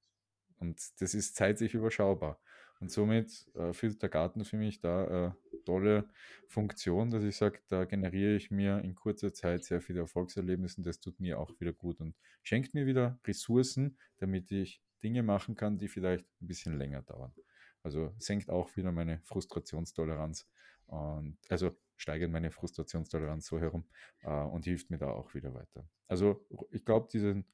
Und 0.58 0.80
das 1.00 1.14
ist 1.14 1.36
zeitlich 1.36 1.74
überschaubar. 1.74 2.40
Und 2.80 2.90
somit 2.90 3.46
äh, 3.54 3.72
führt 3.72 4.02
der 4.02 4.08
Garten 4.08 4.44
für 4.44 4.56
mich 4.56 4.80
da 4.80 5.06
eine 5.06 5.36
tolle 5.64 6.08
Funktion, 6.48 7.10
dass 7.10 7.24
ich 7.24 7.36
sage, 7.36 7.60
da 7.68 7.84
generiere 7.84 8.36
ich 8.36 8.50
mir 8.50 8.80
in 8.80 8.94
kurzer 8.94 9.32
Zeit 9.32 9.64
sehr 9.64 9.80
viele 9.80 10.00
Erfolgserlebnisse 10.00 10.78
und 10.78 10.86
das 10.86 11.00
tut 11.00 11.18
mir 11.20 11.38
auch 11.38 11.58
wieder 11.60 11.72
gut 11.72 12.00
und 12.00 12.14
schenkt 12.42 12.74
mir 12.74 12.86
wieder 12.86 13.18
Ressourcen, 13.26 13.96
damit 14.18 14.50
ich 14.52 14.82
Dinge 15.02 15.22
machen 15.22 15.54
kann, 15.54 15.78
die 15.78 15.88
vielleicht 15.88 16.26
ein 16.40 16.46
bisschen 16.46 16.76
länger 16.78 17.02
dauern. 17.02 17.32
Also 17.82 18.14
senkt 18.18 18.50
auch 18.50 18.74
wieder 18.76 18.92
meine 18.92 19.20
Frustrationstoleranz 19.24 20.48
und 20.86 21.38
also 21.48 21.76
steigert 21.96 22.30
meine 22.30 22.50
Frustrationstoleranz 22.50 23.46
so 23.46 23.58
herum 23.58 23.86
äh, 24.22 24.30
und 24.30 24.64
hilft 24.64 24.90
mir 24.90 24.98
da 24.98 25.08
auch 25.10 25.34
wieder 25.34 25.54
weiter. 25.54 25.88
Also 26.06 26.46
ich 26.70 26.84
glaube, 26.84 27.08
diese 27.12 27.44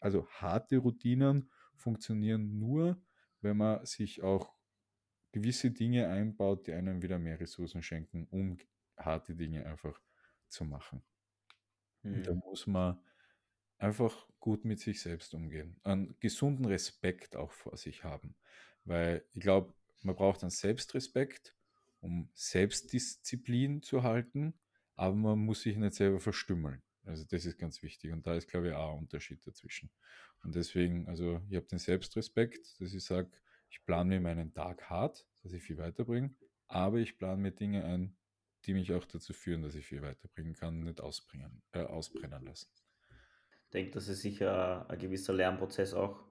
also 0.00 0.26
harte 0.28 0.78
Routinen 0.78 1.50
funktionieren 1.76 2.58
nur, 2.58 3.00
wenn 3.40 3.56
man 3.56 3.84
sich 3.84 4.22
auch 4.22 4.54
gewisse 5.32 5.70
Dinge 5.70 6.08
einbaut, 6.08 6.66
die 6.66 6.72
einem 6.72 7.02
wieder 7.02 7.18
mehr 7.18 7.40
Ressourcen 7.40 7.82
schenken, 7.82 8.26
um 8.30 8.58
harte 8.96 9.34
Dinge 9.34 9.66
einfach 9.66 9.98
zu 10.48 10.64
machen. 10.64 11.02
Mhm. 12.02 12.22
Da 12.22 12.34
muss 12.34 12.66
man 12.66 13.00
einfach 13.78 14.28
gut 14.38 14.64
mit 14.64 14.80
sich 14.80 15.00
selbst 15.00 15.34
umgehen. 15.34 15.80
Einen 15.82 16.16
gesunden 16.20 16.66
Respekt 16.66 17.36
auch 17.36 17.52
vor 17.52 17.76
sich 17.76 18.04
haben. 18.04 18.36
Weil 18.84 19.24
ich 19.32 19.40
glaube, 19.40 19.74
man 20.02 20.14
braucht 20.14 20.42
einen 20.42 20.50
Selbstrespekt, 20.50 21.56
um 22.02 22.28
Selbstdisziplin 22.34 23.82
zu 23.82 24.02
halten, 24.02 24.54
aber 24.96 25.14
man 25.14 25.38
muss 25.38 25.62
sich 25.62 25.76
nicht 25.76 25.94
selber 25.94 26.20
verstümmeln. 26.20 26.82
Also 27.04 27.24
das 27.24 27.46
ist 27.46 27.58
ganz 27.58 27.82
wichtig 27.82 28.12
und 28.12 28.26
da 28.26 28.34
ist, 28.34 28.48
glaube 28.48 28.68
ich, 28.68 28.74
auch 28.74 28.92
ein 28.92 28.98
Unterschied 28.98 29.44
dazwischen. 29.46 29.90
Und 30.42 30.54
deswegen, 30.54 31.08
also 31.08 31.40
ich 31.48 31.56
habe 31.56 31.66
den 31.66 31.78
Selbstrespekt, 31.78 32.80
dass 32.80 32.92
ich 32.92 33.04
sage, 33.04 33.30
ich 33.70 33.84
plane 33.84 34.10
mir 34.10 34.20
meinen 34.20 34.52
Tag 34.52 34.90
hart, 34.90 35.26
dass 35.42 35.52
ich 35.52 35.62
viel 35.62 35.78
weiterbringe, 35.78 36.34
aber 36.68 36.98
ich 36.98 37.18
plane 37.18 37.40
mir 37.40 37.52
Dinge 37.52 37.84
ein, 37.84 38.16
die 38.66 38.74
mich 38.74 38.92
auch 38.92 39.04
dazu 39.04 39.32
führen, 39.32 39.62
dass 39.62 39.74
ich 39.74 39.86
viel 39.86 40.02
weiterbringen 40.02 40.54
kann, 40.54 40.80
nicht 40.80 41.00
ausbringen, 41.00 41.62
äh, 41.72 41.80
ausbrennen 41.80 42.44
lassen. 42.44 42.70
Ich 43.64 43.70
denke, 43.72 43.92
das 43.92 44.08
ist 44.08 44.20
sicher 44.20 44.88
ein 44.88 44.98
gewisser 44.98 45.32
Lernprozess 45.32 45.94
auch 45.94 46.24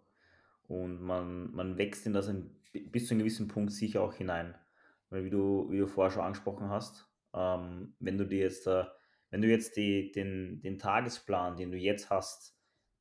und 0.67 1.01
man, 1.01 1.51
man 1.53 1.77
wächst 1.77 2.05
in 2.05 2.13
das 2.13 2.27
ein, 2.27 2.49
bis 2.71 3.07
zu 3.07 3.13
einem 3.13 3.19
gewissen 3.19 3.47
Punkt 3.47 3.71
sicher 3.71 4.01
auch 4.01 4.13
hinein. 4.13 4.55
Weil 5.11 5.25
wie 5.25 5.29
du, 5.29 5.69
wie 5.69 5.77
du 5.77 5.85
vorher 5.85 6.11
schon 6.11 6.23
angesprochen 6.23 6.69
hast, 6.69 7.07
ähm, 7.33 7.95
wenn 7.99 8.17
du 8.17 8.25
dir 8.25 8.39
jetzt, 8.39 8.65
äh, 8.65 8.85
wenn 9.29 9.41
du 9.41 9.47
jetzt 9.47 9.77
die, 9.77 10.11
den, 10.11 10.61
den 10.61 10.79
Tagesplan, 10.79 11.57
den 11.57 11.71
du 11.71 11.77
jetzt 11.77 12.09
hast, 12.09 12.57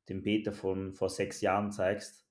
dem 0.09 0.21
Peter 0.21 0.51
von 0.51 0.93
vor 0.93 1.09
sechs 1.09 1.41
Jahren 1.41 1.71
zeigst, 1.71 2.27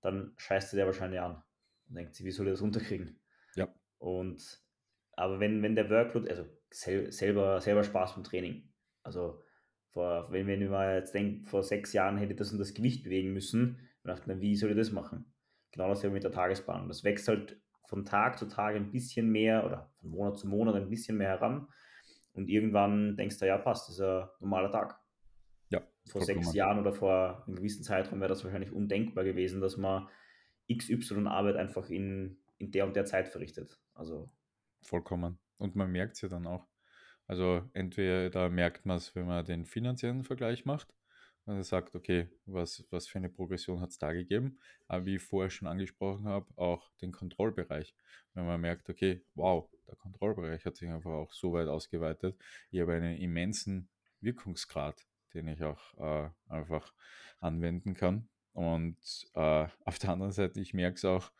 dann 0.00 0.32
scheißt 0.38 0.72
du 0.72 0.76
der 0.76 0.86
wahrscheinlich 0.86 1.20
an 1.20 1.42
und 1.88 1.96
denkt 1.96 2.14
sich, 2.14 2.24
wie 2.24 2.30
soll 2.30 2.46
ich 2.46 2.54
das 2.54 2.62
unterkriegen? 2.62 3.20
Ja. 3.54 3.68
Und 3.98 4.64
aber 5.12 5.40
wenn, 5.40 5.62
wenn 5.62 5.74
der 5.74 5.90
Workload, 5.90 6.28
also 6.30 6.46
sel 6.70 7.10
selber, 7.10 7.60
selber 7.60 7.82
Spaß 7.82 8.14
beim 8.14 8.24
Training. 8.24 8.68
Also 9.02 9.42
vor, 9.88 10.30
wenn, 10.30 10.46
wenn 10.46 10.68
mal 10.68 10.96
jetzt 10.96 11.14
denke, 11.14 11.48
vor 11.48 11.62
sechs 11.62 11.92
Jahren 11.92 12.18
hätte 12.18 12.32
ich 12.32 12.38
das 12.38 12.52
und 12.52 12.58
das 12.58 12.74
Gewicht 12.74 13.04
bewegen 13.04 13.32
müssen, 13.32 13.80
und 14.02 14.08
dachte, 14.08 14.24
na, 14.26 14.40
wie 14.40 14.54
soll 14.54 14.70
ich 14.70 14.76
das 14.76 14.92
machen? 14.92 15.34
Genau 15.72 15.88
dasselbe 15.88 16.14
mit 16.14 16.22
der 16.22 16.30
Tagesplanung. 16.30 16.86
Das 16.86 17.02
wächst 17.02 17.26
halt 17.26 17.60
von 17.86 18.04
Tag 18.04 18.38
zu 18.38 18.46
Tag 18.46 18.76
ein 18.76 18.90
bisschen 18.90 19.30
mehr 19.30 19.64
oder 19.64 19.90
von 20.00 20.10
Monat 20.10 20.38
zu 20.38 20.48
Monat 20.48 20.74
ein 20.74 20.90
bisschen 20.90 21.16
mehr 21.16 21.28
heran. 21.28 21.68
Und 22.32 22.48
irgendwann 22.48 23.16
denkst 23.16 23.38
du, 23.38 23.46
ja, 23.46 23.56
passt, 23.56 23.88
das 23.88 23.96
ist 23.96 24.02
ein 24.02 24.28
normaler 24.40 24.70
Tag. 24.70 25.00
Ja. 25.70 25.82
Vor 26.06 26.22
sechs 26.22 26.52
Jahren 26.52 26.78
oder 26.78 26.92
vor 26.92 27.44
einem 27.46 27.56
gewissen 27.56 27.82
Zeitraum 27.82 28.20
wäre 28.20 28.28
das 28.28 28.44
wahrscheinlich 28.44 28.72
undenkbar 28.72 29.24
gewesen, 29.24 29.60
dass 29.60 29.76
man 29.76 30.08
XY-Arbeit 30.70 31.56
einfach 31.56 31.88
in, 31.88 32.38
in 32.58 32.70
der 32.70 32.86
und 32.86 32.94
der 32.94 33.06
Zeit 33.06 33.28
verrichtet. 33.28 33.80
Also. 33.94 34.30
Vollkommen. 34.82 35.38
Und 35.58 35.76
man 35.76 35.90
merkt 35.90 36.16
es 36.16 36.20
ja 36.20 36.28
dann 36.28 36.46
auch. 36.46 36.66
Also 37.26 37.62
entweder 37.72 38.30
da 38.30 38.48
merkt 38.48 38.86
man 38.86 38.98
es, 38.98 39.14
wenn 39.14 39.26
man 39.26 39.44
den 39.44 39.64
finanziellen 39.64 40.22
Vergleich 40.22 40.64
macht, 40.64 40.94
und 41.46 41.56
er 41.56 41.64
sagt, 41.64 41.94
okay, 41.94 42.28
was, 42.44 42.84
was 42.90 43.06
für 43.06 43.18
eine 43.18 43.28
Progression 43.28 43.80
hat 43.80 43.90
es 43.90 43.98
da 43.98 44.12
gegeben? 44.12 44.58
Aber 44.88 45.06
wie 45.06 45.16
ich 45.16 45.22
vorher 45.22 45.48
schon 45.48 45.68
angesprochen 45.68 46.26
habe, 46.26 46.46
auch 46.56 46.90
den 47.00 47.12
Kontrollbereich. 47.12 47.94
Wenn 48.34 48.46
man 48.46 48.60
merkt, 48.60 48.90
okay, 48.90 49.24
wow, 49.34 49.70
der 49.86 49.94
Kontrollbereich 49.94 50.64
hat 50.64 50.76
sich 50.76 50.88
einfach 50.88 51.12
auch 51.12 51.32
so 51.32 51.52
weit 51.52 51.68
ausgeweitet. 51.68 52.36
Ich 52.72 52.80
habe 52.80 52.94
einen 52.94 53.16
immensen 53.16 53.88
Wirkungsgrad, 54.20 55.06
den 55.34 55.46
ich 55.46 55.62
auch 55.62 55.94
äh, 55.98 56.30
einfach 56.48 56.92
anwenden 57.38 57.94
kann. 57.94 58.28
Und 58.52 58.98
äh, 59.34 59.68
auf 59.84 59.98
der 60.00 60.10
anderen 60.10 60.32
Seite, 60.32 60.60
ich 60.60 60.74
merke 60.74 60.96
es 60.96 61.04
auch, 61.04 61.30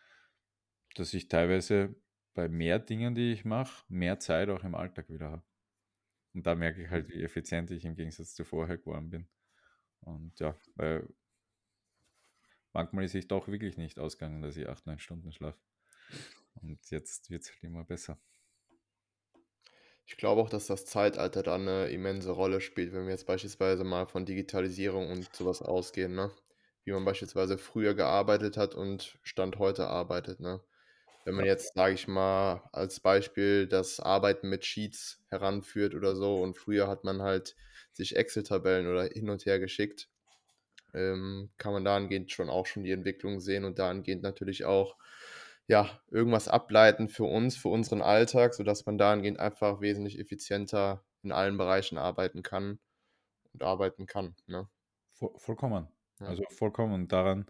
dass 0.95 1.15
ich 1.15 1.27
teilweise 1.27 1.97
bei 2.33 2.49
mehr 2.49 2.79
Dingen, 2.79 3.17
die 3.17 3.33
ich 3.33 3.45
mache, 3.45 3.85
mehr 3.89 4.21
Zeit 4.21 4.51
auch 4.51 4.63
im 4.63 4.77
Alltag 4.77 5.09
wieder 5.09 5.31
habe. 5.33 5.43
Und 6.33 6.47
da 6.47 6.55
merke 6.55 6.83
ich 6.83 6.91
halt, 6.91 7.09
wie 7.09 7.23
effizient 7.23 7.73
ich 7.73 7.85
im 7.85 7.97
Gegensatz 7.97 8.35
zu 8.35 8.45
vorher 8.45 8.79
geworden 8.79 9.11
bin. 9.11 9.27
Und 10.07 10.39
ja, 10.39 10.57
weil 10.77 11.09
manchmal 12.73 13.05
ist 13.05 13.15
ich 13.15 13.27
doch 13.27 13.49
wirklich 13.49 13.77
nicht 13.77 13.99
ausgegangen, 13.99 14.41
dass 14.41 14.57
ich 14.57 14.69
acht, 14.69 14.87
neun 14.87 15.01
Stunden 15.01 15.33
schlafe. 15.33 15.59
Und 16.63 16.79
jetzt 16.91 17.29
wird 17.29 17.43
es 17.43 17.51
halt 17.51 17.65
immer 17.65 17.85
besser. 17.85 18.19
Ich 20.07 20.17
glaube 20.17 20.41
auch, 20.41 20.49
dass 20.49 20.69
das 20.69 20.87
Zeitalter 20.87 21.43
da 21.43 21.57
eine 21.57 21.89
immense 21.89 22.31
Rolle 22.31 22.61
spielt, 22.61 22.93
wenn 22.93 23.05
wir 23.07 23.11
jetzt 23.11 23.27
beispielsweise 23.27 23.83
mal 23.83 24.07
von 24.07 24.25
Digitalisierung 24.25 25.11
und 25.11 25.35
sowas 25.35 25.61
ausgehen, 25.61 26.15
ne? 26.15 26.31
Wie 26.85 26.93
man 26.93 27.05
beispielsweise 27.05 27.59
früher 27.59 27.95
gearbeitet 27.95 28.57
hat 28.57 28.77
und 28.77 29.19
Stand 29.25 29.59
heute 29.59 29.89
arbeitet, 29.89 30.39
ne? 30.39 30.63
Wenn 31.25 31.35
man 31.35 31.45
jetzt, 31.45 31.75
sage 31.75 31.95
ich 31.95 32.07
mal, 32.07 32.69
als 32.73 33.01
Beispiel 33.01 33.67
das 33.67 33.99
Arbeiten 33.99 34.49
mit 34.49 34.65
Sheets 34.65 35.25
heranführt 35.29 35.97
oder 35.97 36.15
so 36.15 36.41
und 36.41 36.57
früher 36.57 36.87
hat 36.87 37.03
man 37.03 37.23
halt 37.23 37.57
sich 37.97 38.17
Excel-Tabellen 38.17 38.87
oder 38.87 39.05
hin 39.05 39.31
und 39.31 39.47
her 39.47 39.59
geschickt, 39.59 40.09
ähm, 40.95 41.51
kann 41.59 41.73
man 41.73 41.85
dahingehend 41.85 42.31
schon 42.31 42.49
auch 42.51 42.67
schon 42.67 42.85
die 42.85 42.93
Entwicklung 42.93 43.41
sehen 43.41 43.65
und 43.65 43.79
dahingehend 43.79 44.23
natürlich 44.23 44.65
auch 44.65 44.97
ja, 45.69 46.01
irgendwas 46.11 46.47
ableiten 46.49 47.09
für 47.09 47.25
uns, 47.25 47.57
für 47.57 47.69
unseren 47.69 48.01
Alltag, 48.01 48.55
sodass 48.55 48.87
man 48.87 48.99
dahingehend 48.99 49.41
einfach 49.41 49.81
wesentlich 49.81 50.19
effizienter 50.19 51.05
in 51.23 51.33
allen 51.33 51.57
Bereichen 51.59 51.99
arbeiten 51.99 52.43
kann 52.43 52.79
und 53.53 53.63
arbeiten 53.65 54.07
kann. 54.07 54.37
Ne? 54.47 54.69
vollkommen. 55.39 55.89
Ja. 56.21 56.27
Also 56.27 56.45
vollkommen. 56.51 56.95
Und 56.95 57.13
daran 57.13 57.47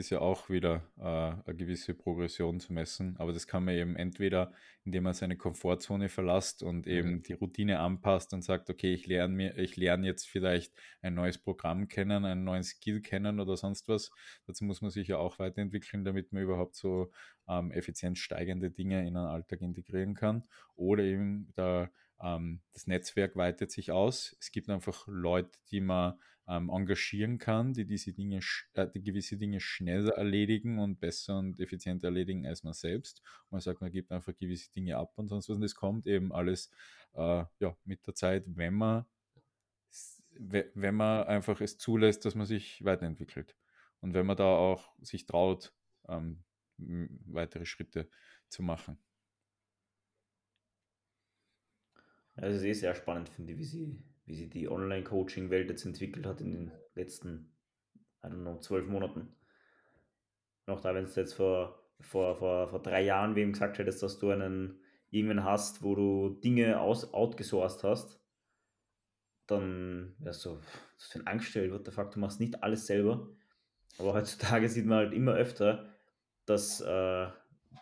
ist 0.00 0.10
ja 0.10 0.20
auch 0.20 0.48
wieder 0.48 0.82
äh, 0.98 1.02
eine 1.02 1.56
gewisse 1.56 1.94
Progression 1.94 2.58
zu 2.58 2.72
messen. 2.72 3.16
Aber 3.18 3.32
das 3.32 3.46
kann 3.46 3.64
man 3.64 3.74
eben 3.74 3.94
entweder, 3.94 4.52
indem 4.84 5.04
man 5.04 5.14
seine 5.14 5.36
Komfortzone 5.36 6.08
verlässt 6.08 6.62
und 6.62 6.86
mhm. 6.86 6.92
eben 6.92 7.22
die 7.22 7.34
Routine 7.34 7.78
anpasst 7.78 8.32
und 8.32 8.42
sagt, 8.42 8.70
okay, 8.70 8.92
ich 8.92 9.06
lerne 9.06 9.34
mir, 9.34 9.58
ich 9.58 9.76
lerne 9.76 10.06
jetzt 10.06 10.28
vielleicht 10.28 10.74
ein 11.02 11.14
neues 11.14 11.38
Programm 11.38 11.86
kennen, 11.86 12.24
einen 12.24 12.44
neuen 12.44 12.64
Skill 12.64 13.00
kennen 13.00 13.38
oder 13.38 13.56
sonst 13.56 13.86
was. 13.88 14.10
Dazu 14.46 14.64
muss 14.64 14.80
man 14.80 14.90
sich 14.90 15.06
ja 15.06 15.18
auch 15.18 15.38
weiterentwickeln, 15.38 16.04
damit 16.04 16.32
man 16.32 16.42
überhaupt 16.42 16.74
so 16.74 17.12
ähm, 17.48 17.70
effizient 17.70 18.18
steigende 18.18 18.70
Dinge 18.70 19.06
in 19.06 19.16
einen 19.16 19.26
Alltag 19.26 19.60
integrieren 19.60 20.14
kann. 20.14 20.44
Oder 20.74 21.04
eben 21.04 21.52
da 21.54 21.90
ähm, 22.22 22.60
das 22.72 22.86
Netzwerk 22.86 23.36
weitet 23.36 23.70
sich 23.70 23.92
aus. 23.92 24.36
Es 24.40 24.50
gibt 24.50 24.68
einfach 24.70 25.06
Leute, 25.06 25.58
die 25.70 25.80
man 25.80 26.14
ähm, 26.50 26.68
engagieren 26.68 27.38
kann, 27.38 27.72
die 27.72 27.86
diese 27.86 28.12
Dinge, 28.12 28.40
äh, 28.74 28.88
die 28.92 29.02
gewisse 29.02 29.36
Dinge 29.36 29.60
schneller 29.60 30.14
erledigen 30.14 30.80
und 30.80 30.98
besser 30.98 31.38
und 31.38 31.60
effizienter 31.60 32.08
erledigen 32.08 32.44
als 32.44 32.64
man 32.64 32.72
selbst. 32.72 33.22
Und 33.44 33.52
man 33.52 33.60
sagt, 33.60 33.80
man 33.80 33.92
gibt 33.92 34.10
einfach 34.10 34.36
gewisse 34.36 34.72
Dinge 34.72 34.96
ab 34.96 35.12
und 35.14 35.28
sonst 35.28 35.48
was. 35.48 35.56
Und 35.56 35.62
das 35.62 35.76
kommt 35.76 36.08
eben 36.08 36.32
alles 36.32 36.70
äh, 37.14 37.44
ja, 37.60 37.76
mit 37.84 38.04
der 38.04 38.14
Zeit, 38.14 38.44
wenn 38.48 38.74
man, 38.74 39.04
wenn 40.34 40.94
man 40.96 41.24
einfach 41.24 41.60
es 41.60 41.78
zulässt, 41.78 42.24
dass 42.24 42.34
man 42.34 42.46
sich 42.46 42.84
weiterentwickelt. 42.84 43.56
Und 44.00 44.14
wenn 44.14 44.26
man 44.26 44.36
da 44.36 44.46
auch 44.46 44.92
sich 45.00 45.26
traut, 45.26 45.72
ähm, 46.08 46.42
weitere 46.78 47.64
Schritte 47.64 48.08
zu 48.48 48.62
machen. 48.64 48.98
Also 52.34 52.56
es 52.56 52.62
ist 52.62 52.68
eh 52.68 52.72
sehr 52.72 52.94
spannend, 52.94 53.28
finde 53.28 53.52
ich, 53.52 53.58
wie 53.58 53.64
sie 53.64 54.02
wie 54.30 54.36
sich 54.36 54.50
die 54.50 54.68
Online-Coaching-Welt 54.68 55.68
jetzt 55.68 55.84
entwickelt 55.84 56.24
hat 56.24 56.40
in 56.40 56.52
den 56.52 56.72
letzten, 56.94 57.52
I 58.24 58.28
don't 58.28 58.42
know, 58.42 58.58
zwölf 58.60 58.86
Monaten. 58.86 59.34
Noch 60.66 60.80
da, 60.80 60.94
wenn 60.94 61.04
es 61.04 61.16
jetzt 61.16 61.34
vor, 61.34 61.82
vor, 61.98 62.36
vor, 62.36 62.68
vor 62.68 62.80
drei 62.80 63.02
Jahren 63.02 63.34
wem 63.34 63.52
gesagt 63.52 63.78
hättest, 63.78 64.02
dass 64.04 64.20
du 64.20 64.30
einen 64.30 64.80
irgendwen 65.10 65.42
hast, 65.42 65.82
wo 65.82 65.96
du 65.96 66.28
Dinge 66.28 66.80
aus, 66.80 67.12
outgesourced 67.12 67.82
hast, 67.82 68.20
dann 69.48 70.14
wärst 70.20 70.44
du, 70.44 70.60
für 70.96 71.18
ein 71.18 71.26
Angststell, 71.26 71.72
what 71.72 71.84
the 71.84 71.90
fuck, 71.90 72.12
du 72.12 72.20
machst 72.20 72.38
nicht 72.38 72.62
alles 72.62 72.86
selber. 72.86 73.28
Aber 73.98 74.14
heutzutage 74.14 74.68
sieht 74.68 74.86
man 74.86 74.98
halt 74.98 75.12
immer 75.12 75.34
öfter, 75.34 75.92
dass, 76.46 76.80
äh, 76.80 77.26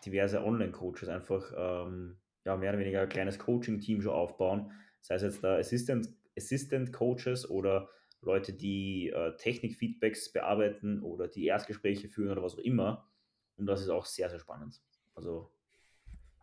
diverse 0.03 0.43
Online-Coaches 0.43 1.09
einfach 1.09 1.53
ähm, 1.55 2.17
ja, 2.43 2.57
mehr 2.57 2.71
oder 2.71 2.79
weniger 2.79 3.01
ein 3.01 3.09
kleines 3.09 3.37
Coaching-Team 3.37 4.01
schon 4.01 4.13
aufbauen. 4.13 4.71
Sei 5.01 5.15
es 5.15 5.21
jetzt 5.21 5.43
da 5.43 5.57
Assistant, 5.57 6.09
Assistant 6.39 6.93
Coaches 6.93 7.49
oder 7.49 7.89
Leute, 8.21 8.53
die 8.53 9.09
äh, 9.09 9.35
Technik-Feedbacks 9.37 10.31
bearbeiten 10.31 11.01
oder 11.01 11.27
die 11.27 11.45
Erstgespräche 11.45 12.09
führen 12.09 12.31
oder 12.31 12.43
was 12.43 12.55
auch 12.55 12.59
immer. 12.59 13.09
Und 13.57 13.65
das 13.65 13.81
ist 13.81 13.89
auch 13.89 14.05
sehr, 14.05 14.29
sehr 14.29 14.39
spannend. 14.39 14.81
Also 15.15 15.51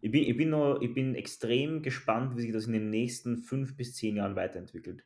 ich 0.01 0.11
bin, 0.11 0.25
ich 0.25 0.37
bin, 0.37 0.51
noch, 0.51 0.81
ich 0.81 0.93
bin 0.93 1.15
extrem 1.15 1.83
gespannt, 1.83 2.37
wie 2.37 2.43
sich 2.43 2.53
das 2.53 2.67
in 2.67 2.73
den 2.73 2.91
nächsten 2.91 3.39
fünf 3.39 3.77
bis 3.77 3.95
zehn 3.95 4.17
Jahren 4.17 4.37
weiterentwickelt. 4.37 5.05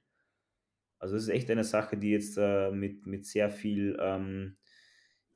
Also 0.99 1.14
das 1.14 1.24
ist 1.24 1.30
echt 1.30 1.51
eine 1.51 1.64
Sache, 1.64 1.97
die 1.97 2.11
jetzt 2.11 2.36
äh, 2.36 2.70
mit, 2.70 3.07
mit 3.07 3.24
sehr 3.24 3.51
viel 3.51 3.97
ähm, 4.01 4.57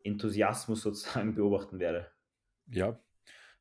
Enthusiasmus 0.02 0.82
sozusagen 0.82 1.34
beobachten 1.34 1.78
werde. 1.78 2.11
Ja, 2.66 3.00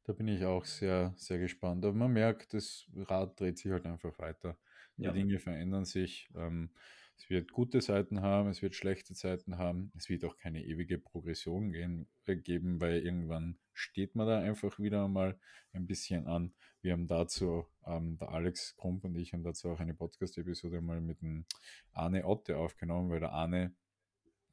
da 0.03 0.13
bin 0.13 0.27
ich 0.27 0.43
auch 0.43 0.65
sehr, 0.65 1.13
sehr 1.15 1.39
gespannt. 1.39 1.85
Aber 1.85 1.93
man 1.95 2.11
merkt, 2.11 2.53
das 2.53 2.85
Rad 2.95 3.39
dreht 3.39 3.57
sich 3.57 3.71
halt 3.71 3.85
einfach 3.85 4.17
weiter. 4.19 4.57
Die 4.97 5.03
Ja. 5.03 5.11
Dinge 5.11 5.39
verändern 5.39 5.85
sich. 5.85 6.29
Ähm, 6.35 6.69
es 7.15 7.29
wird 7.29 7.51
gute 7.51 7.79
Seiten 7.81 8.21
haben, 8.21 8.49
es 8.49 8.61
wird 8.61 8.75
schlechte 8.75 9.13
Zeiten 9.13 9.57
haben. 9.57 9.91
Es 9.95 10.09
wird 10.09 10.25
auch 10.25 10.37
keine 10.37 10.63
ewige 10.63 10.97
Progression 10.97 11.71
gehen, 11.71 12.07
äh, 12.25 12.35
geben, 12.35 12.81
weil 12.81 12.99
irgendwann 12.99 13.57
steht 13.71 14.15
man 14.15 14.27
da 14.27 14.39
einfach 14.39 14.79
wieder 14.79 15.07
mal 15.07 15.39
ein 15.73 15.85
bisschen 15.87 16.27
an. 16.27 16.53
Wir 16.81 16.93
haben 16.93 17.07
dazu, 17.07 17.65
ähm, 17.85 18.17
der 18.17 18.29
Alex 18.29 18.75
Krump 18.75 19.03
und 19.05 19.15
ich 19.15 19.33
haben 19.33 19.43
dazu 19.43 19.69
auch 19.69 19.79
eine 19.79 19.93
Podcast-Episode 19.93 20.81
mal 20.81 21.01
mit 21.01 21.21
dem 21.21 21.45
Arne 21.91 22.25
Otte 22.25 22.57
aufgenommen, 22.57 23.09
weil 23.09 23.19
der 23.19 23.31
Arne 23.31 23.73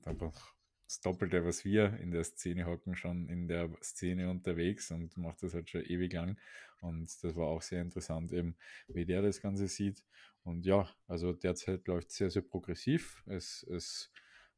einfach 0.05 0.55
das 0.91 1.01
Doppelte, 1.03 1.45
was 1.45 1.64
wir 1.64 1.97
in 2.01 2.11
der 2.11 2.24
Szene 2.24 2.66
hocken, 2.66 2.97
schon 2.97 3.28
in 3.28 3.47
der 3.47 3.70
Szene 3.80 4.28
unterwegs 4.28 4.91
und 4.91 5.16
macht 5.16 5.41
das 5.41 5.55
halt 5.55 5.70
schon 5.70 5.84
ewig 5.84 6.12
lang. 6.12 6.36
Und 6.80 7.22
das 7.22 7.36
war 7.36 7.47
auch 7.47 7.62
sehr 7.62 7.80
interessant, 7.80 8.32
eben, 8.32 8.57
wie 8.88 9.07
der 9.07 9.22
das 9.22 9.41
Ganze 9.41 9.68
sieht. 9.68 10.05
Und 10.43 10.66
ja, 10.66 10.88
also 11.07 11.32
derzeit 11.32 11.86
läuft 11.86 12.11
sehr, 12.11 12.28
sehr 12.28 12.43
progressiv. 12.43 13.22
Es, 13.26 13.62
es 13.70 14.11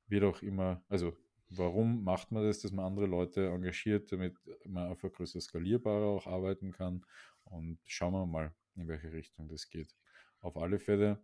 wird 0.07 0.24
auch 0.24 0.41
immer, 0.41 0.83
also 0.89 1.14
warum 1.51 2.03
macht 2.03 2.33
man 2.33 2.45
das, 2.45 2.61
dass 2.61 2.72
man 2.72 2.87
andere 2.87 3.07
Leute 3.07 3.49
engagiert, 3.49 4.11
damit 4.11 4.35
man 4.64 4.91
einfach 4.91 5.12
größer 5.12 5.39
skalierbarer 5.39 6.07
auch 6.07 6.26
arbeiten 6.26 6.72
kann. 6.72 7.05
Und 7.45 7.78
schauen 7.85 8.14
wir 8.14 8.24
mal, 8.24 8.55
in 8.74 8.89
welche 8.89 9.12
Richtung 9.12 9.49
das 9.49 9.68
geht. 9.68 9.95
Auf 10.41 10.57
alle 10.57 10.78
Fälle 10.78 11.22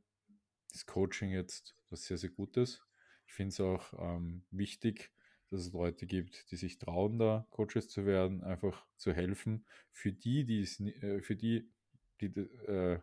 ist 0.75 0.87
Coaching 0.87 1.31
jetzt 1.31 1.75
was 1.89 2.05
sehr, 2.05 2.19
sehr 2.19 2.29
Gutes. 2.29 2.83
Ich 3.29 3.35
finde 3.35 3.51
es 3.51 3.61
auch 3.61 3.93
ähm, 3.99 4.43
wichtig, 4.51 5.13
dass 5.51 5.61
es 5.61 5.73
Leute 5.73 6.07
gibt, 6.07 6.51
die 6.51 6.57
sich 6.57 6.79
trauen, 6.79 7.19
da 7.19 7.47
Coaches 7.51 7.89
zu 7.89 8.07
werden, 8.07 8.43
einfach 8.43 8.87
zu 8.97 9.13
helfen. 9.13 9.67
Für 9.93 10.13
die, 10.13 10.45
die 10.45 10.63
äh, 10.63 11.21
für 11.21 11.37
die, 11.37 11.69
die 12.21 12.27
äh, 12.27 12.99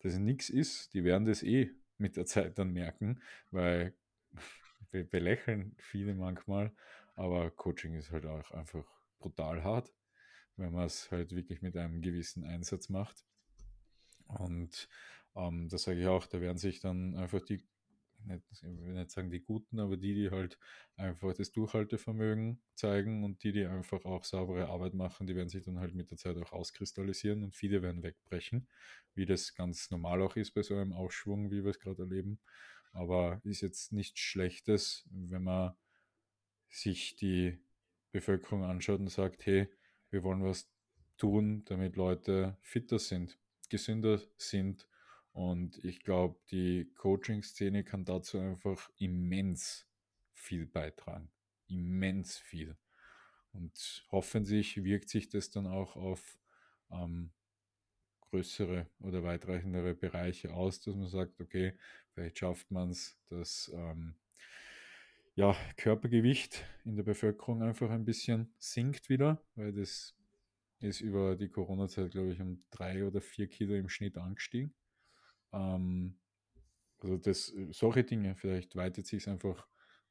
das 0.00 0.18
nichts 0.18 0.50
ist, 0.50 0.94
die 0.94 1.04
werden 1.04 1.26
das 1.26 1.42
eh 1.42 1.70
mit 1.96 2.16
der 2.16 2.26
Zeit 2.26 2.58
dann 2.58 2.72
merken, 2.72 3.22
weil 3.50 3.94
wir 4.90 5.04
belächeln 5.04 5.74
viele 5.78 6.14
manchmal, 6.14 6.72
aber 7.14 7.50
Coaching 7.50 7.94
ist 7.94 8.10
halt 8.10 8.26
auch 8.26 8.50
einfach 8.50 8.84
brutal 9.20 9.62
hart, 9.62 9.92
wenn 10.56 10.72
man 10.72 10.86
es 10.86 11.10
halt 11.10 11.34
wirklich 11.34 11.62
mit 11.62 11.76
einem 11.76 12.02
gewissen 12.02 12.44
Einsatz 12.44 12.88
macht. 12.88 13.24
Und 14.26 14.88
ähm, 15.34 15.68
da 15.68 15.78
sage 15.78 16.00
ich 16.00 16.06
auch, 16.06 16.26
da 16.26 16.40
werden 16.40 16.58
sich 16.58 16.80
dann 16.80 17.14
einfach 17.16 17.42
die 17.42 17.64
nicht, 18.28 18.44
ich 18.50 18.62
will 18.62 18.94
nicht 18.94 19.10
sagen 19.10 19.30
die 19.30 19.40
Guten, 19.40 19.80
aber 19.80 19.96
die, 19.96 20.14
die 20.14 20.30
halt 20.30 20.58
einfach 20.96 21.32
das 21.34 21.52
Durchhaltevermögen 21.52 22.60
zeigen 22.74 23.24
und 23.24 23.42
die, 23.42 23.52
die 23.52 23.64
einfach 23.64 24.04
auch 24.04 24.24
saubere 24.24 24.68
Arbeit 24.68 24.94
machen, 24.94 25.26
die 25.26 25.34
werden 25.34 25.48
sich 25.48 25.64
dann 25.64 25.80
halt 25.80 25.94
mit 25.94 26.10
der 26.10 26.18
Zeit 26.18 26.36
auch 26.36 26.52
auskristallisieren 26.52 27.42
und 27.42 27.54
viele 27.54 27.82
werden 27.82 28.02
wegbrechen, 28.02 28.68
wie 29.14 29.26
das 29.26 29.54
ganz 29.54 29.90
normal 29.90 30.22
auch 30.22 30.36
ist 30.36 30.52
bei 30.52 30.62
so 30.62 30.76
einem 30.76 30.92
Aufschwung, 30.92 31.50
wie 31.50 31.64
wir 31.64 31.70
es 31.70 31.80
gerade 31.80 32.02
erleben. 32.02 32.38
Aber 32.92 33.40
ist 33.44 33.60
jetzt 33.60 33.92
nichts 33.92 34.20
Schlechtes, 34.20 35.06
wenn 35.10 35.42
man 35.42 35.74
sich 36.70 37.16
die 37.16 37.58
Bevölkerung 38.12 38.64
anschaut 38.64 39.00
und 39.00 39.10
sagt, 39.10 39.46
hey, 39.46 39.68
wir 40.10 40.22
wollen 40.22 40.42
was 40.42 40.70
tun, 41.16 41.64
damit 41.66 41.96
Leute 41.96 42.56
fitter 42.62 42.98
sind, 42.98 43.38
gesünder 43.68 44.20
sind 44.36 44.86
und 45.38 45.84
ich 45.84 46.00
glaube, 46.00 46.36
die 46.50 46.90
Coaching-Szene 46.96 47.84
kann 47.84 48.04
dazu 48.04 48.40
einfach 48.40 48.90
immens 48.98 49.86
viel 50.34 50.66
beitragen. 50.66 51.30
Immens 51.68 52.38
viel. 52.38 52.76
Und 53.52 54.04
hoffentlich 54.10 54.82
wirkt 54.82 55.08
sich 55.08 55.28
das 55.28 55.48
dann 55.50 55.68
auch 55.68 55.94
auf 55.94 56.40
ähm, 56.90 57.30
größere 58.22 58.88
oder 58.98 59.22
weitreichendere 59.22 59.94
Bereiche 59.94 60.52
aus, 60.52 60.80
dass 60.80 60.96
man 60.96 61.06
sagt, 61.06 61.40
okay, 61.40 61.78
vielleicht 62.14 62.40
schafft 62.40 62.72
man 62.72 62.90
es, 62.90 63.16
dass 63.28 63.70
ähm, 63.72 64.16
ja, 65.36 65.54
Körpergewicht 65.76 66.64
in 66.84 66.96
der 66.96 67.04
Bevölkerung 67.04 67.62
einfach 67.62 67.90
ein 67.90 68.04
bisschen 68.04 68.52
sinkt 68.58 69.08
wieder, 69.08 69.40
weil 69.54 69.72
das 69.72 70.16
ist 70.80 71.00
über 71.00 71.36
die 71.36 71.48
Corona-Zeit, 71.48 72.10
glaube 72.10 72.32
ich, 72.32 72.40
um 72.40 72.64
drei 72.72 73.06
oder 73.06 73.20
vier 73.20 73.46
Kilo 73.46 73.76
im 73.76 73.88
Schnitt 73.88 74.18
angestiegen. 74.18 74.74
Ähm, 75.52 76.18
also 77.00 77.16
das, 77.16 77.52
solche 77.70 78.04
Dinge, 78.04 78.34
vielleicht 78.34 78.74
weitet 78.76 79.06
sich 79.06 79.22
es 79.22 79.28
einfach 79.28 79.66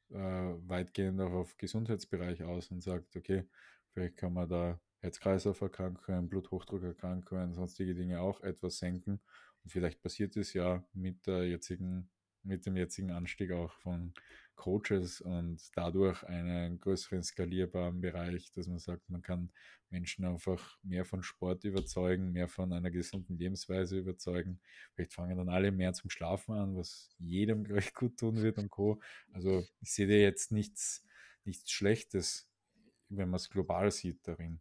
äh, 0.10 0.16
weitgehend 0.16 1.20
auch 1.22 1.34
auf 1.34 1.58
Gesundheitsbereich 1.58 2.44
aus 2.44 2.72
und 2.72 2.82
sagt, 2.82 3.16
okay, 3.16 3.46
vielleicht 3.92 4.18
kann 4.18 4.34
man 4.34 4.48
da 4.48 4.80
Herz-Kreislauf-Erkrankungen, 5.00 6.30
Bluthochdruckerkrankungen, 6.30 7.54
sonstige 7.54 7.94
Dinge 7.94 8.22
auch 8.22 8.42
etwas 8.42 8.78
senken. 8.78 9.22
Und 9.64 9.70
vielleicht 9.70 10.02
passiert 10.02 10.38
es 10.38 10.54
ja 10.54 10.84
mit 10.94 11.28
der 11.28 11.48
jetzigen, 11.48 12.10
mit 12.48 12.66
dem 12.66 12.78
jetzigen 12.78 13.12
Anstieg 13.12 13.52
auch 13.52 13.72
von 13.72 14.14
Coaches 14.56 15.22
und 15.22 15.60
dadurch 15.76 16.24
einen 16.24 16.80
größeren 16.80 17.22
skalierbaren 17.22 18.02
Bereich, 18.02 18.52
dass 18.52 18.68
man 18.68 18.80
sagt, 18.80 19.10
man 19.10 19.22
kann 19.22 19.52
Menschen 19.90 20.26
einfach 20.26 20.78
mehr 20.84 21.06
von 21.06 21.24
Sport 21.24 21.64
überzeugen, 21.64 22.32
mehr 22.32 22.48
von 22.48 22.74
einer 22.74 22.92
gesunden 22.92 23.38
Lebensweise 23.38 24.00
überzeugen. 24.00 24.60
Vielleicht 24.94 25.14
fangen 25.14 25.38
dann 25.38 25.50
alle 25.50 25.72
mehr 25.72 25.94
zum 25.94 26.10
Schlafen 26.10 26.56
an, 26.56 26.76
was 26.76 27.16
jedem 27.20 27.64
gleich 27.64 27.94
gut 27.94 28.18
tun 28.18 28.42
wird 28.42 28.58
und 28.58 28.70
Co. 28.70 29.00
Also 29.32 29.64
ich 29.80 29.94
sehe 29.94 30.08
da 30.08 30.14
jetzt 30.14 30.52
nichts, 30.52 31.06
nichts 31.46 31.72
Schlechtes, 31.72 32.50
wenn 33.10 33.30
man 33.30 33.38
es 33.38 33.50
global 33.50 33.92
sieht 33.92 34.28
darin. 34.28 34.60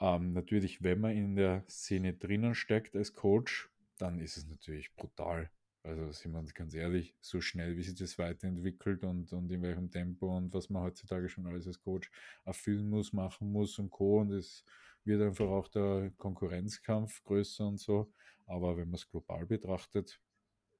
Ähm, 0.00 0.32
natürlich, 0.32 0.82
wenn 0.82 1.00
man 1.00 1.12
in 1.12 1.36
der 1.36 1.64
Szene 1.68 2.14
drinnen 2.14 2.54
steckt 2.54 2.96
als 2.96 3.12
Coach, 3.12 3.68
dann 3.98 4.20
ist 4.20 4.36
es 4.36 4.46
natürlich 4.46 4.94
brutal. 4.94 5.50
Also 5.84 6.12
sind 6.12 6.32
wir 6.32 6.44
ganz 6.54 6.74
ehrlich, 6.74 7.16
so 7.20 7.40
schnell 7.40 7.76
wie 7.76 7.82
sich 7.82 7.96
das 7.96 8.16
weiterentwickelt 8.16 9.02
und, 9.02 9.32
und 9.32 9.50
in 9.50 9.62
welchem 9.62 9.90
Tempo 9.90 10.36
und 10.36 10.54
was 10.54 10.70
man 10.70 10.82
heutzutage 10.82 11.28
schon 11.28 11.46
alles 11.46 11.66
als 11.66 11.80
Coach 11.80 12.08
erfüllen 12.44 12.88
muss, 12.88 13.12
machen 13.12 13.50
muss 13.50 13.78
und 13.80 13.90
Co. 13.90 14.20
Und 14.20 14.30
es 14.30 14.64
wird 15.04 15.20
einfach 15.20 15.46
auch 15.46 15.66
der 15.66 16.12
Konkurrenzkampf 16.18 17.24
größer 17.24 17.66
und 17.66 17.80
so. 17.80 18.12
Aber 18.46 18.76
wenn 18.76 18.88
man 18.88 18.94
es 18.94 19.08
global 19.08 19.44
betrachtet, 19.44 20.20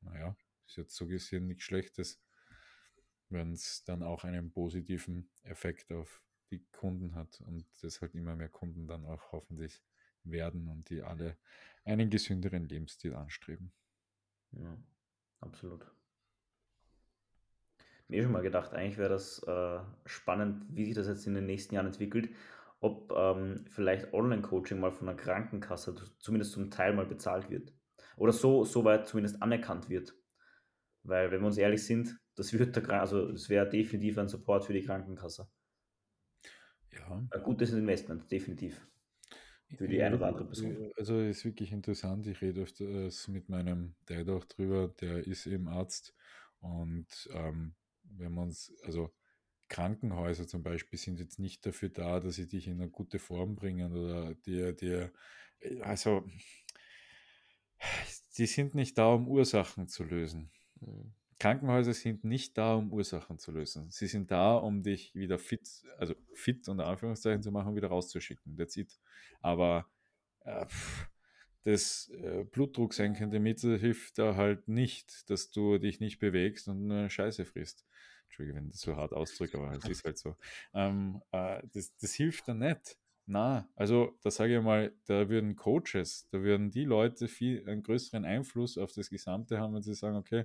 naja, 0.03 0.37
ist 0.67 0.77
jetzt 0.77 0.95
so 0.95 1.07
gesehen 1.09 1.49
nichts 1.49 1.65
Schlechtes, 1.65 2.21
wenn 3.29 3.53
es 3.53 3.83
dann 3.85 4.05
auch 4.05 4.23
einen 4.23 4.53
positiven 4.53 5.29
Effekt 5.43 5.91
auf 5.93 6.23
die 6.53 6.65
Kunden 6.71 7.17
hat 7.17 7.41
und 7.41 7.67
das 7.83 8.01
halt 8.01 8.15
immer 8.15 8.37
mehr 8.37 8.51
Kunden 8.51 8.87
dann 8.87 9.05
auch 9.07 9.33
hoffentlich 9.33 9.83
werden 10.23 10.69
und 10.69 10.91
die 10.91 11.03
alle 11.03 11.39
einen 11.85 12.11
gesünderen 12.11 12.69
Lebensstil 12.69 13.15
anstreben. 13.15 13.73
Ja, 14.53 14.79
absolut. 15.43 15.87
Mir 18.09 18.23
schon 18.23 18.33
mal 18.33 18.43
gedacht, 18.43 18.73
eigentlich 18.73 18.99
wäre 18.99 19.11
das 19.11 19.43
äh, 19.45 19.81
spannend, 20.07 20.65
wie 20.71 20.85
sich 20.85 20.95
das 20.95 21.07
jetzt 21.07 21.27
in 21.27 21.35
den 21.35 21.47
nächsten 21.47 21.75
Jahren 21.75 21.87
entwickelt, 21.87 22.31
ob 22.81 23.13
ähm, 23.17 23.65
vielleicht 23.69 24.13
Online-Coaching 24.13 24.81
mal 24.81 24.91
von 24.91 25.09
einer 25.09 25.17
Krankenkasse 25.17 25.95
zumindest 26.19 26.53
zum 26.53 26.71
Teil 26.71 26.95
mal 26.95 27.07
bezahlt 27.07 27.49
wird. 27.49 27.73
Oder 28.17 28.33
so, 28.33 28.65
so 28.65 28.85
weit 28.85 29.07
zumindest 29.07 29.41
anerkannt 29.41 29.89
wird. 29.89 30.15
Weil, 31.05 31.31
wenn 31.31 31.41
wir 31.41 31.47
uns 31.47 31.59
ehrlich 31.59 31.85
sind, 31.85 32.19
das 32.35 32.53
wird 32.53 32.77
der, 32.77 33.01
also 33.01 33.29
es 33.31 33.49
wäre 33.49 33.69
definitiv 33.69 34.19
ein 34.19 34.29
Support 34.29 34.65
für 34.65 34.73
die 34.73 34.83
Krankenkasse. 34.83 35.49
Ja. 36.93 37.23
Ein 37.31 37.43
gutes 37.43 37.73
Investment, 37.73 38.31
definitiv. 38.31 38.87
Für 39.77 39.89
die 39.89 40.03
eine 40.03 40.17
oder 40.17 40.27
andere 40.27 40.45
Person. 40.45 40.93
Also 40.97 41.21
ist 41.21 41.45
wirklich 41.45 41.73
interessant. 41.73 42.27
Ich 42.27 42.41
rede 42.41 42.63
öfters 42.63 43.29
mit 43.29 43.49
meinem 43.49 43.95
Dad 44.07 44.29
auch 44.29 44.45
drüber, 44.45 44.89
der 45.01 45.27
ist 45.27 45.47
eben 45.47 45.69
Arzt. 45.69 46.15
Und 46.61 47.29
ähm, 47.33 47.75
wenn 48.05 48.33
man 48.33 48.49
uns, 48.49 48.73
also 48.85 49.13
Krankenhäuser 49.69 50.47
zum 50.47 50.63
Beispiel 50.63 50.99
sind 50.99 51.19
jetzt 51.19 51.39
nicht 51.39 51.65
dafür 51.65 51.89
da, 51.89 52.21
dass 52.21 52.35
sie 52.35 52.47
dich 52.49 52.69
in 52.69 52.81
eine 52.81 52.91
gute 52.91 53.19
Form 53.19 53.57
bringen 53.57 53.93
oder 53.93 54.35
dir, 54.35 54.73
dir, 54.75 55.13
also 55.81 56.25
die 58.37 58.47
sind 58.47 58.75
nicht 58.75 58.99
da, 58.99 59.15
um 59.15 59.29
Ursachen 59.29 59.89
zu 59.89 60.05
lösen. 60.05 60.51
Krankenhäuser 61.43 61.93
sind 61.93 62.23
nicht 62.23 62.57
da, 62.57 62.77
um 62.77 62.93
Ursachen 62.93 63.37
zu 63.37 63.51
lösen. 63.51 63.91
Sie 63.91 64.07
sind 64.07 64.31
da, 64.31 64.55
um 64.55 64.85
dich 64.85 65.13
wieder 65.17 65.41
fit, 65.41 65.69
also 65.99 66.15
fit 66.35 66.69
unter 66.69 66.87
Anführungszeichen 66.87 67.43
zu 67.43 67.51
machen 67.51 67.75
wieder 67.75 67.89
rauszuschicken. 67.89 68.57
That's 68.57 68.77
it. 68.77 68.97
Aber 69.41 69.91
äh, 70.45 70.67
das 71.65 72.11
äh, 72.11 72.45
blutdrucksenkende 72.45 73.41
Mittel 73.41 73.77
hilft 73.77 74.19
da 74.19 74.37
halt 74.37 74.69
nicht, 74.69 75.29
dass 75.31 75.51
du 75.51 75.79
dich 75.79 75.99
nicht 75.99 76.21
bewegst 76.21 76.69
und 76.69 76.87
nur 76.87 77.11
Scheiße 77.11 77.45
frisst. 77.45 77.89
Entschuldige, 78.27 78.57
wenn 78.57 78.69
das 78.71 78.79
so 78.79 78.95
hart 78.95 79.13
ausdrücke, 79.13 79.59
aber 79.59 79.73
es 79.73 79.89
ist 79.89 80.05
halt 80.05 80.19
so. 80.19 80.37
Ähm, 80.75 81.23
äh, 81.33 81.61
das, 81.73 81.97
das 81.97 82.13
hilft 82.15 82.47
dann 82.47 82.61
nicht. 82.61 82.97
Na, 83.27 83.69
also 83.75 84.17
da 84.23 84.31
sage 84.31 84.59
ich 84.59 84.63
mal, 84.63 84.93
da 85.07 85.29
würden 85.29 85.57
Coaches, 85.57 86.29
da 86.31 86.41
würden 86.41 86.71
die 86.71 86.85
Leute 86.85 87.27
viel 87.27 87.69
einen 87.69 87.83
größeren 87.83 88.25
Einfluss 88.25 88.79
auf 88.79 88.93
das 88.93 89.11
Gesamte 89.11 89.59
haben, 89.59 89.75
wenn 89.75 89.83
sie 89.83 89.95
sagen, 89.95 90.17
okay, 90.17 90.45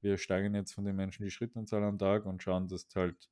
wir 0.00 0.18
steigen 0.18 0.54
jetzt 0.54 0.72
von 0.72 0.84
den 0.84 0.96
Menschen 0.96 1.24
die 1.24 1.30
Schrittanzahl 1.30 1.82
am 1.84 1.98
Tag 1.98 2.26
und 2.26 2.42
schauen, 2.42 2.68
dass 2.68 2.88
halt 2.94 3.30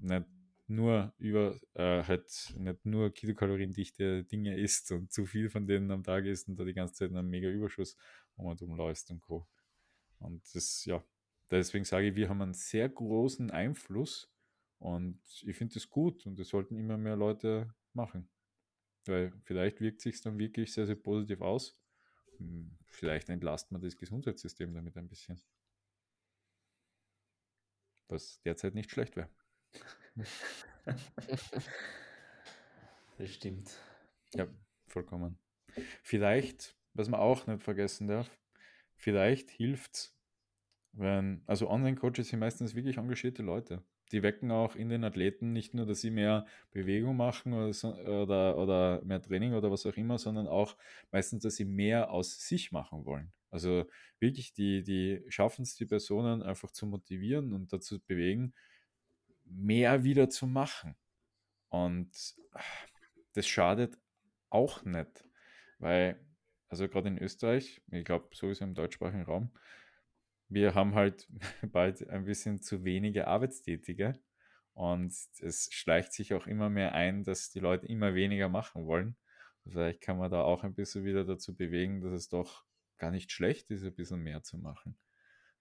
nicht 0.00 0.26
nur 0.68 1.14
über 1.18 1.58
äh, 1.74 2.02
halt 2.02 2.54
nicht 2.58 2.84
nur 2.84 3.12
kilokaloriendichte 3.12 4.24
Dinge 4.24 4.58
isst 4.58 4.90
und 4.92 5.12
zu 5.12 5.24
viel 5.26 5.48
von 5.48 5.66
denen 5.66 5.90
am 5.90 6.02
Tag 6.02 6.24
isst 6.24 6.48
und 6.48 6.56
da 6.56 6.64
die 6.64 6.74
ganze 6.74 6.94
Zeit 6.94 7.10
einen 7.10 7.28
mega 7.28 7.48
Überschuss 7.48 7.96
um 8.36 8.46
und 8.46 8.60
umläufst 8.62 9.10
und 9.10 9.20
Co. 9.20 9.46
Und 10.18 10.42
das, 10.54 10.84
ja, 10.84 11.04
deswegen 11.50 11.84
sage 11.84 12.08
ich, 12.08 12.16
wir 12.16 12.28
haben 12.28 12.42
einen 12.42 12.54
sehr 12.54 12.88
großen 12.88 13.50
Einfluss 13.50 14.30
und 14.78 15.20
ich 15.42 15.56
finde 15.56 15.74
das 15.74 15.88
gut 15.88 16.26
und 16.26 16.38
das 16.38 16.48
sollten 16.48 16.76
immer 16.76 16.96
mehr 16.96 17.16
Leute 17.16 17.74
machen. 17.92 18.28
Weil 19.04 19.32
vielleicht 19.44 19.80
wirkt 19.80 20.00
sich 20.00 20.20
dann 20.20 20.38
wirklich 20.38 20.72
sehr, 20.72 20.86
sehr 20.86 20.96
positiv 20.96 21.40
aus. 21.40 21.78
Hm, 22.38 22.76
vielleicht 22.86 23.28
entlastet 23.28 23.72
man 23.72 23.82
das 23.82 23.96
Gesundheitssystem 23.96 24.74
damit 24.74 24.96
ein 24.96 25.08
bisschen. 25.08 25.40
Was 28.08 28.40
derzeit 28.42 28.74
nicht 28.74 28.90
schlecht 28.90 29.16
wäre. 29.16 29.28
Das 33.18 33.30
stimmt. 33.32 33.70
Ja, 34.34 34.46
vollkommen. 34.88 35.38
Vielleicht, 36.02 36.76
was 36.92 37.08
man 37.08 37.20
auch 37.20 37.46
nicht 37.46 37.62
vergessen 37.62 38.08
darf, 38.08 38.30
vielleicht 38.94 39.50
hilft 39.50 39.94
es, 39.94 40.18
wenn, 40.92 41.42
also 41.46 41.70
Online-Coaches 41.70 42.28
sind 42.28 42.40
meistens 42.40 42.74
wirklich 42.74 42.98
engagierte 42.98 43.42
Leute. 43.42 43.82
Die 44.12 44.22
wecken 44.22 44.50
auch 44.50 44.76
in 44.76 44.88
den 44.88 45.04
Athleten 45.04 45.52
nicht 45.52 45.74
nur, 45.74 45.86
dass 45.86 46.00
sie 46.00 46.10
mehr 46.10 46.46
Bewegung 46.70 47.16
machen 47.16 47.52
oder, 47.52 47.72
so, 47.72 47.94
oder, 47.94 48.56
oder 48.56 49.02
mehr 49.04 49.20
Training 49.20 49.54
oder 49.54 49.70
was 49.70 49.84
auch 49.86 49.96
immer, 49.96 50.18
sondern 50.18 50.46
auch 50.46 50.76
meistens, 51.10 51.42
dass 51.42 51.56
sie 51.56 51.64
mehr 51.64 52.10
aus 52.10 52.38
sich 52.40 52.72
machen 52.72 53.04
wollen. 53.04 53.32
Also 53.50 53.84
wirklich, 54.20 54.52
die, 54.52 54.82
die 54.82 55.24
schaffen 55.28 55.62
es, 55.62 55.76
die 55.76 55.86
Personen 55.86 56.42
einfach 56.42 56.70
zu 56.70 56.86
motivieren 56.86 57.52
und 57.52 57.72
dazu 57.72 58.00
bewegen, 58.00 58.54
mehr 59.44 60.04
wieder 60.04 60.28
zu 60.28 60.46
machen. 60.46 60.96
Und 61.68 62.34
das 63.34 63.46
schadet 63.46 63.98
auch 64.50 64.84
nicht, 64.84 65.24
weil, 65.78 66.20
also 66.68 66.88
gerade 66.88 67.08
in 67.08 67.18
Österreich, 67.18 67.82
ich 67.90 68.04
glaube 68.04 68.28
sowieso 68.34 68.64
im 68.64 68.74
deutschsprachigen 68.74 69.24
Raum, 69.24 69.50
wir 70.48 70.74
haben 70.74 70.94
halt 70.94 71.28
bald 71.72 72.08
ein 72.08 72.24
bisschen 72.24 72.60
zu 72.60 72.84
wenige 72.84 73.26
Arbeitstätige 73.26 74.18
und 74.74 75.12
es 75.40 75.68
schleicht 75.72 76.12
sich 76.12 76.34
auch 76.34 76.46
immer 76.46 76.68
mehr 76.68 76.94
ein, 76.94 77.24
dass 77.24 77.50
die 77.50 77.60
Leute 77.60 77.86
immer 77.86 78.14
weniger 78.14 78.48
machen 78.48 78.86
wollen. 78.86 79.16
Vielleicht 79.64 80.00
kann 80.00 80.18
man 80.18 80.30
da 80.30 80.42
auch 80.42 80.62
ein 80.62 80.74
bisschen 80.74 81.04
wieder 81.04 81.24
dazu 81.24 81.56
bewegen, 81.56 82.00
dass 82.00 82.12
es 82.12 82.28
doch 82.28 82.64
gar 82.98 83.10
nicht 83.10 83.32
schlecht 83.32 83.70
ist, 83.70 83.84
ein 83.84 83.94
bisschen 83.94 84.20
mehr 84.20 84.42
zu 84.42 84.58
machen 84.58 84.96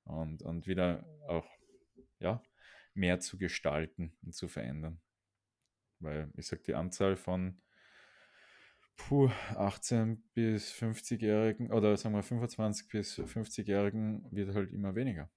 und, 0.04 0.42
und 0.44 0.68
wieder 0.68 1.06
auch, 1.28 1.48
ja, 2.20 2.42
mehr 2.94 3.20
zu 3.20 3.38
gestalten 3.38 4.16
und 4.22 4.34
zu 4.34 4.48
verändern. 4.48 5.02
Weil 6.00 6.32
ich 6.36 6.48
sage, 6.48 6.64
die 6.64 6.76
Anzahl 6.76 7.16
von 7.18 7.62
puh, 8.98 9.30
18 9.56 10.22
bis 10.34 10.74
50-Jährigen 10.74 11.72
oder 11.72 11.96
sagen 11.98 12.16
wir 12.16 12.24
25 12.24 12.88
bis 12.88 13.20
50-Jährigen 13.20 14.28
wird 14.32 14.54
halt 14.54 14.72
immer 14.72 14.96
weniger. 14.96 15.30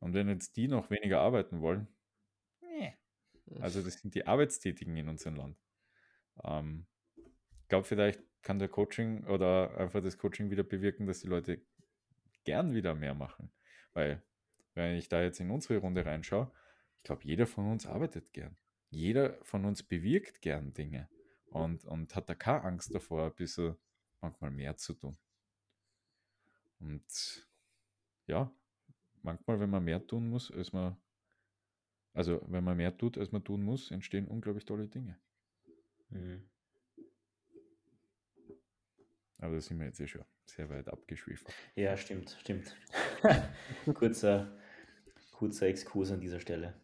Und 0.00 0.14
wenn 0.14 0.28
jetzt 0.28 0.56
die 0.56 0.68
noch 0.68 0.90
weniger 0.90 1.20
arbeiten 1.20 1.60
wollen, 1.60 1.88
nee. 2.60 2.96
also 3.60 3.82
das 3.82 3.94
sind 3.94 4.14
die 4.14 4.26
Arbeitstätigen 4.26 4.96
in 4.96 5.08
unserem 5.08 5.36
Land. 5.36 5.58
Ähm, 6.44 6.86
ich 7.62 7.68
glaube, 7.68 7.84
vielleicht 7.84 8.22
kann 8.42 8.58
der 8.58 8.68
Coaching 8.68 9.26
oder 9.26 9.76
einfach 9.76 10.02
das 10.02 10.18
Coaching 10.18 10.50
wieder 10.50 10.62
bewirken, 10.62 11.06
dass 11.06 11.20
die 11.20 11.26
Leute 11.26 11.60
gern 12.44 12.74
wieder 12.74 12.94
mehr 12.94 13.14
machen. 13.14 13.52
Weil 13.92 14.22
wenn 14.74 14.96
ich 14.96 15.08
da 15.08 15.22
jetzt 15.22 15.40
in 15.40 15.50
unsere 15.50 15.78
Runde 15.78 16.06
reinschaue, 16.06 16.50
ich 16.98 17.02
glaube, 17.02 17.24
jeder 17.24 17.46
von 17.46 17.70
uns 17.70 17.86
arbeitet 17.86 18.32
gern. 18.32 18.56
Jeder 18.90 19.38
von 19.44 19.64
uns 19.64 19.82
bewirkt 19.82 20.40
gern 20.40 20.72
Dinge 20.72 21.08
und, 21.50 21.84
und 21.84 22.14
hat 22.14 22.28
da 22.28 22.34
keine 22.34 22.62
Angst 22.64 22.94
davor, 22.94 23.26
ein 23.26 23.34
bisschen 23.34 23.76
manchmal 24.20 24.50
mehr 24.50 24.76
zu 24.76 24.94
tun. 24.94 25.16
Und 26.80 27.48
ja, 28.26 28.52
manchmal, 29.22 29.60
wenn 29.60 29.70
man 29.70 29.84
mehr 29.84 30.06
tun 30.06 30.28
muss, 30.28 30.50
als 30.50 30.72
man, 30.72 30.96
also 32.12 32.40
wenn 32.46 32.64
man 32.64 32.76
mehr 32.76 32.96
tut, 32.96 33.18
als 33.18 33.32
man 33.32 33.44
tun 33.44 33.62
muss, 33.62 33.90
entstehen 33.90 34.28
unglaublich 34.28 34.64
tolle 34.64 34.88
Dinge. 34.88 35.18
Mhm. 36.10 36.48
Aber 39.38 39.54
da 39.54 39.60
sind 39.60 39.78
wir 39.78 39.86
jetzt 39.86 40.00
eh 40.00 40.06
schon 40.06 40.24
sehr 40.46 40.68
weit 40.68 40.88
abgeschwiffen. 40.88 41.46
Ja, 41.76 41.96
stimmt, 41.96 42.36
stimmt. 42.40 42.76
kurzer, 43.94 44.58
kurzer 45.32 45.68
Exkurs 45.68 46.10
an 46.10 46.20
dieser 46.20 46.40
Stelle. 46.40 46.74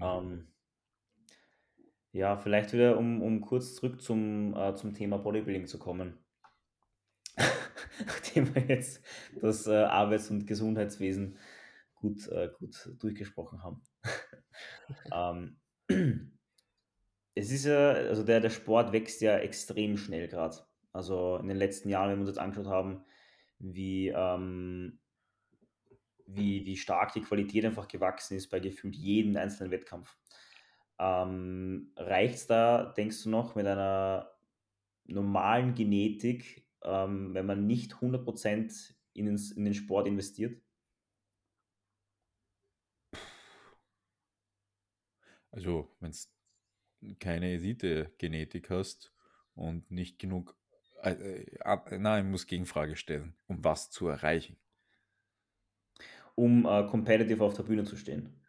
Ähm, 0.00 0.46
ja, 2.14 2.36
vielleicht 2.36 2.72
wieder, 2.72 2.96
um, 2.96 3.20
um 3.22 3.40
kurz 3.40 3.74
zurück 3.74 4.00
zum, 4.00 4.54
äh, 4.54 4.76
zum 4.76 4.94
Thema 4.94 5.18
Bodybuilding 5.18 5.66
zu 5.66 5.80
kommen. 5.80 6.16
Nachdem 8.06 8.54
wir 8.54 8.62
jetzt 8.62 9.04
das 9.40 9.66
äh, 9.66 9.74
Arbeits- 9.74 10.30
und 10.30 10.46
Gesundheitswesen 10.46 11.36
gut, 11.96 12.28
äh, 12.28 12.50
gut 12.56 12.88
durchgesprochen 13.00 13.64
haben. 13.64 13.82
ähm, 15.12 16.30
es 17.34 17.50
ist 17.50 17.64
ja, 17.64 17.90
also 17.90 18.22
der, 18.22 18.38
der 18.38 18.50
Sport 18.50 18.92
wächst 18.92 19.20
ja 19.20 19.38
extrem 19.38 19.96
schnell 19.96 20.28
gerade. 20.28 20.58
Also 20.92 21.38
in 21.38 21.48
den 21.48 21.56
letzten 21.56 21.88
Jahren, 21.88 22.10
wenn 22.10 22.18
wir 22.18 22.20
uns 22.20 22.30
jetzt 22.30 22.38
angeschaut 22.38 22.68
haben, 22.68 23.04
wie, 23.58 24.12
ähm, 24.14 25.00
wie, 26.26 26.64
wie 26.64 26.76
stark 26.76 27.12
die 27.12 27.22
Qualität 27.22 27.64
einfach 27.64 27.88
gewachsen 27.88 28.36
ist 28.36 28.50
bei 28.50 28.60
gefühlt 28.60 28.94
jedem 28.94 29.36
einzelnen 29.36 29.72
Wettkampf. 29.72 30.16
Ähm, 30.98 31.92
Reicht 31.96 32.34
es 32.34 32.46
da, 32.46 32.92
denkst 32.96 33.24
du 33.24 33.30
noch, 33.30 33.54
mit 33.54 33.66
einer 33.66 34.30
normalen 35.06 35.74
Genetik, 35.74 36.66
ähm, 36.82 37.34
wenn 37.34 37.46
man 37.46 37.66
nicht 37.66 37.94
100% 37.94 38.94
in 39.12 39.26
den, 39.26 39.40
in 39.56 39.64
den 39.64 39.74
Sport 39.74 40.06
investiert? 40.06 40.60
Also, 45.50 45.88
wenn 46.00 46.10
du 46.10 47.14
keine 47.20 47.52
Elite-Genetik 47.52 48.70
hast 48.70 49.12
und 49.54 49.88
nicht 49.90 50.18
genug. 50.18 50.56
Äh, 51.02 51.44
äh, 51.44 51.98
nein, 51.98 52.24
ich 52.24 52.30
muss 52.30 52.46
Gegenfrage 52.46 52.96
stellen, 52.96 53.36
um 53.46 53.62
was 53.62 53.90
zu 53.90 54.08
erreichen. 54.08 54.56
Um 56.34 56.66
äh, 56.66 56.86
competitive 56.88 57.44
auf 57.44 57.54
der 57.54 57.62
Bühne 57.62 57.84
zu 57.84 57.96
stehen. 57.96 58.40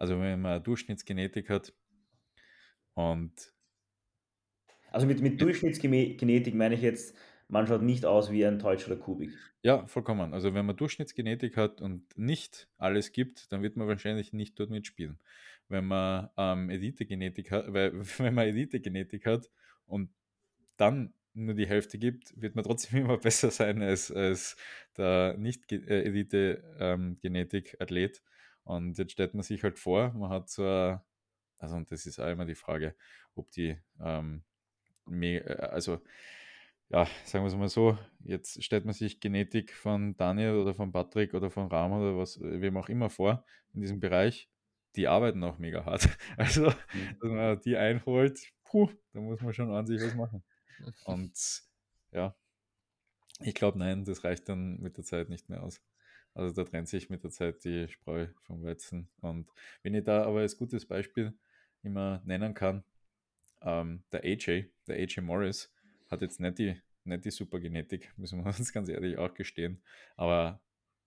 Also 0.00 0.18
wenn 0.18 0.40
man 0.40 0.64
Durchschnittsgenetik 0.64 1.50
hat 1.50 1.74
und 2.94 3.52
also 4.90 5.06
mit, 5.06 5.20
mit 5.20 5.40
Durchschnittsgenetik 5.42 6.54
meine 6.54 6.74
ich 6.74 6.80
jetzt, 6.80 7.14
man 7.48 7.66
schaut 7.66 7.82
nicht 7.82 8.06
aus 8.06 8.32
wie 8.32 8.46
ein 8.46 8.58
Deutsch 8.58 8.86
oder 8.86 8.96
Kubik. 8.96 9.32
Ja, 9.62 9.86
vollkommen. 9.86 10.32
Also 10.32 10.54
wenn 10.54 10.64
man 10.64 10.76
Durchschnittsgenetik 10.76 11.58
hat 11.58 11.82
und 11.82 12.16
nicht 12.16 12.66
alles 12.78 13.12
gibt, 13.12 13.52
dann 13.52 13.60
wird 13.62 13.76
man 13.76 13.88
wahrscheinlich 13.88 14.32
nicht 14.32 14.58
dort 14.58 14.70
mitspielen. 14.70 15.18
Wenn 15.68 15.84
man 15.84 16.30
ähm, 16.38 16.70
Elite-Genetik 16.70 17.50
hat, 17.50 17.70
weil 17.70 17.92
wenn 18.18 18.32
man 18.34 18.46
Elite-Genetik 18.46 19.26
hat 19.26 19.50
und 19.84 20.08
dann 20.78 21.12
nur 21.34 21.52
die 21.54 21.68
Hälfte 21.68 21.98
gibt, 21.98 22.32
wird 22.40 22.54
man 22.54 22.64
trotzdem 22.64 23.00
immer 23.04 23.18
besser 23.18 23.50
sein 23.50 23.82
als, 23.82 24.10
als 24.10 24.56
der 24.96 25.36
Nicht-Elite-Genetik-Athlet. 25.36 28.22
Und 28.64 28.98
jetzt 28.98 29.12
stellt 29.12 29.34
man 29.34 29.42
sich 29.42 29.62
halt 29.62 29.78
vor, 29.78 30.12
man 30.12 30.30
hat 30.30 30.48
so, 30.48 30.62
eine, 30.62 31.02
also 31.58 31.76
und 31.76 31.90
das 31.90 32.06
ist 32.06 32.18
auch 32.18 32.28
immer 32.28 32.44
die 32.46 32.54
Frage, 32.54 32.94
ob 33.34 33.50
die, 33.50 33.78
ähm, 34.00 34.44
äh, 35.10 35.40
also 35.40 36.00
ja, 36.90 37.06
sagen 37.24 37.44
wir 37.44 37.48
es 37.48 37.56
mal 37.56 37.68
so, 37.68 37.96
jetzt 38.24 38.62
stellt 38.64 38.84
man 38.84 38.94
sich 38.94 39.20
Genetik 39.20 39.72
von 39.74 40.16
Daniel 40.16 40.56
oder 40.56 40.74
von 40.74 40.90
Patrick 40.92 41.34
oder 41.34 41.50
von 41.50 41.68
Ram 41.68 41.92
oder 41.92 42.16
was, 42.18 42.40
wem 42.40 42.76
auch 42.76 42.88
immer 42.88 43.10
vor 43.10 43.44
in 43.74 43.80
diesem 43.80 44.00
Bereich, 44.00 44.50
die 44.96 45.06
arbeiten 45.06 45.42
auch 45.44 45.58
mega 45.58 45.84
hart. 45.84 46.08
Also, 46.36 46.70
mhm. 46.92 47.18
dass 47.20 47.30
man 47.30 47.60
die 47.60 47.76
einholt, 47.76 48.40
puh, 48.64 48.90
da 49.12 49.20
muss 49.20 49.40
man 49.40 49.52
schon 49.54 49.70
an 49.72 49.86
sich 49.86 50.00
was 50.02 50.14
machen. 50.14 50.42
Und 51.04 51.62
ja, 52.12 52.34
Ich 53.42 53.54
glaube, 53.54 53.78
nein, 53.78 54.04
das 54.04 54.24
reicht 54.24 54.48
dann 54.48 54.80
mit 54.80 54.96
der 54.96 55.04
Zeit 55.04 55.28
nicht 55.28 55.48
mehr 55.48 55.62
aus. 55.62 55.80
Also 56.34 56.54
da 56.54 56.64
trennt 56.68 56.88
sich 56.88 57.10
mit 57.10 57.24
der 57.24 57.30
Zeit 57.30 57.64
die 57.64 57.88
Spreu 57.88 58.28
vom 58.42 58.62
Weizen. 58.62 59.08
Und 59.20 59.48
wenn 59.82 59.94
ich 59.94 60.04
da 60.04 60.24
aber 60.24 60.40
als 60.40 60.56
gutes 60.56 60.86
Beispiel 60.86 61.34
immer 61.82 62.22
nennen 62.24 62.54
kann, 62.54 62.84
ähm, 63.62 64.02
der 64.12 64.24
AJ, 64.24 64.70
der 64.86 64.96
AJ 64.96 65.20
Morris, 65.22 65.72
hat 66.08 66.22
jetzt 66.22 66.40
nicht 66.40 66.58
die, 66.58 66.80
nicht 67.04 67.24
die 67.24 67.30
super 67.30 67.60
Genetik, 67.60 68.12
müssen 68.18 68.38
wir 68.44 68.46
uns 68.46 68.72
ganz 68.72 68.88
ehrlich 68.88 69.18
auch 69.18 69.34
gestehen. 69.34 69.82
Aber 70.16 70.60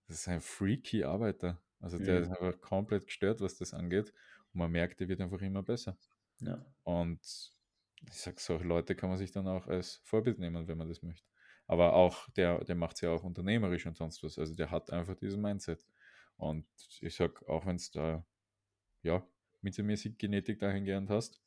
das 0.08 0.18
ist 0.20 0.28
ein 0.28 0.40
freaky 0.40 1.04
Arbeiter. 1.04 1.60
Also 1.80 1.98
der 1.98 2.20
Mhm. 2.20 2.22
ist 2.22 2.30
einfach 2.30 2.60
komplett 2.60 3.06
gestört, 3.06 3.40
was 3.40 3.56
das 3.56 3.74
angeht. 3.74 4.12
Und 4.52 4.58
man 4.60 4.70
merkt, 4.70 5.00
der 5.00 5.08
wird 5.08 5.20
einfach 5.20 5.40
immer 5.42 5.62
besser. 5.62 5.96
Ja. 6.40 6.64
Und 6.84 7.20
ich 8.06 8.14
sag, 8.20 8.38
solche 8.40 8.64
Leute 8.64 8.94
kann 8.94 9.08
man 9.08 9.18
sich 9.18 9.32
dann 9.32 9.46
auch 9.48 9.66
als 9.66 9.96
Vorbild 10.04 10.38
nehmen, 10.38 10.68
wenn 10.68 10.78
man 10.78 10.88
das 10.88 11.02
möchte. 11.02 11.26
Aber 11.66 11.94
auch, 11.94 12.28
der, 12.30 12.64
der 12.64 12.74
macht 12.74 12.96
es 12.96 13.00
ja 13.02 13.10
auch 13.10 13.24
unternehmerisch 13.24 13.86
und 13.86 13.96
sonst 13.96 14.22
was. 14.22 14.38
Also 14.38 14.54
der 14.54 14.70
hat 14.70 14.90
einfach 14.92 15.16
diesen 15.16 15.40
Mindset. 15.42 15.86
Und 16.36 16.66
ich 17.00 17.14
sag, 17.14 17.42
auch 17.48 17.66
wenn 17.66 17.76
es 17.76 17.90
da, 17.90 18.26
ja, 19.02 19.26
mittelmäßig 19.62 20.18
Genetik 20.18 20.58
dahingehend 20.58 21.10
hast, 21.10 21.40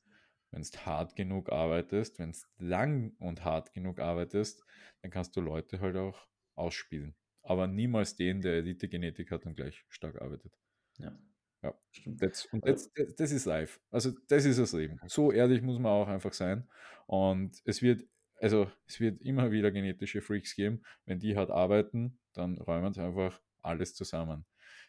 wenn 0.51 0.61
du 0.63 0.69
hart 0.85 1.15
genug 1.15 1.51
arbeitest, 1.51 2.19
wenn 2.19 2.31
du 2.31 2.37
lang 2.59 3.15
und 3.19 3.43
hart 3.43 3.73
genug 3.73 3.99
arbeitest, 3.99 4.63
dann 5.01 5.11
kannst 5.11 5.35
du 5.35 5.41
Leute 5.41 5.79
halt 5.81 5.97
auch 5.97 6.27
ausspielen. 6.55 7.15
Aber 7.43 7.67
niemals 7.67 8.15
den, 8.15 8.41
der 8.41 8.53
Elite-Genetik 8.55 9.31
hat 9.31 9.45
und 9.45 9.55
gleich 9.55 9.85
stark 9.89 10.21
arbeitet. 10.21 10.57
Ja. 10.97 11.17
Ja. 11.63 11.73
Stimmt. 11.91 12.21
Das, 12.21 12.45
und 12.45 12.63
Also- 12.65 12.89
das, 12.95 13.07
das, 13.07 13.15
das 13.15 13.31
ist 13.31 13.45
live. 13.45 13.79
Also 13.91 14.11
das 14.27 14.45
ist 14.45 14.59
das 14.59 14.73
Leben. 14.73 14.99
So 15.07 15.31
ehrlich 15.31 15.61
muss 15.61 15.79
man 15.79 15.91
auch 15.91 16.07
einfach 16.07 16.33
sein. 16.33 16.67
Und 17.07 17.61
es 17.65 17.81
wird, 17.81 18.07
also 18.39 18.69
es 18.87 18.99
wird 18.99 19.21
immer 19.21 19.51
wieder 19.51 19.71
genetische 19.71 20.21
Freaks 20.21 20.55
geben. 20.55 20.83
Wenn 21.05 21.19
die 21.19 21.35
hart 21.37 21.51
arbeiten, 21.51 22.19
dann 22.33 22.57
räumen 22.57 22.93
sie 22.93 23.01
einfach 23.03 23.41
alles 23.61 23.95
zusammen. 23.95 24.45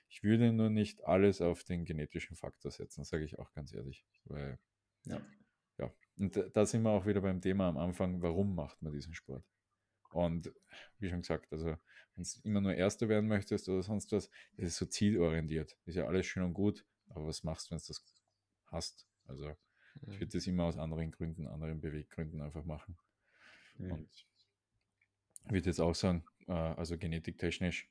Ich 0.09 0.22
würde 0.22 0.53
nur 0.53 0.70
nicht 0.70 1.05
alles 1.05 1.40
auf 1.40 1.64
den 1.64 1.84
genetischen 1.84 2.36
Faktor 2.36 2.70
setzen, 2.70 3.05
sage 3.05 3.24
ich 3.24 3.38
auch 3.38 3.53
ganz 3.53 3.72
ehrlich. 3.74 4.05
Weil, 4.24 4.59
Ja. 5.05 5.20
ja, 5.78 5.92
und 6.18 6.36
da- 6.53 6.66
sind 6.66 6.82
wir 6.82 6.90
auch 6.90 7.07
wieder 7.07 7.20
beim 7.20 7.40
Thema 7.40 7.68
am 7.68 7.76
Anfang, 7.78 8.22
warum 8.22 8.55
macht 8.55 8.80
man 8.82 8.92
diesen 8.92 9.14
Sport? 9.14 9.44
Und 10.11 10.53
wie 10.99 11.09
schon 11.11 11.22
gesagt, 11.22 11.53
also 11.53 11.76
wenn 12.14 12.24
du 12.24 12.30
immer 12.44 12.61
nur 12.61 12.74
Erster 12.74 13.09
werden 13.09 13.28
möchtest 13.28 13.68
oder 13.68 13.82
sonst 13.82 14.12
was, 14.12 14.30
das 14.57 14.66
ist 14.68 14.76
so 14.76 14.86
zielorientiert. 14.86 15.76
Ist 15.86 15.96
ja 15.96 16.07
alles 16.07 16.26
schön 16.26 16.42
und 16.44 16.55
gut, 16.55 16.84
aber 17.09 17.26
was 17.26 17.44
machst 17.44 17.68
du, 17.68 17.72
wenn 17.72 17.78
du 17.78 17.84
das 17.88 18.05
hast? 18.66 19.07
Also 19.26 19.57
ich 20.09 20.20
würde 20.20 20.32
das 20.38 20.46
immer 20.46 20.64
aus 20.64 20.78
anderen 20.78 21.11
Gründen, 21.11 21.46
anderen 21.49 21.80
Beweggründen 21.80 22.40
einfach 22.40 22.64
machen. 22.64 22.96
Mhm. 23.79 23.93
Und 23.93 24.26
ich 25.47 25.51
würde 25.51 25.66
jetzt 25.66 25.81
auch 25.81 25.95
sagen, 25.95 26.24
äh, 26.47 26.53
also 26.53 26.99
genetiktechnisch 26.99 27.91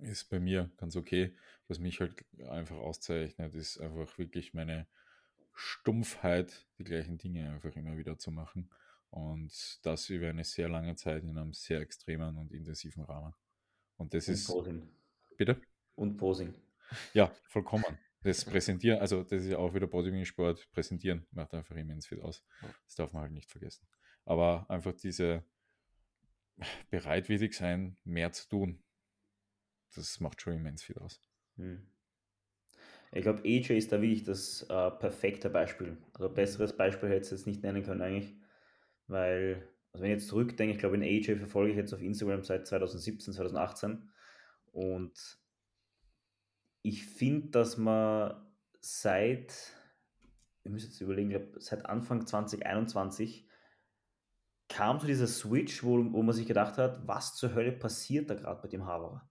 ist 0.00 0.30
bei 0.30 0.40
mir 0.40 0.70
ganz 0.76 0.96
okay. 0.96 1.36
Was 1.68 1.78
mich 1.78 2.00
halt 2.00 2.24
einfach 2.48 2.76
auszeichnet, 2.76 3.54
ist 3.54 3.78
einfach 3.78 4.18
wirklich 4.18 4.52
meine 4.54 4.86
Stumpfheit, 5.54 6.66
die 6.78 6.84
gleichen 6.84 7.18
Dinge 7.18 7.50
einfach 7.50 7.74
immer 7.76 7.96
wieder 7.96 8.18
zu 8.18 8.30
machen. 8.30 8.70
Und 9.10 9.78
das 9.82 10.08
über 10.08 10.28
eine 10.28 10.44
sehr 10.44 10.68
lange 10.68 10.96
Zeit 10.96 11.22
in 11.22 11.36
einem 11.36 11.52
sehr 11.52 11.80
extremen 11.80 12.38
und 12.38 12.50
intensiven 12.52 13.04
Rahmen. 13.04 13.34
Und 13.96 14.14
das 14.14 14.26
Und 14.28 14.34
ist, 14.34 14.46
Posing. 14.46 14.88
bitte? 15.36 15.60
Und 15.94 16.16
Posing. 16.16 16.54
Ja, 17.12 17.30
vollkommen. 17.48 17.84
Das 18.22 18.44
Präsentieren, 18.44 19.00
also 19.00 19.22
das 19.24 19.42
ist 19.42 19.48
ja 19.50 19.58
auch 19.58 19.74
wieder 19.74 19.86
Bodybuilding-Sport, 19.86 20.70
präsentieren 20.72 21.26
macht 21.32 21.54
einfach 21.54 21.74
immens 21.74 22.06
viel 22.06 22.20
aus. 22.20 22.44
Das 22.86 22.94
darf 22.94 23.12
man 23.12 23.22
halt 23.22 23.32
nicht 23.32 23.50
vergessen. 23.50 23.86
Aber 24.24 24.66
einfach 24.68 24.92
diese 24.92 25.44
bereitwillig 26.90 27.54
sein, 27.54 27.96
mehr 28.04 28.32
zu 28.32 28.48
tun, 28.48 28.82
das 29.94 30.20
macht 30.20 30.40
schon 30.40 30.54
immens 30.54 30.82
viel 30.82 30.98
aus. 30.98 31.20
Hm. 31.56 31.86
Ich 33.14 33.22
glaube, 33.22 33.42
AJ 33.44 33.76
ist 33.76 33.92
da 33.92 34.00
wirklich 34.00 34.24
das 34.24 34.62
äh, 34.70 34.90
perfekte 34.90 35.50
Beispiel. 35.50 35.98
Also 36.14 36.30
besseres 36.30 36.74
Beispiel 36.74 37.10
hätte 37.10 37.26
ich 37.26 37.30
jetzt 37.30 37.46
nicht 37.46 37.62
nennen 37.62 37.82
können 37.82 38.00
eigentlich, 38.00 38.34
weil, 39.06 39.68
also 39.92 40.02
wenn 40.02 40.12
ich 40.12 40.16
jetzt 40.18 40.28
zurückdenke, 40.28 40.72
ich 40.72 40.78
glaube, 40.78 40.96
in 40.96 41.02
AJ 41.02 41.36
verfolge 41.36 41.72
ich 41.72 41.76
jetzt 41.76 41.92
auf 41.92 42.00
Instagram 42.00 42.42
seit 42.42 42.66
2017, 42.66 43.34
2018 43.34 44.10
und 44.72 45.38
ich 46.80 47.06
finde, 47.06 47.48
dass 47.50 47.76
man 47.76 48.34
seit, 48.80 49.54
ich 50.64 50.72
muss 50.72 50.84
jetzt 50.84 51.00
überlegen, 51.02 51.30
ich 51.30 51.36
glaube, 51.36 51.60
seit 51.60 51.84
Anfang 51.84 52.26
2021 52.26 53.46
kam 54.72 54.98
so 54.98 55.06
dieser 55.06 55.26
Switch, 55.26 55.84
wo, 55.84 55.98
wo 56.12 56.22
man 56.22 56.34
sich 56.34 56.46
gedacht 56.46 56.78
hat, 56.78 57.06
was 57.06 57.36
zur 57.36 57.54
Hölle 57.54 57.72
passiert 57.72 58.30
da 58.30 58.34
gerade 58.34 58.62
bei 58.62 58.68
dem 58.68 58.86
Haberer? 58.86 59.28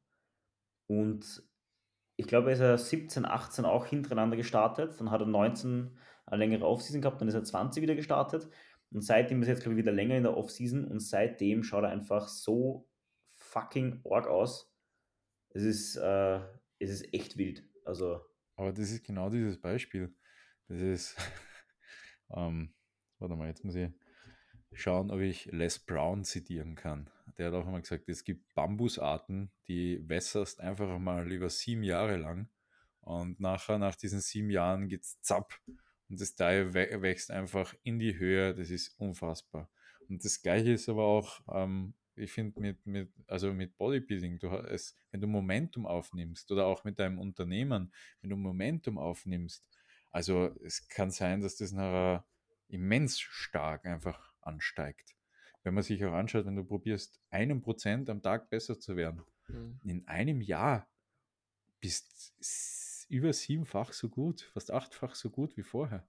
Und 0.88 1.44
ich 2.16 2.28
glaube, 2.28 2.50
er 2.50 2.54
ist 2.54 2.60
ja 2.60 2.78
17, 2.78 3.26
18 3.26 3.66
auch 3.66 3.88
hintereinander 3.88 4.38
gestartet. 4.38 5.00
Dann 5.00 5.10
hat 5.10 5.22
er 5.22 5.28
19 5.28 5.98
eine 6.28 6.38
längere 6.38 6.68
Offseason 6.68 7.02
gehabt, 7.02 7.20
dann 7.20 7.28
ist 7.28 7.34
er 7.34 7.44
20 7.44 7.82
wieder 7.82 7.96
gestartet. 7.96 8.48
Und 8.92 9.02
seitdem 9.02 9.42
ist 9.42 9.48
er 9.48 9.56
jetzt, 9.56 9.64
glaube 9.64 9.74
ich, 9.74 9.84
wieder 9.84 9.92
länger 9.92 10.16
in 10.16 10.24
der 10.24 10.38
Offseason 10.38 10.86
und 10.86 11.00
seitdem 11.00 11.64
schaut 11.64 11.86
er 11.86 11.90
einfach 11.90 12.28
so 12.28 12.88
fucking 13.34 14.02
arg 14.06 14.28
aus. 14.28 14.72
Es 15.50 15.64
ist, 15.64 15.96
äh, 15.96 16.40
es 16.78 16.92
ist 16.92 17.14
echt 17.14 17.38
wild. 17.38 17.68
Also, 17.84 18.22
Aber 18.56 18.72
das 18.72 18.92
ist 18.92 19.04
genau 19.04 19.30
dieses 19.30 19.60
Beispiel. 19.60 20.14
Das 20.68 20.80
ist, 20.80 21.16
ähm, 22.30 22.76
warte 23.18 23.36
mal, 23.36 23.48
jetzt 23.48 23.66
muss 23.66 23.76
ich 23.76 23.90
schauen, 24.74 25.12
ob 25.12 25.20
ich 25.20 25.46
Les 25.46 25.80
Brown 25.80 26.24
zitieren 26.24 26.76
kann. 26.76 27.10
Der 27.38 27.48
hat 27.48 27.54
auch 27.54 27.66
einmal 27.66 27.82
gesagt, 27.82 28.08
es 28.10 28.24
gibt 28.24 28.54
Bambusarten, 28.54 29.52
die 29.68 30.08
wässerst 30.08 30.60
einfach 30.60 30.98
mal 31.00 31.32
über 31.32 31.50
sieben 31.50 31.84
Jahre 31.84 32.18
lang 32.18 32.50
und 33.02 33.40
nachher, 33.40 33.78
nach 33.78 33.96
diesen 33.96 34.22
sieben 34.22 34.50
Jahren 34.50 34.88
geht's 34.88 35.22
zapp 35.22 35.54
und 36.10 36.20
das 36.20 36.36
Teil 36.36 36.70
wä- 36.70 37.02
wächst 37.02 37.32
einfach 37.32 37.74
in 37.84 38.00
die 38.00 38.18
Höhe, 38.18 38.54
das 38.54 38.70
ist 38.70 39.00
unfassbar. 39.00 39.70
Und 40.08 40.24
das 40.24 40.42
gleiche 40.42 40.74
ist 40.74 40.90
aber 40.90 41.06
auch, 41.06 41.42
ähm, 41.54 41.94
ich 42.16 42.32
finde, 42.32 42.60
mit, 42.60 42.86
mit, 42.86 43.10
also 43.28 43.54
mit 43.54 43.78
Bodybuilding, 43.78 44.40
du 44.40 44.52
hast, 44.52 44.66
es, 44.70 44.98
wenn 45.12 45.22
du 45.22 45.28
Momentum 45.28 45.86
aufnimmst 45.86 46.52
oder 46.52 46.66
auch 46.66 46.84
mit 46.84 47.00
deinem 47.00 47.18
Unternehmen, 47.20 47.94
wenn 48.22 48.30
du 48.30 48.36
Momentum 48.36 48.98
aufnimmst, 48.98 49.68
also 50.12 50.54
es 50.64 50.88
kann 50.90 51.12
sein, 51.12 51.42
dass 51.42 51.56
das 51.56 51.72
nachher 51.72 52.26
immens 52.68 53.20
stark 53.20 53.86
einfach 53.86 54.31
ansteigt. 54.44 55.16
Wenn 55.64 55.74
man 55.74 55.84
sich 55.84 56.04
auch 56.06 56.14
anschaut, 56.14 56.46
wenn 56.46 56.56
du 56.56 56.64
probierst, 56.66 57.22
einen 57.30 57.62
Prozent 57.62 58.10
am 58.10 58.22
Tag 58.22 58.50
besser 58.50 58.80
zu 58.80 58.96
werden, 58.96 59.26
Mhm. 59.50 59.82
in 59.84 60.08
einem 60.08 60.42
Jahr 60.42 60.90
bist 61.82 62.36
über 63.10 63.34
siebenfach 63.34 63.94
so 63.94 64.10
gut, 64.10 64.42
fast 64.42 64.72
achtfach 64.72 65.16
so 65.16 65.30
gut 65.32 65.58
wie 65.58 65.64
vorher. 65.64 66.08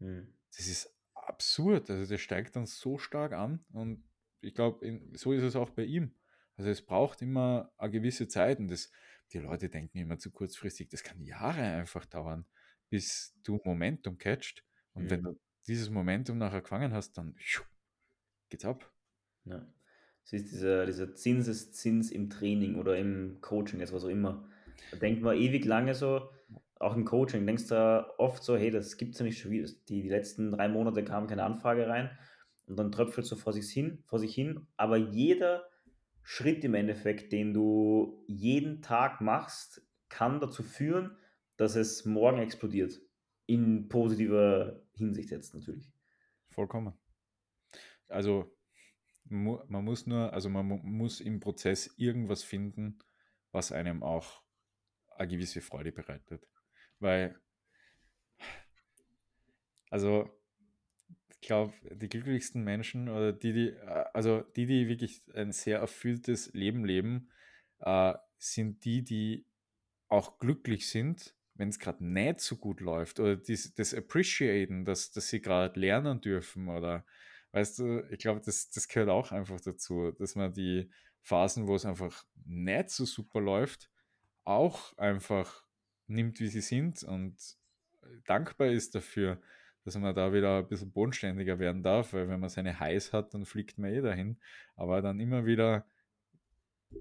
hm. 0.00 0.34
Das 0.56 0.66
ist 0.66 0.96
absurd. 1.14 1.90
Also 1.90 2.08
der 2.08 2.18
steigt 2.18 2.56
dann 2.56 2.66
so 2.66 2.98
stark 2.98 3.32
an 3.32 3.64
und 3.72 4.04
ich 4.40 4.54
glaube, 4.54 5.00
so 5.14 5.32
ist 5.32 5.42
es 5.42 5.56
auch 5.56 5.70
bei 5.70 5.84
ihm. 5.84 6.16
Also 6.56 6.70
es 6.70 6.84
braucht 6.84 7.22
immer 7.22 7.72
eine 7.78 7.90
gewisse 7.90 8.28
Zeit 8.28 8.58
und 8.58 8.68
das, 8.68 8.90
die 9.32 9.38
Leute 9.38 9.68
denken 9.70 9.98
immer 9.98 10.18
zu 10.18 10.30
kurzfristig, 10.30 10.88
das 10.88 11.02
kann 11.02 11.20
Jahre 11.22 11.62
einfach 11.62 12.04
dauern, 12.06 12.46
bis 12.90 13.34
du 13.42 13.60
Momentum 13.64 14.18
catcht. 14.18 14.64
Und 14.92 15.10
wenn 15.10 15.20
Mhm. 15.20 15.22
du 15.22 15.40
dieses 15.66 15.90
Momentum 15.90 16.38
nachher 16.38 16.62
gefangen 16.62 16.92
hast, 16.92 17.16
dann 17.18 17.36
geht's 18.48 18.64
ab. 18.64 18.90
Ja. 19.44 19.66
Es 20.24 20.32
ist 20.32 20.52
dieser, 20.52 20.86
dieser 20.86 21.14
Zinseszins 21.14 22.10
im 22.10 22.30
Training 22.30 22.76
oder 22.76 22.96
im 22.96 23.40
Coaching, 23.40 23.80
jetzt 23.80 23.92
was 23.92 24.04
auch 24.04 24.08
immer. 24.08 24.48
Da 24.90 24.96
denkt 24.96 25.22
man 25.22 25.36
ewig 25.36 25.64
lange 25.64 25.94
so, 25.94 26.30
auch 26.78 26.96
im 26.96 27.04
Coaching, 27.04 27.46
denkst 27.46 27.68
du 27.68 28.06
oft 28.18 28.42
so, 28.42 28.56
hey, 28.56 28.70
das 28.70 28.96
gibt's 28.96 29.18
ja 29.18 29.24
nicht 29.24 29.38
schon 29.38 29.50
wieder. 29.50 29.68
Die, 29.88 30.02
die 30.02 30.08
letzten 30.08 30.50
drei 30.50 30.68
Monate 30.68 31.04
kam 31.04 31.26
keine 31.26 31.44
Anfrage 31.44 31.88
rein 31.88 32.10
und 32.66 32.78
dann 32.78 32.92
tröpfelt 32.92 33.26
so 33.26 33.36
vor 33.36 33.52
sich 33.52 33.70
hin, 33.70 34.02
vor 34.06 34.18
sich 34.18 34.34
hin. 34.34 34.66
Aber 34.76 34.96
jeder 34.96 35.64
Schritt 36.22 36.64
im 36.64 36.74
Endeffekt, 36.74 37.32
den 37.32 37.52
du 37.52 38.24
jeden 38.26 38.80
Tag 38.80 39.20
machst, 39.20 39.82
kann 40.08 40.40
dazu 40.40 40.62
führen, 40.62 41.16
dass 41.56 41.76
es 41.76 42.04
morgen 42.04 42.38
explodiert. 42.38 43.00
In 43.46 43.88
positiver 43.88 44.80
Hinsicht 44.94 45.30
jetzt 45.30 45.54
natürlich. 45.54 45.92
Vollkommen. 46.48 46.94
Also 48.08 48.54
man 49.24 49.84
muss 49.84 50.06
nur, 50.06 50.32
also 50.32 50.48
man 50.48 50.66
mu 50.66 50.76
muss 50.76 51.20
im 51.20 51.40
Prozess 51.40 51.92
irgendwas 51.96 52.42
finden, 52.42 52.98
was 53.52 53.72
einem 53.72 54.02
auch 54.02 54.42
eine 55.16 55.28
gewisse 55.28 55.60
Freude 55.60 55.92
bereitet. 55.92 56.46
Weil, 56.98 57.38
also 59.90 60.30
ich 61.30 61.40
glaube, 61.40 61.74
die 61.90 62.08
glücklichsten 62.08 62.62
Menschen 62.62 63.08
oder 63.08 63.32
die, 63.32 63.52
die, 63.52 63.76
also 64.12 64.40
die, 64.40 64.66
die 64.66 64.88
wirklich 64.88 65.22
ein 65.34 65.52
sehr 65.52 65.78
erfülltes 65.78 66.52
Leben 66.52 66.84
leben, 66.84 67.30
äh, 67.80 68.14
sind 68.38 68.84
die, 68.84 69.02
die 69.02 69.46
auch 70.08 70.38
glücklich 70.38 70.88
sind, 70.88 71.34
wenn 71.54 71.68
es 71.68 71.78
gerade 71.78 72.04
nicht 72.04 72.40
so 72.40 72.56
gut 72.56 72.80
läuft 72.80 73.20
oder 73.20 73.36
dies, 73.36 73.74
das 73.74 73.94
appreciaten, 73.94 74.84
dass, 74.84 75.12
dass 75.12 75.28
sie 75.28 75.40
gerade 75.40 75.78
lernen 75.78 76.20
dürfen 76.20 76.68
oder 76.68 77.04
weißt 77.52 77.78
du, 77.78 78.04
ich 78.10 78.18
glaube, 78.18 78.40
das, 78.44 78.70
das 78.70 78.88
gehört 78.88 79.08
auch 79.08 79.30
einfach 79.30 79.60
dazu, 79.60 80.10
dass 80.12 80.34
man 80.34 80.52
die 80.52 80.90
Phasen, 81.22 81.68
wo 81.68 81.74
es 81.74 81.86
einfach 81.86 82.24
nicht 82.44 82.90
so 82.90 83.04
super 83.04 83.40
läuft, 83.40 83.90
auch 84.42 84.96
einfach 84.98 85.64
nimmt, 86.06 86.40
wie 86.40 86.48
sie 86.48 86.60
sind 86.60 87.02
und 87.04 87.36
dankbar 88.26 88.68
ist 88.68 88.94
dafür, 88.94 89.40
dass 89.84 89.96
man 89.96 90.14
da 90.14 90.32
wieder 90.32 90.58
ein 90.58 90.68
bisschen 90.68 90.90
bodenständiger 90.90 91.58
werden 91.58 91.82
darf, 91.82 92.12
weil 92.12 92.28
wenn 92.28 92.40
man 92.40 92.48
seine 92.48 92.80
Highs 92.80 93.12
hat, 93.12 93.34
dann 93.34 93.44
fliegt 93.44 93.78
man 93.78 93.92
eh 93.92 94.00
dahin. 94.00 94.38
Aber 94.76 95.02
dann 95.02 95.20
immer 95.20 95.44
wieder 95.44 95.86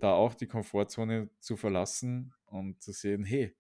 da 0.01 0.14
auch 0.14 0.34
die 0.34 0.47
Komfortzone 0.47 1.30
zu 1.39 1.56
verlassen 1.56 2.34
und 2.45 2.82
zu 2.82 2.91
sehen, 2.91 3.24
hey, 3.24 3.56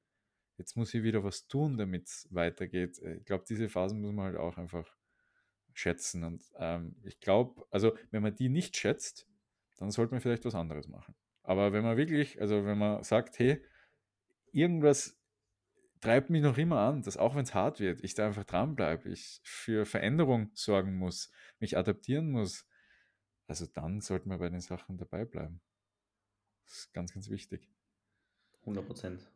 jetzt 0.57 0.75
muss 0.75 0.93
ich 0.93 1.03
wieder 1.03 1.23
was 1.23 1.47
tun, 1.47 1.77
damit 1.77 2.07
es 2.07 2.27
weitergeht. 2.31 2.99
Ich 2.99 3.25
glaube, 3.25 3.45
diese 3.47 3.69
Phasen 3.69 4.01
muss 4.01 4.13
man 4.13 4.25
halt 4.25 4.37
auch 4.37 4.57
einfach 4.57 4.87
schätzen. 5.73 6.23
Und 6.23 6.43
ähm, 6.57 6.95
ich 7.03 7.19
glaube, 7.19 7.65
also 7.71 7.97
wenn 8.11 8.23
man 8.23 8.35
die 8.35 8.49
nicht 8.49 8.77
schätzt, 8.77 9.27
dann 9.77 9.91
sollte 9.91 10.13
man 10.13 10.21
vielleicht 10.21 10.45
was 10.45 10.55
anderes 10.55 10.87
machen. 10.87 11.15
Aber 11.41 11.73
wenn 11.73 11.83
man 11.83 11.97
wirklich, 11.97 12.39
also 12.39 12.65
wenn 12.65 12.77
man 12.77 13.03
sagt, 13.03 13.39
hey, 13.39 13.63
irgendwas 14.51 15.19
treibt 15.99 16.29
mich 16.29 16.43
noch 16.43 16.57
immer 16.57 16.79
an, 16.79 17.01
dass 17.01 17.17
auch 17.17 17.35
wenn 17.35 17.43
es 17.43 17.53
hart 17.53 17.79
wird, 17.79 18.03
ich 18.03 18.13
da 18.13 18.27
einfach 18.27 18.43
dranbleibe, 18.43 19.09
ich 19.09 19.41
für 19.43 19.85
Veränderung 19.85 20.51
sorgen 20.53 20.95
muss, 20.95 21.31
mich 21.59 21.77
adaptieren 21.77 22.29
muss, 22.31 22.67
also 23.47 23.65
dann 23.65 24.01
sollte 24.01 24.27
man 24.29 24.39
bei 24.39 24.49
den 24.49 24.61
Sachen 24.61 24.97
dabei 24.97 25.25
bleiben. 25.25 25.61
Das 26.65 26.77
ist 26.77 26.93
ganz, 26.93 27.13
ganz 27.13 27.29
wichtig. 27.29 27.69
100 28.61 28.85
Prozent. 28.85 29.29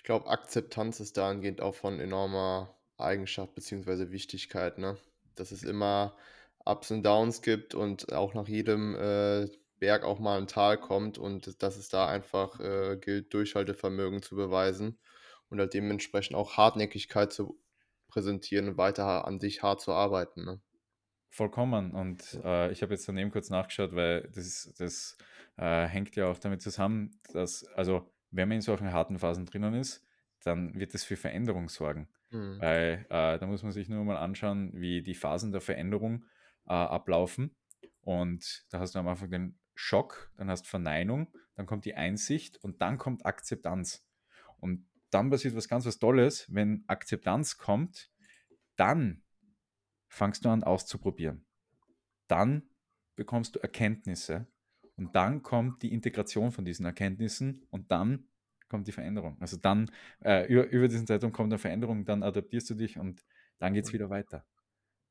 Ich 0.00 0.04
glaube, 0.04 0.30
Akzeptanz 0.30 0.98
ist 0.98 1.18
dahingehend 1.18 1.60
auch 1.60 1.74
von 1.74 2.00
enormer 2.00 2.74
Eigenschaft 2.96 3.54
bzw. 3.54 4.10
Wichtigkeit, 4.10 4.78
ne? 4.78 4.96
Dass 5.34 5.52
es 5.52 5.62
immer 5.62 6.16
Ups 6.64 6.90
und 6.90 7.02
Downs 7.02 7.42
gibt 7.42 7.74
und 7.74 8.10
auch 8.10 8.32
nach 8.32 8.48
jedem 8.48 8.94
äh, 8.94 9.46
Berg 9.78 10.04
auch 10.04 10.18
mal 10.18 10.38
ein 10.38 10.46
Tal 10.46 10.80
kommt 10.80 11.18
und 11.18 11.62
dass 11.62 11.76
es 11.76 11.90
da 11.90 12.08
einfach 12.08 12.58
äh, 12.60 12.96
gilt, 12.96 13.34
Durchhaltevermögen 13.34 14.22
zu 14.22 14.36
beweisen 14.36 14.98
und 15.50 15.60
halt 15.60 15.74
dementsprechend 15.74 16.34
auch 16.34 16.56
Hartnäckigkeit 16.56 17.30
zu 17.30 17.60
präsentieren 18.08 18.68
und 18.68 18.78
weiter 18.78 19.26
an 19.26 19.38
sich 19.38 19.62
hart 19.62 19.82
zu 19.82 19.92
arbeiten. 19.92 20.46
Ne? 20.46 20.62
Vollkommen. 21.28 21.92
Und 21.92 22.40
äh, 22.42 22.72
ich 22.72 22.80
habe 22.80 22.94
jetzt 22.94 23.06
daneben 23.06 23.32
kurz 23.32 23.50
nachgeschaut, 23.50 23.94
weil 23.94 24.30
das, 24.34 24.72
das 24.78 25.18
äh, 25.58 25.84
hängt 25.84 26.16
ja 26.16 26.30
auch 26.30 26.38
damit 26.38 26.62
zusammen, 26.62 27.20
dass, 27.34 27.64
also 27.74 28.10
wenn 28.30 28.48
man 28.48 28.56
in 28.56 28.62
solchen 28.62 28.92
harten 28.92 29.18
Phasen 29.18 29.46
drinnen 29.46 29.74
ist, 29.74 30.06
dann 30.42 30.74
wird 30.74 30.94
es 30.94 31.04
für 31.04 31.16
Veränderung 31.16 31.68
sorgen. 31.68 32.08
Mhm. 32.30 32.60
Weil 32.60 33.06
äh, 33.10 33.38
da 33.38 33.46
muss 33.46 33.62
man 33.62 33.72
sich 33.72 33.88
nur 33.88 34.04
mal 34.04 34.16
anschauen, 34.16 34.72
wie 34.74 35.02
die 35.02 35.14
Phasen 35.14 35.52
der 35.52 35.60
Veränderung 35.60 36.24
äh, 36.66 36.72
ablaufen. 36.72 37.56
Und 38.00 38.64
da 38.70 38.80
hast 38.80 38.94
du 38.94 38.98
am 38.98 39.08
Anfang 39.08 39.30
den 39.30 39.58
Schock, 39.74 40.30
dann 40.36 40.50
hast 40.50 40.66
Verneinung, 40.66 41.32
dann 41.56 41.66
kommt 41.66 41.84
die 41.84 41.94
Einsicht 41.94 42.56
und 42.62 42.80
dann 42.80 42.98
kommt 42.98 43.26
Akzeptanz. 43.26 44.06
Und 44.58 44.86
dann 45.10 45.30
passiert 45.30 45.56
was 45.56 45.68
ganz 45.68 45.86
was 45.86 45.98
Tolles, 45.98 46.46
wenn 46.52 46.84
Akzeptanz 46.86 47.56
kommt, 47.56 48.10
dann 48.76 49.22
fangst 50.08 50.44
du 50.44 50.48
an 50.48 50.62
auszuprobieren. 50.62 51.46
Dann 52.28 52.70
bekommst 53.16 53.56
du 53.56 53.58
Erkenntnisse 53.60 54.46
und 55.00 55.16
dann 55.16 55.42
kommt 55.42 55.82
die 55.82 55.92
Integration 55.92 56.52
von 56.52 56.66
diesen 56.66 56.84
Erkenntnissen 56.84 57.66
und 57.70 57.90
dann 57.90 58.28
kommt 58.68 58.86
die 58.86 58.92
Veränderung. 58.92 59.38
Also 59.40 59.56
dann, 59.56 59.90
äh, 60.22 60.46
über, 60.46 60.68
über 60.68 60.88
diesen 60.88 61.06
Zeitraum 61.06 61.32
kommt 61.32 61.50
eine 61.50 61.58
Veränderung, 61.58 62.04
dann 62.04 62.22
adaptierst 62.22 62.68
du 62.68 62.74
dich 62.74 62.98
und 62.98 63.24
dann 63.58 63.72
geht 63.72 63.86
es 63.86 63.92
wieder 63.94 64.10
weiter. 64.10 64.46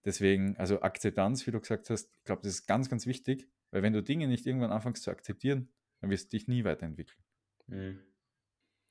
Deswegen, 0.05 0.55
also 0.57 0.81
Akzeptanz, 0.81 1.45
wie 1.47 1.51
du 1.51 1.59
gesagt 1.59 1.89
hast, 1.89 2.15
ich 2.15 2.23
glaube, 2.23 2.43
das 2.43 2.53
ist 2.53 2.67
ganz, 2.67 2.87
ganz 2.87 3.07
wichtig, 3.07 3.49
weil 3.71 3.81
wenn 3.81 3.93
du 3.93 4.03
Dinge 4.03 4.27
nicht 4.27 4.45
irgendwann 4.45 4.71
anfängst 4.71 5.01
zu 5.01 5.09
akzeptieren, 5.09 5.69
dann 6.01 6.11
wirst 6.11 6.31
du 6.31 6.37
dich 6.37 6.47
nie 6.47 6.63
weiterentwickeln. 6.63 7.21
Mhm. 7.65 7.99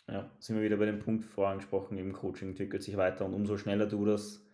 Ja, 0.09 0.37
sind 0.41 0.57
wir 0.57 0.65
wieder 0.65 0.79
bei 0.79 0.87
dem 0.87 0.99
Punkt 0.99 1.25
vorangesprochen, 1.25 1.97
im 1.97 2.13
Coaching 2.13 2.49
entwickelt 2.49 2.83
sich 2.83 2.97
weiter 2.97 3.25
und 3.25 3.35
umso 3.35 3.57
schneller 3.57 3.87
du 3.87 4.05
das 4.05 4.45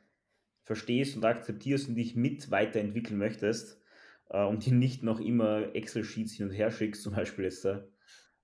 verstehst 0.62 1.16
und 1.16 1.24
akzeptierst 1.24 1.88
und 1.88 1.94
dich 1.94 2.16
mit 2.16 2.50
weiterentwickeln 2.50 3.18
möchtest 3.18 3.80
äh, 4.30 4.44
und 4.44 4.64
dir 4.64 4.74
nicht 4.74 5.02
noch 5.02 5.20
immer 5.20 5.74
Excel-Sheets 5.74 6.34
hin 6.34 6.48
und 6.48 6.52
her 6.52 6.70
schickst, 6.70 7.02
zum 7.02 7.14
Beispiel 7.14 7.44
jetzt, 7.44 7.64
äh, 7.64 7.80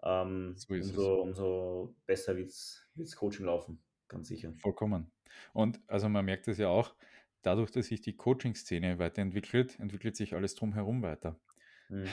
ähm, 0.02 0.54
so 0.56 0.74
umso, 0.74 1.20
umso 1.22 1.96
besser 2.06 2.36
wird 2.36 2.48
es 2.48 3.16
Coaching 3.16 3.46
laufen, 3.46 3.82
ganz 4.08 4.28
sicher. 4.28 4.54
Vollkommen. 4.58 5.10
Und 5.52 5.80
also 5.86 6.08
man 6.08 6.24
merkt 6.24 6.48
es 6.48 6.58
ja 6.58 6.68
auch, 6.68 6.94
dadurch, 7.42 7.70
dass 7.70 7.86
sich 7.86 8.00
die 8.00 8.16
Coaching-Szene 8.16 8.98
weiterentwickelt, 8.98 9.78
entwickelt 9.78 10.16
sich 10.16 10.34
alles 10.34 10.54
drumherum 10.54 11.02
weiter. 11.02 11.38
Mhm. 11.88 12.06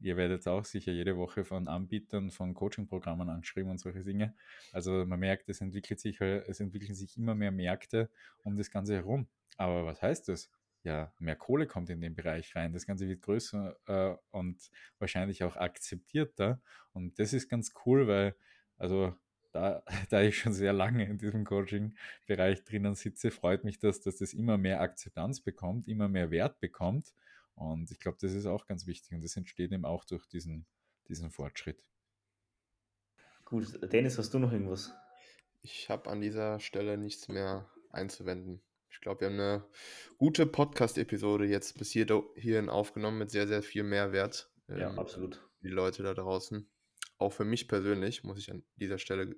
Ihr 0.00 0.16
werdet 0.16 0.46
auch 0.48 0.64
sicher 0.64 0.92
jede 0.92 1.16
Woche 1.16 1.44
von 1.44 1.68
Anbietern 1.68 2.30
von 2.30 2.52
Coaching-Programmen 2.52 3.28
angeschrieben 3.28 3.70
und 3.70 3.78
solche 3.78 4.02
Dinge. 4.02 4.34
Also 4.72 5.06
man 5.06 5.20
merkt, 5.20 5.48
es 5.48 5.60
entwickelt 5.60 6.00
sich, 6.00 6.20
es 6.20 6.60
entwickeln 6.60 6.94
sich 6.94 7.16
immer 7.16 7.34
mehr 7.34 7.52
Märkte 7.52 8.10
um 8.42 8.56
das 8.56 8.70
Ganze 8.70 8.94
herum. 8.94 9.28
Aber 9.56 9.86
was 9.86 10.02
heißt 10.02 10.28
das? 10.28 10.50
Ja, 10.84 11.12
mehr 11.18 11.34
Kohle 11.34 11.66
kommt 11.66 11.90
in 11.90 12.00
den 12.00 12.14
Bereich 12.14 12.54
rein. 12.54 12.72
Das 12.72 12.86
Ganze 12.86 13.08
wird 13.08 13.22
größer 13.22 13.76
äh, 13.86 14.16
und 14.30 14.70
wahrscheinlich 14.98 15.42
auch 15.42 15.56
akzeptierter. 15.56 16.60
Und 16.92 17.18
das 17.18 17.32
ist 17.32 17.48
ganz 17.48 17.72
cool, 17.84 18.06
weil 18.06 18.36
also 18.76 19.14
da, 19.52 19.82
da 20.10 20.20
ich 20.20 20.38
schon 20.38 20.52
sehr 20.52 20.72
lange 20.72 21.04
in 21.06 21.18
diesem 21.18 21.44
Coaching-Bereich 21.44 22.64
drinnen 22.64 22.94
sitze, 22.94 23.30
freut 23.30 23.64
mich 23.64 23.78
das, 23.78 24.00
dass 24.00 24.18
das 24.18 24.34
immer 24.34 24.58
mehr 24.58 24.80
Akzeptanz 24.80 25.40
bekommt, 25.40 25.88
immer 25.88 26.08
mehr 26.08 26.30
Wert 26.30 26.60
bekommt. 26.60 27.14
Und 27.54 27.90
ich 27.90 28.00
glaube, 28.00 28.18
das 28.20 28.32
ist 28.32 28.46
auch 28.46 28.66
ganz 28.66 28.86
wichtig 28.86 29.14
und 29.14 29.22
das 29.22 29.36
entsteht 29.36 29.72
eben 29.72 29.84
auch 29.84 30.04
durch 30.04 30.26
diesen, 30.26 30.66
diesen 31.08 31.30
Fortschritt. 31.30 31.88
Gut, 33.44 33.78
Dennis, 33.92 34.18
hast 34.18 34.34
du 34.34 34.38
noch 34.38 34.52
irgendwas? 34.52 34.92
Ich 35.62 35.88
habe 35.88 36.10
an 36.10 36.20
dieser 36.20 36.58
Stelle 36.60 36.98
nichts 36.98 37.28
mehr 37.28 37.70
einzuwenden. 37.90 38.60
Ich 38.94 39.00
glaube, 39.00 39.22
wir 39.22 39.28
haben 39.28 39.40
eine 39.40 39.64
gute 40.16 40.46
Podcast-Episode 40.46 41.46
jetzt 41.46 41.76
bis 41.78 41.90
hier, 41.90 42.06
hierhin 42.36 42.68
aufgenommen 42.68 43.18
mit 43.18 43.30
sehr, 43.30 43.48
sehr 43.48 43.62
viel 43.62 43.82
Mehrwert. 43.82 44.50
Ja, 44.68 44.90
ähm, 44.90 44.98
absolut. 44.98 45.44
Die 45.62 45.68
Leute 45.68 46.04
da 46.04 46.14
draußen 46.14 46.66
auch 47.18 47.32
für 47.32 47.44
mich 47.44 47.68
persönlich, 47.68 48.24
muss 48.24 48.38
ich 48.38 48.50
an 48.50 48.62
dieser 48.76 48.98
Stelle 48.98 49.36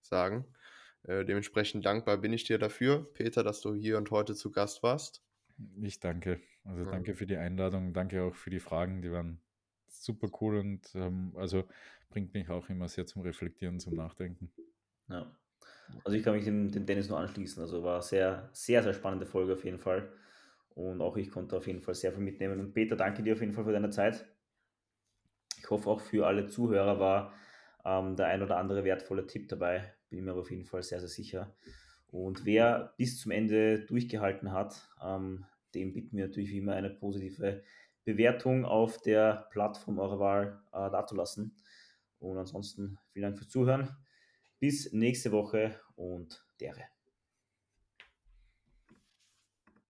sagen. 0.00 0.46
Äh, 1.02 1.24
dementsprechend 1.24 1.84
dankbar 1.84 2.16
bin 2.18 2.32
ich 2.32 2.44
dir 2.44 2.58
dafür, 2.58 3.12
Peter, 3.12 3.42
dass 3.42 3.60
du 3.60 3.74
hier 3.74 3.98
und 3.98 4.10
heute 4.10 4.34
zu 4.34 4.50
Gast 4.50 4.82
warst. 4.82 5.22
Ich 5.80 6.00
danke. 6.00 6.40
Also 6.64 6.84
ja. 6.84 6.90
danke 6.90 7.14
für 7.14 7.26
die 7.26 7.36
Einladung, 7.36 7.92
danke 7.92 8.22
auch 8.22 8.34
für 8.34 8.50
die 8.50 8.60
Fragen, 8.60 9.02
die 9.02 9.12
waren 9.12 9.40
super 9.86 10.28
cool 10.40 10.58
und 10.58 10.90
ähm, 10.94 11.32
also 11.36 11.64
bringt 12.08 12.32
mich 12.32 12.48
auch 12.48 12.68
immer 12.70 12.88
sehr 12.88 13.06
zum 13.06 13.22
Reflektieren, 13.22 13.78
zum 13.78 13.94
Nachdenken. 13.94 14.50
Ja. 15.08 15.36
Also 16.04 16.16
ich 16.16 16.22
kann 16.22 16.34
mich 16.34 16.44
dem, 16.44 16.70
dem 16.70 16.86
Dennis 16.86 17.08
nur 17.08 17.18
anschließen. 17.18 17.62
Also 17.62 17.82
war 17.82 18.02
sehr, 18.02 18.48
sehr, 18.52 18.82
sehr 18.82 18.94
spannende 18.94 19.26
Folge 19.26 19.54
auf 19.54 19.64
jeden 19.64 19.78
Fall. 19.78 20.12
Und 20.74 21.00
auch 21.00 21.16
ich 21.16 21.30
konnte 21.30 21.56
auf 21.56 21.66
jeden 21.66 21.80
Fall 21.80 21.94
sehr 21.94 22.12
viel 22.12 22.22
mitnehmen. 22.22 22.60
Und 22.60 22.72
Peter, 22.72 22.96
danke 22.96 23.22
dir 23.22 23.34
auf 23.34 23.40
jeden 23.40 23.52
Fall 23.52 23.64
für 23.64 23.72
deine 23.72 23.90
Zeit. 23.90 24.26
Ich 25.58 25.70
hoffe 25.70 25.88
auch 25.88 26.00
für 26.00 26.26
alle 26.26 26.46
Zuhörer 26.46 26.98
war 26.98 27.32
ähm, 27.84 28.16
der 28.16 28.26
ein 28.26 28.42
oder 28.42 28.56
andere 28.56 28.84
wertvolle 28.84 29.26
Tipp 29.26 29.48
dabei. 29.48 29.94
Bin 30.10 30.24
mir 30.24 30.32
aber 30.32 30.40
auf 30.40 30.50
jeden 30.50 30.64
Fall 30.64 30.82
sehr, 30.82 31.00
sehr 31.00 31.08
sicher. 31.08 31.54
Und 32.08 32.44
wer 32.44 32.94
bis 32.96 33.20
zum 33.20 33.32
Ende 33.32 33.80
durchgehalten 33.80 34.52
hat, 34.52 34.88
ähm, 35.04 35.44
dem 35.74 35.92
bitten 35.92 36.16
wir 36.16 36.28
natürlich 36.28 36.50
wie 36.50 36.58
immer 36.58 36.74
eine 36.74 36.90
positive 36.90 37.62
Bewertung 38.04 38.64
auf 38.64 39.00
der 39.00 39.48
Plattform 39.50 39.98
eurer 39.98 40.18
Wahl 40.18 40.62
äh, 40.72 40.90
dazulassen. 40.90 41.56
Und 42.18 42.38
ansonsten 42.38 42.98
vielen 43.12 43.24
Dank 43.24 43.38
fürs 43.38 43.50
Zuhören. 43.50 44.03
Bis 44.58 44.92
nächste 44.92 45.32
Woche 45.32 45.80
und 45.96 46.44
dere. 46.60 46.93